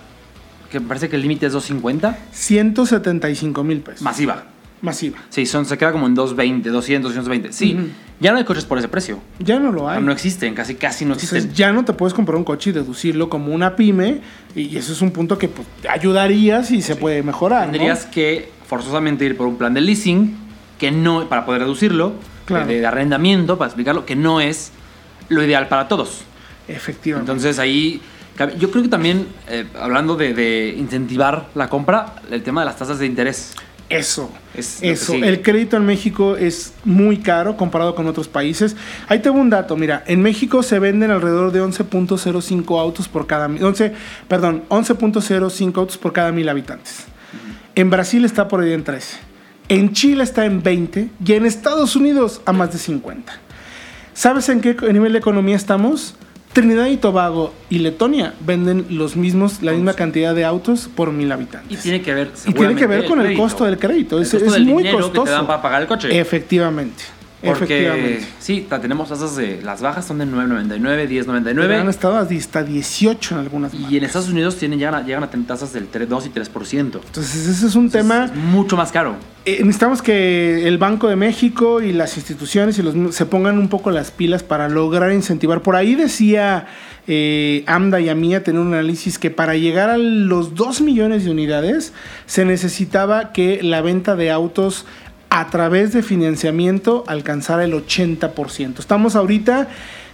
que 0.70 0.78
me 0.78 0.86
parece 0.86 1.08
que 1.08 1.16
el 1.16 1.22
límite 1.22 1.46
es 1.46 1.52
250, 1.54 2.18
175 2.32 3.64
mil 3.64 3.80
pesos. 3.80 4.02
masiva. 4.02 4.44
Masiva. 4.82 5.18
Sí, 5.30 5.46
son, 5.46 5.64
se 5.64 5.78
queda 5.78 5.92
como 5.92 6.06
en 6.06 6.14
220, 6.14 6.68
200, 6.68 7.10
220. 7.14 7.52
Sí, 7.52 7.78
ya 8.20 8.32
no 8.32 8.38
hay 8.38 8.44
coches 8.44 8.64
por 8.64 8.78
ese 8.78 8.88
precio. 8.88 9.20
Ya 9.38 9.58
no 9.60 9.70
lo 9.72 9.88
hay. 9.88 10.02
No 10.02 10.10
existen, 10.12 10.54
casi 10.54 10.74
casi 10.74 11.04
no 11.04 11.12
Entonces, 11.14 11.32
existen. 11.44 11.54
ya 11.56 11.72
no 11.72 11.84
te 11.84 11.92
puedes 11.92 12.12
comprar 12.12 12.36
un 12.36 12.42
coche 12.44 12.70
y 12.70 12.72
deducirlo 12.72 13.30
como 13.30 13.54
una 13.54 13.76
pyme. 13.76 14.20
Y 14.56 14.76
eso 14.76 14.92
es 14.92 15.00
un 15.00 15.12
punto 15.12 15.38
que 15.38 15.48
pues, 15.48 15.66
ayudaría 15.88 16.62
si 16.64 16.82
se 16.82 16.96
puede 16.96 17.22
mejorar. 17.22 17.66
¿no? 17.66 17.72
Tendrías 17.72 18.04
que 18.06 18.50
forzosamente 18.66 19.24
ir 19.24 19.36
por 19.36 19.46
un 19.46 19.56
plan 19.56 19.72
de 19.72 19.80
leasing 19.80 20.36
que 20.78 20.90
no, 20.90 21.28
para 21.28 21.46
poder 21.46 21.62
reducirlo, 21.62 22.12
Claro. 22.44 22.66
de, 22.66 22.80
de 22.80 22.86
arrendamiento, 22.86 23.56
para 23.56 23.68
explicarlo, 23.68 24.04
que 24.04 24.16
no 24.16 24.40
es 24.40 24.72
lo 25.28 25.44
ideal 25.44 25.68
para 25.68 25.86
todos. 25.86 26.22
Efectivamente. 26.68 27.30
Entonces 27.30 27.58
ahí, 27.58 28.00
yo 28.58 28.70
creo 28.70 28.82
que 28.82 28.88
también, 28.88 29.26
eh, 29.48 29.66
hablando 29.80 30.16
de, 30.16 30.34
de 30.34 30.74
incentivar 30.76 31.48
la 31.54 31.68
compra, 31.68 32.16
el 32.30 32.42
tema 32.42 32.62
de 32.62 32.66
las 32.66 32.76
tasas 32.76 32.98
de 32.98 33.06
interés. 33.06 33.54
Eso, 33.98 34.30
Es 34.54 34.82
eso. 34.82 35.12
El 35.14 35.42
crédito 35.42 35.76
en 35.76 35.84
México 35.84 36.36
es 36.36 36.72
muy 36.84 37.18
caro 37.18 37.58
comparado 37.58 37.94
con 37.94 38.06
otros 38.06 38.26
países. 38.26 38.74
Ahí 39.06 39.20
tengo 39.20 39.38
un 39.38 39.50
dato, 39.50 39.76
mira, 39.76 40.02
en 40.06 40.22
México 40.22 40.62
se 40.62 40.78
venden 40.78 41.10
alrededor 41.10 41.52
de 41.52 41.62
11.05 41.62 42.80
autos 42.80 43.08
por 43.08 43.26
cada 43.26 43.48
mil, 43.48 43.62
11, 43.62 43.92
perdón, 44.28 44.64
11.05 44.70 45.76
autos 45.76 45.98
por 45.98 46.14
cada 46.14 46.32
mil 46.32 46.48
habitantes. 46.48 47.04
En 47.74 47.90
Brasil 47.90 48.24
está 48.24 48.48
por 48.48 48.62
ahí 48.62 48.72
en 48.72 48.82
13. 48.82 49.18
En 49.68 49.92
Chile 49.92 50.24
está 50.24 50.46
en 50.46 50.62
20 50.62 51.10
y 51.24 51.32
en 51.32 51.44
Estados 51.44 51.94
Unidos 51.94 52.40
a 52.46 52.52
más 52.52 52.72
de 52.72 52.78
50. 52.78 53.32
¿Sabes 54.14 54.48
en 54.48 54.62
qué 54.62 54.74
nivel 54.92 55.12
de 55.12 55.18
economía 55.18 55.56
estamos? 55.56 56.14
Trinidad 56.52 56.86
y 56.86 56.98
Tobago 56.98 57.54
y 57.70 57.78
Letonia 57.78 58.34
venden 58.44 58.84
los 58.90 59.16
mismos, 59.16 59.62
la 59.62 59.72
misma 59.72 59.94
cantidad 59.94 60.34
de 60.34 60.44
autos 60.44 60.88
por 60.94 61.10
mil 61.10 61.32
habitantes. 61.32 61.78
Y 61.78 61.82
tiene 61.82 62.02
que 62.02 62.12
ver, 62.12 62.30
Y 62.46 62.52
tiene 62.52 62.74
que 62.74 62.86
ver 62.86 63.06
con 63.06 63.20
el 63.24 63.36
costo 63.36 63.64
del 63.64 63.78
crédito. 63.78 64.18
El 64.18 64.24
Es, 64.24 64.30
costo 64.32 64.46
es 64.46 64.52
del 64.52 64.64
muy 64.66 64.82
dinero 64.82 64.98
que 64.98 65.12
te 65.12 65.18
costoso. 65.18 65.32
dan 65.32 65.46
para 65.46 65.62
pagar 65.62 65.82
el 65.82 65.88
coche. 65.88 66.18
Efectivamente. 66.20 67.04
Porque 67.42 67.86
Efectivamente. 67.88 68.26
sí, 68.38 68.66
tenemos 68.80 69.08
tasas 69.08 69.34
de 69.34 69.60
las 69.62 69.80
bajas 69.80 70.04
son 70.06 70.18
de 70.18 70.26
9.99, 70.26 71.28
Han 71.28 71.44
10.99 71.44 71.88
estado 71.88 72.16
hasta 72.16 72.62
18 72.62 73.34
en 73.34 73.40
algunas 73.40 73.74
y 73.74 73.78
marcas. 73.78 73.92
en 73.96 74.04
Estados 74.04 74.28
Unidos 74.28 74.56
tienen 74.56 74.78
llegan 74.78 74.94
a, 74.94 75.02
llegan 75.04 75.24
a 75.24 75.30
tener 75.30 75.46
tasas 75.46 75.72
del 75.72 75.88
3, 75.88 76.08
2 76.08 76.26
y 76.26 76.30
3%. 76.30 76.80
Entonces 76.80 77.46
ese 77.46 77.66
es 77.66 77.74
un 77.74 77.90
tema... 77.90 78.26
Es 78.26 78.34
mucho 78.34 78.76
más 78.76 78.92
caro. 78.92 79.16
Eh, 79.44 79.58
necesitamos 79.58 80.02
que 80.02 80.68
el 80.68 80.78
Banco 80.78 81.08
de 81.08 81.16
México 81.16 81.82
y 81.82 81.92
las 81.92 82.16
instituciones 82.16 82.78
y 82.78 82.82
los, 82.82 83.14
se 83.14 83.26
pongan 83.26 83.58
un 83.58 83.68
poco 83.68 83.90
las 83.90 84.12
pilas 84.12 84.44
para 84.44 84.68
lograr 84.68 85.10
incentivar. 85.10 85.62
Por 85.62 85.74
ahí 85.74 85.96
decía 85.96 86.68
eh, 87.08 87.64
AMDA 87.66 88.00
y 88.00 88.08
AMIA 88.08 88.44
tener 88.44 88.60
un 88.60 88.72
análisis 88.72 89.18
que 89.18 89.32
para 89.32 89.56
llegar 89.56 89.90
a 89.90 89.98
los 89.98 90.54
2 90.54 90.82
millones 90.82 91.24
de 91.24 91.32
unidades 91.32 91.92
se 92.26 92.44
necesitaba 92.44 93.32
que 93.32 93.60
la 93.64 93.80
venta 93.82 94.14
de 94.14 94.30
autos 94.30 94.86
a 95.34 95.48
través 95.48 95.94
de 95.94 96.02
financiamiento 96.02 97.04
alcanzara 97.06 97.64
el 97.64 97.72
80%. 97.72 98.80
Estamos 98.80 99.16
ahorita 99.16 99.66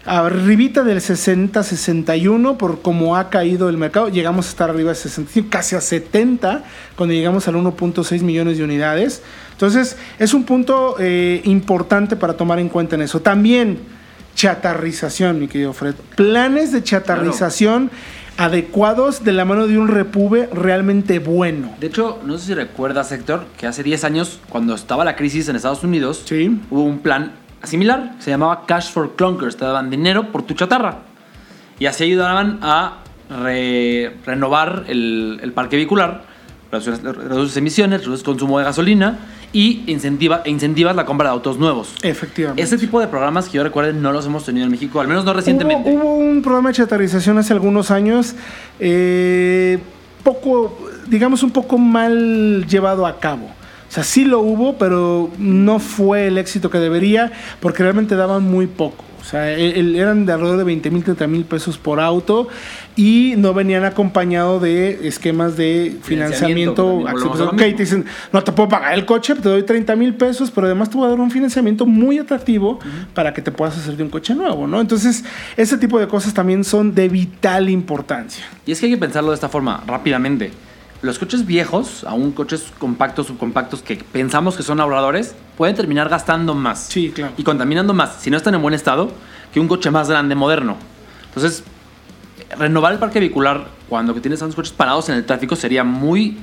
arribita 0.06 0.84
del 0.84 1.00
60-61 1.00 2.56
por 2.56 2.82
cómo 2.82 3.16
ha 3.16 3.28
caído 3.28 3.68
el 3.68 3.76
mercado. 3.76 4.10
Llegamos 4.10 4.46
a 4.46 4.50
estar 4.50 4.70
arriba 4.70 4.90
de 4.90 4.94
65, 4.94 5.48
casi 5.50 5.74
a 5.74 5.80
70 5.80 6.62
cuando 6.94 7.16
llegamos 7.16 7.48
al 7.48 7.56
1.6 7.56 8.22
millones 8.22 8.58
de 8.58 8.64
unidades. 8.64 9.20
Entonces 9.50 9.96
es 10.20 10.34
un 10.34 10.44
punto 10.44 10.94
eh, 11.00 11.40
importante 11.44 12.14
para 12.14 12.34
tomar 12.34 12.60
en 12.60 12.68
cuenta 12.68 12.94
en 12.94 13.02
eso. 13.02 13.20
También 13.20 13.80
chatarrización, 14.36 15.40
mi 15.40 15.48
querido 15.48 15.72
Fred. 15.72 15.96
Planes 16.14 16.70
de 16.70 16.84
chatarrización 16.84 17.90
adecuados 18.38 19.24
de 19.24 19.32
la 19.32 19.44
mano 19.44 19.66
de 19.66 19.76
un 19.76 19.88
repube 19.88 20.48
realmente 20.52 21.18
bueno. 21.18 21.74
De 21.80 21.88
hecho, 21.88 22.20
no 22.24 22.38
sé 22.38 22.46
si 22.46 22.54
recuerdas, 22.54 23.10
Héctor, 23.12 23.44
que 23.58 23.66
hace 23.66 23.82
10 23.82 24.04
años, 24.04 24.38
cuando 24.48 24.74
estaba 24.74 25.04
la 25.04 25.16
crisis 25.16 25.48
en 25.48 25.56
Estados 25.56 25.82
Unidos, 25.82 26.22
Sí. 26.24 26.58
hubo 26.70 26.84
un 26.84 27.00
plan 27.00 27.32
similar, 27.64 28.14
se 28.20 28.30
llamaba 28.30 28.64
Cash 28.64 28.92
for 28.92 29.16
Clunkers, 29.16 29.56
te 29.56 29.64
daban 29.64 29.90
dinero 29.90 30.30
por 30.30 30.42
tu 30.44 30.54
chatarra. 30.54 30.98
Y 31.80 31.86
así 31.86 32.04
ayudaban 32.04 32.60
a 32.62 32.98
re- 33.28 34.16
renovar 34.24 34.84
el, 34.86 35.40
el 35.42 35.52
parque 35.52 35.74
vehicular, 35.74 36.22
reduces, 36.70 37.02
reduces 37.02 37.56
emisiones, 37.56 38.02
reduces 38.04 38.22
consumo 38.24 38.58
de 38.60 38.64
gasolina 38.66 39.18
y 39.52 39.84
incentiva, 39.86 40.42
e 40.44 40.50
incentivas 40.50 40.94
la 40.94 41.04
compra 41.04 41.28
de 41.28 41.34
autos 41.34 41.58
nuevos. 41.58 41.94
Efectivamente. 42.02 42.62
Ese 42.62 42.78
tipo 42.78 43.00
de 43.00 43.06
programas 43.08 43.48
que 43.48 43.56
yo 43.56 43.64
recuerdo 43.64 43.92
no 43.92 44.12
los 44.12 44.26
hemos 44.26 44.44
tenido 44.44 44.66
en 44.66 44.70
México, 44.70 45.00
al 45.00 45.08
menos 45.08 45.24
no 45.24 45.32
recientemente. 45.32 45.90
Hubo, 45.90 46.04
hubo 46.04 46.14
un 46.16 46.42
programa 46.42 46.70
de 46.70 46.76
chatarrización 46.76 47.38
hace 47.38 47.52
algunos 47.52 47.90
años, 47.90 48.34
eh, 48.78 49.78
poco, 50.22 50.78
digamos, 51.06 51.42
un 51.42 51.50
poco 51.50 51.78
mal 51.78 52.66
llevado 52.66 53.06
a 53.06 53.18
cabo. 53.18 53.46
O 53.88 53.90
sea, 53.90 54.04
sí 54.04 54.24
lo 54.24 54.40
hubo, 54.40 54.76
pero 54.76 55.30
no 55.38 55.78
fue 55.78 56.26
el 56.26 56.36
éxito 56.36 56.68
que 56.68 56.78
debería, 56.78 57.32
porque 57.60 57.82
realmente 57.82 58.16
daban 58.16 58.42
muy 58.42 58.66
poco. 58.66 59.07
O 59.20 59.24
sea, 59.24 59.52
el- 59.52 59.72
el- 59.76 59.96
eran 59.96 60.24
de 60.26 60.32
alrededor 60.32 60.58
de 60.58 60.64
20 60.64 60.90
mil, 60.90 61.02
30 61.04 61.26
mil 61.26 61.44
pesos 61.44 61.76
por 61.76 62.00
auto 62.00 62.48
y 62.96 63.34
no 63.36 63.52
venían 63.52 63.84
acompañados 63.84 64.62
de 64.62 65.06
esquemas 65.06 65.56
de 65.56 65.96
Financiamiento, 66.02 66.98
financiamiento. 67.00 67.36
lo 67.44 67.50
Ok, 67.50 67.56
te 67.58 67.72
dicen, 67.74 68.04
no 68.32 68.42
te 68.42 68.52
puedo 68.52 68.68
pagar 68.68 68.94
el 68.94 69.04
coche, 69.04 69.34
te 69.34 69.48
doy 69.48 69.62
30 69.64 69.96
mil 69.96 70.14
pesos, 70.14 70.50
pero 70.50 70.66
además 70.66 70.88
te 70.90 70.96
voy 70.96 71.06
a 71.06 71.10
dar 71.10 71.20
un 71.20 71.30
financiamiento 71.30 71.84
muy 71.84 72.18
atractivo 72.18 72.78
para 73.14 73.34
que 73.34 73.42
te 73.42 73.50
puedas 73.52 73.76
hacer 73.76 73.96
de 73.96 74.02
un 74.04 74.08
coche 74.10 74.34
nuevo, 74.34 74.66
¿no? 74.66 74.80
Entonces, 74.80 75.24
ese 75.56 75.76
tipo 75.78 75.98
de 75.98 76.08
cosas 76.08 76.32
también 76.32 76.64
son 76.64 76.94
de 76.94 77.08
vital 77.08 77.68
importancia. 77.68 78.44
Y 78.66 78.72
es 78.72 78.80
que 78.80 78.86
hay 78.86 78.92
que 78.92 78.98
pensarlo 78.98 79.30
de 79.30 79.34
esta 79.34 79.48
forma, 79.48 79.82
rápidamente. 79.86 80.52
Los 81.00 81.18
coches 81.18 81.46
viejos, 81.46 82.04
aún 82.04 82.32
coches 82.32 82.72
compactos, 82.78 83.28
subcompactos, 83.28 83.82
que 83.82 83.96
pensamos 83.96 84.56
que 84.56 84.62
son 84.62 84.80
ahorradores, 84.80 85.34
pueden 85.56 85.76
terminar 85.76 86.08
gastando 86.08 86.54
más. 86.54 86.86
Sí, 86.88 87.10
claro. 87.10 87.34
Y 87.36 87.44
contaminando 87.44 87.94
más, 87.94 88.16
si 88.20 88.30
no 88.30 88.36
están 88.36 88.54
en 88.54 88.62
buen 88.62 88.74
estado, 88.74 89.10
que 89.52 89.60
un 89.60 89.68
coche 89.68 89.90
más 89.90 90.08
grande, 90.08 90.34
moderno. 90.34 90.76
Entonces, 91.26 91.62
renovar 92.58 92.92
el 92.92 92.98
parque 92.98 93.20
vehicular 93.20 93.68
cuando 93.88 94.14
tienes 94.14 94.40
tantos 94.40 94.56
coches 94.56 94.72
parados 94.72 95.08
en 95.08 95.16
el 95.16 95.24
tráfico 95.24 95.56
sería 95.56 95.84
muy 95.84 96.36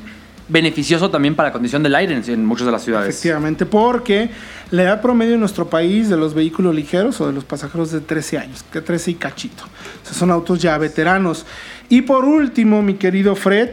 beneficioso 0.47 1.09
también 1.09 1.35
para 1.35 1.49
la 1.49 1.53
condición 1.53 1.81
del 1.81 1.95
aire 1.95 2.21
en, 2.27 2.45
muchas 2.45 2.65
de 2.65 2.71
las 2.71 2.83
ciudades. 2.83 3.09
Efectivamente, 3.09 3.65
porque 3.65 4.29
la 4.71 4.83
edad 4.83 5.01
promedio 5.01 5.33
en 5.33 5.39
nuestro 5.39 5.67
país 5.69 6.09
de 6.09 6.17
los 6.17 6.33
vehículos 6.33 6.75
ligeros 6.75 7.19
o 7.21 7.27
de 7.27 7.33
los 7.33 7.43
pasajeros 7.43 7.91
de 7.91 8.01
13 8.01 8.37
años, 8.37 8.63
que 8.71 8.81
13 8.81 9.11
y 9.11 9.15
cachito. 9.15 9.63
O 9.63 10.05
sea, 10.05 10.13
son 10.13 10.31
autos 10.31 10.61
ya 10.61 10.77
veteranos. 10.77 11.45
Y 11.89 12.03
por 12.03 12.25
último, 12.25 12.81
mi 12.81 12.95
querido 12.95 13.35
Fred, 13.35 13.69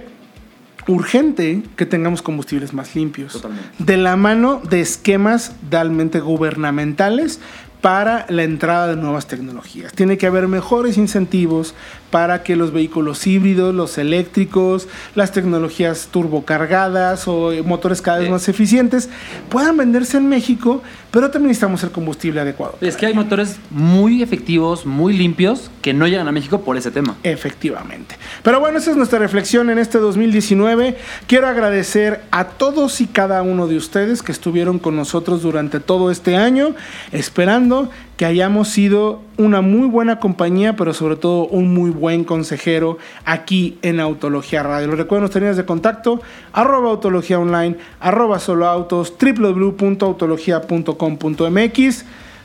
urgente 0.87 1.63
que 1.77 1.87
tengamos 1.87 2.23
combustibles 2.23 2.73
más 2.73 2.95
limpios. 2.95 3.33
Totalmente. 3.35 3.69
De 3.79 3.97
la 3.97 4.17
mano 4.17 4.61
de 4.69 4.81
esquemas 4.81 5.53
realmente 5.71 6.21
gubernamentales 6.21 7.41
para 7.83 8.27
la 8.29 8.45
entrada 8.45 8.87
de 8.87 8.97
nuevas 8.97 9.27
tecnologías. 9.27 9.93
Tiene 9.93 10.17
que 10.17 10.29
haber 10.29 10.47
mejores 10.47 10.97
incentivos 10.97 11.75
para 12.13 12.45
que 12.45 12.55
los 12.55 12.73
vehículos 12.73 13.27
híbridos, 13.27 13.75
los 13.75 13.99
eléctricos, 13.99 14.87
las 15.17 15.33
tecnologías 15.33 16.09
turbocargadas 16.13 17.27
o 17.27 17.51
motores 17.65 18.01
cada 18.01 18.21
vez 18.21 18.31
más 18.31 18.49
eficientes 18.49 19.11
puedan 19.49 19.77
venderse 19.77 20.19
en 20.19 20.29
México, 20.29 20.81
pero 21.13 21.31
también 21.31 21.49
necesitamos 21.49 21.85
el 21.85 21.91
combustible 21.91 22.41
adecuado. 22.41 22.79
Es 22.81 22.97
que 22.97 23.05
hay 23.07 23.13
motores 23.15 23.59
muy 23.71 24.23
efectivos, 24.23 24.87
muy 24.87 25.13
limpios, 25.13 25.71
que 25.83 25.93
no 25.93 26.09
llegan 26.09 26.27
a 26.27 26.33
México 26.33 26.63
por 26.63 26.79
ese 26.79 26.91
tema. 26.91 27.17
Efectivamente. 27.23 28.17
Pero 28.43 28.61
bueno, 28.61 28.79
esa 28.79 28.91
es 28.91 28.97
nuestra 28.97 29.19
reflexión 29.19 29.69
en 29.69 29.79
este 29.79 29.99
2019. 29.99 30.97
Quiero 31.27 31.49
agradecer 31.49 32.23
a 32.31 32.45
todos 32.45 33.03
y 33.03 33.07
cada 33.07 33.43
uno 33.43 33.69
de 33.69 33.77
ustedes 33.77 34.23
que 34.23 34.33
estuvieron 34.33 34.79
con 34.79 34.97
nosotros 34.97 35.43
durante 35.43 35.81
todo 35.81 36.11
este 36.11 36.37
año, 36.37 36.75
esperando 37.13 37.91
que 38.23 38.27
hayamos 38.27 38.69
sido 38.69 39.21
una 39.37 39.63
muy 39.63 39.89
buena 39.89 40.21
compañía, 40.21 40.77
pero 40.77 40.95
sobre 40.95 41.17
todo 41.17 41.49
un 41.49 41.75
muy 41.75 41.91
buen 41.91 42.23
consejero 42.23 42.99
aquí 43.25 43.81
en 43.83 43.99
Autología 43.99 44.63
Radio. 44.63 44.87
Les 44.87 44.97
recuerdo 44.97 45.23
nuestras 45.23 45.43
líneas 45.43 45.57
de 45.57 45.65
contacto, 45.65 46.21
arroba 46.53 46.91
autología 46.91 47.41
online, 47.41 47.79
arroba 47.99 48.39
solo 48.39 48.69
autos, 48.69 49.13
www.autologia.com.mx. 49.21 52.05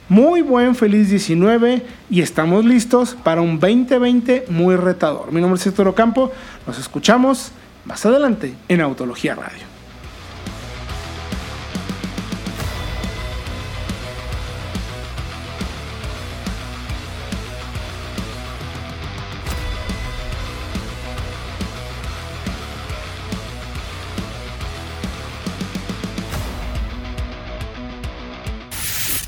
Muy 0.09 0.41
buen 0.41 0.73
feliz 0.73 1.11
19 1.11 1.86
y 2.09 2.21
estamos 2.21 2.65
listos 2.65 3.15
para 3.23 3.41
un 3.41 3.59
2020 3.59 4.45
muy 4.49 4.78
retador. 4.78 5.32
Mi 5.32 5.41
nombre 5.41 5.59
es 5.59 5.67
Héctor 5.67 5.89
Ocampo, 5.89 6.32
nos 6.65 6.80
escuchamos 6.80 7.51
más 7.86 8.03
adelante 8.03 8.55
en 8.67 8.82
Autología 8.82 9.36
Radio. 9.36 9.76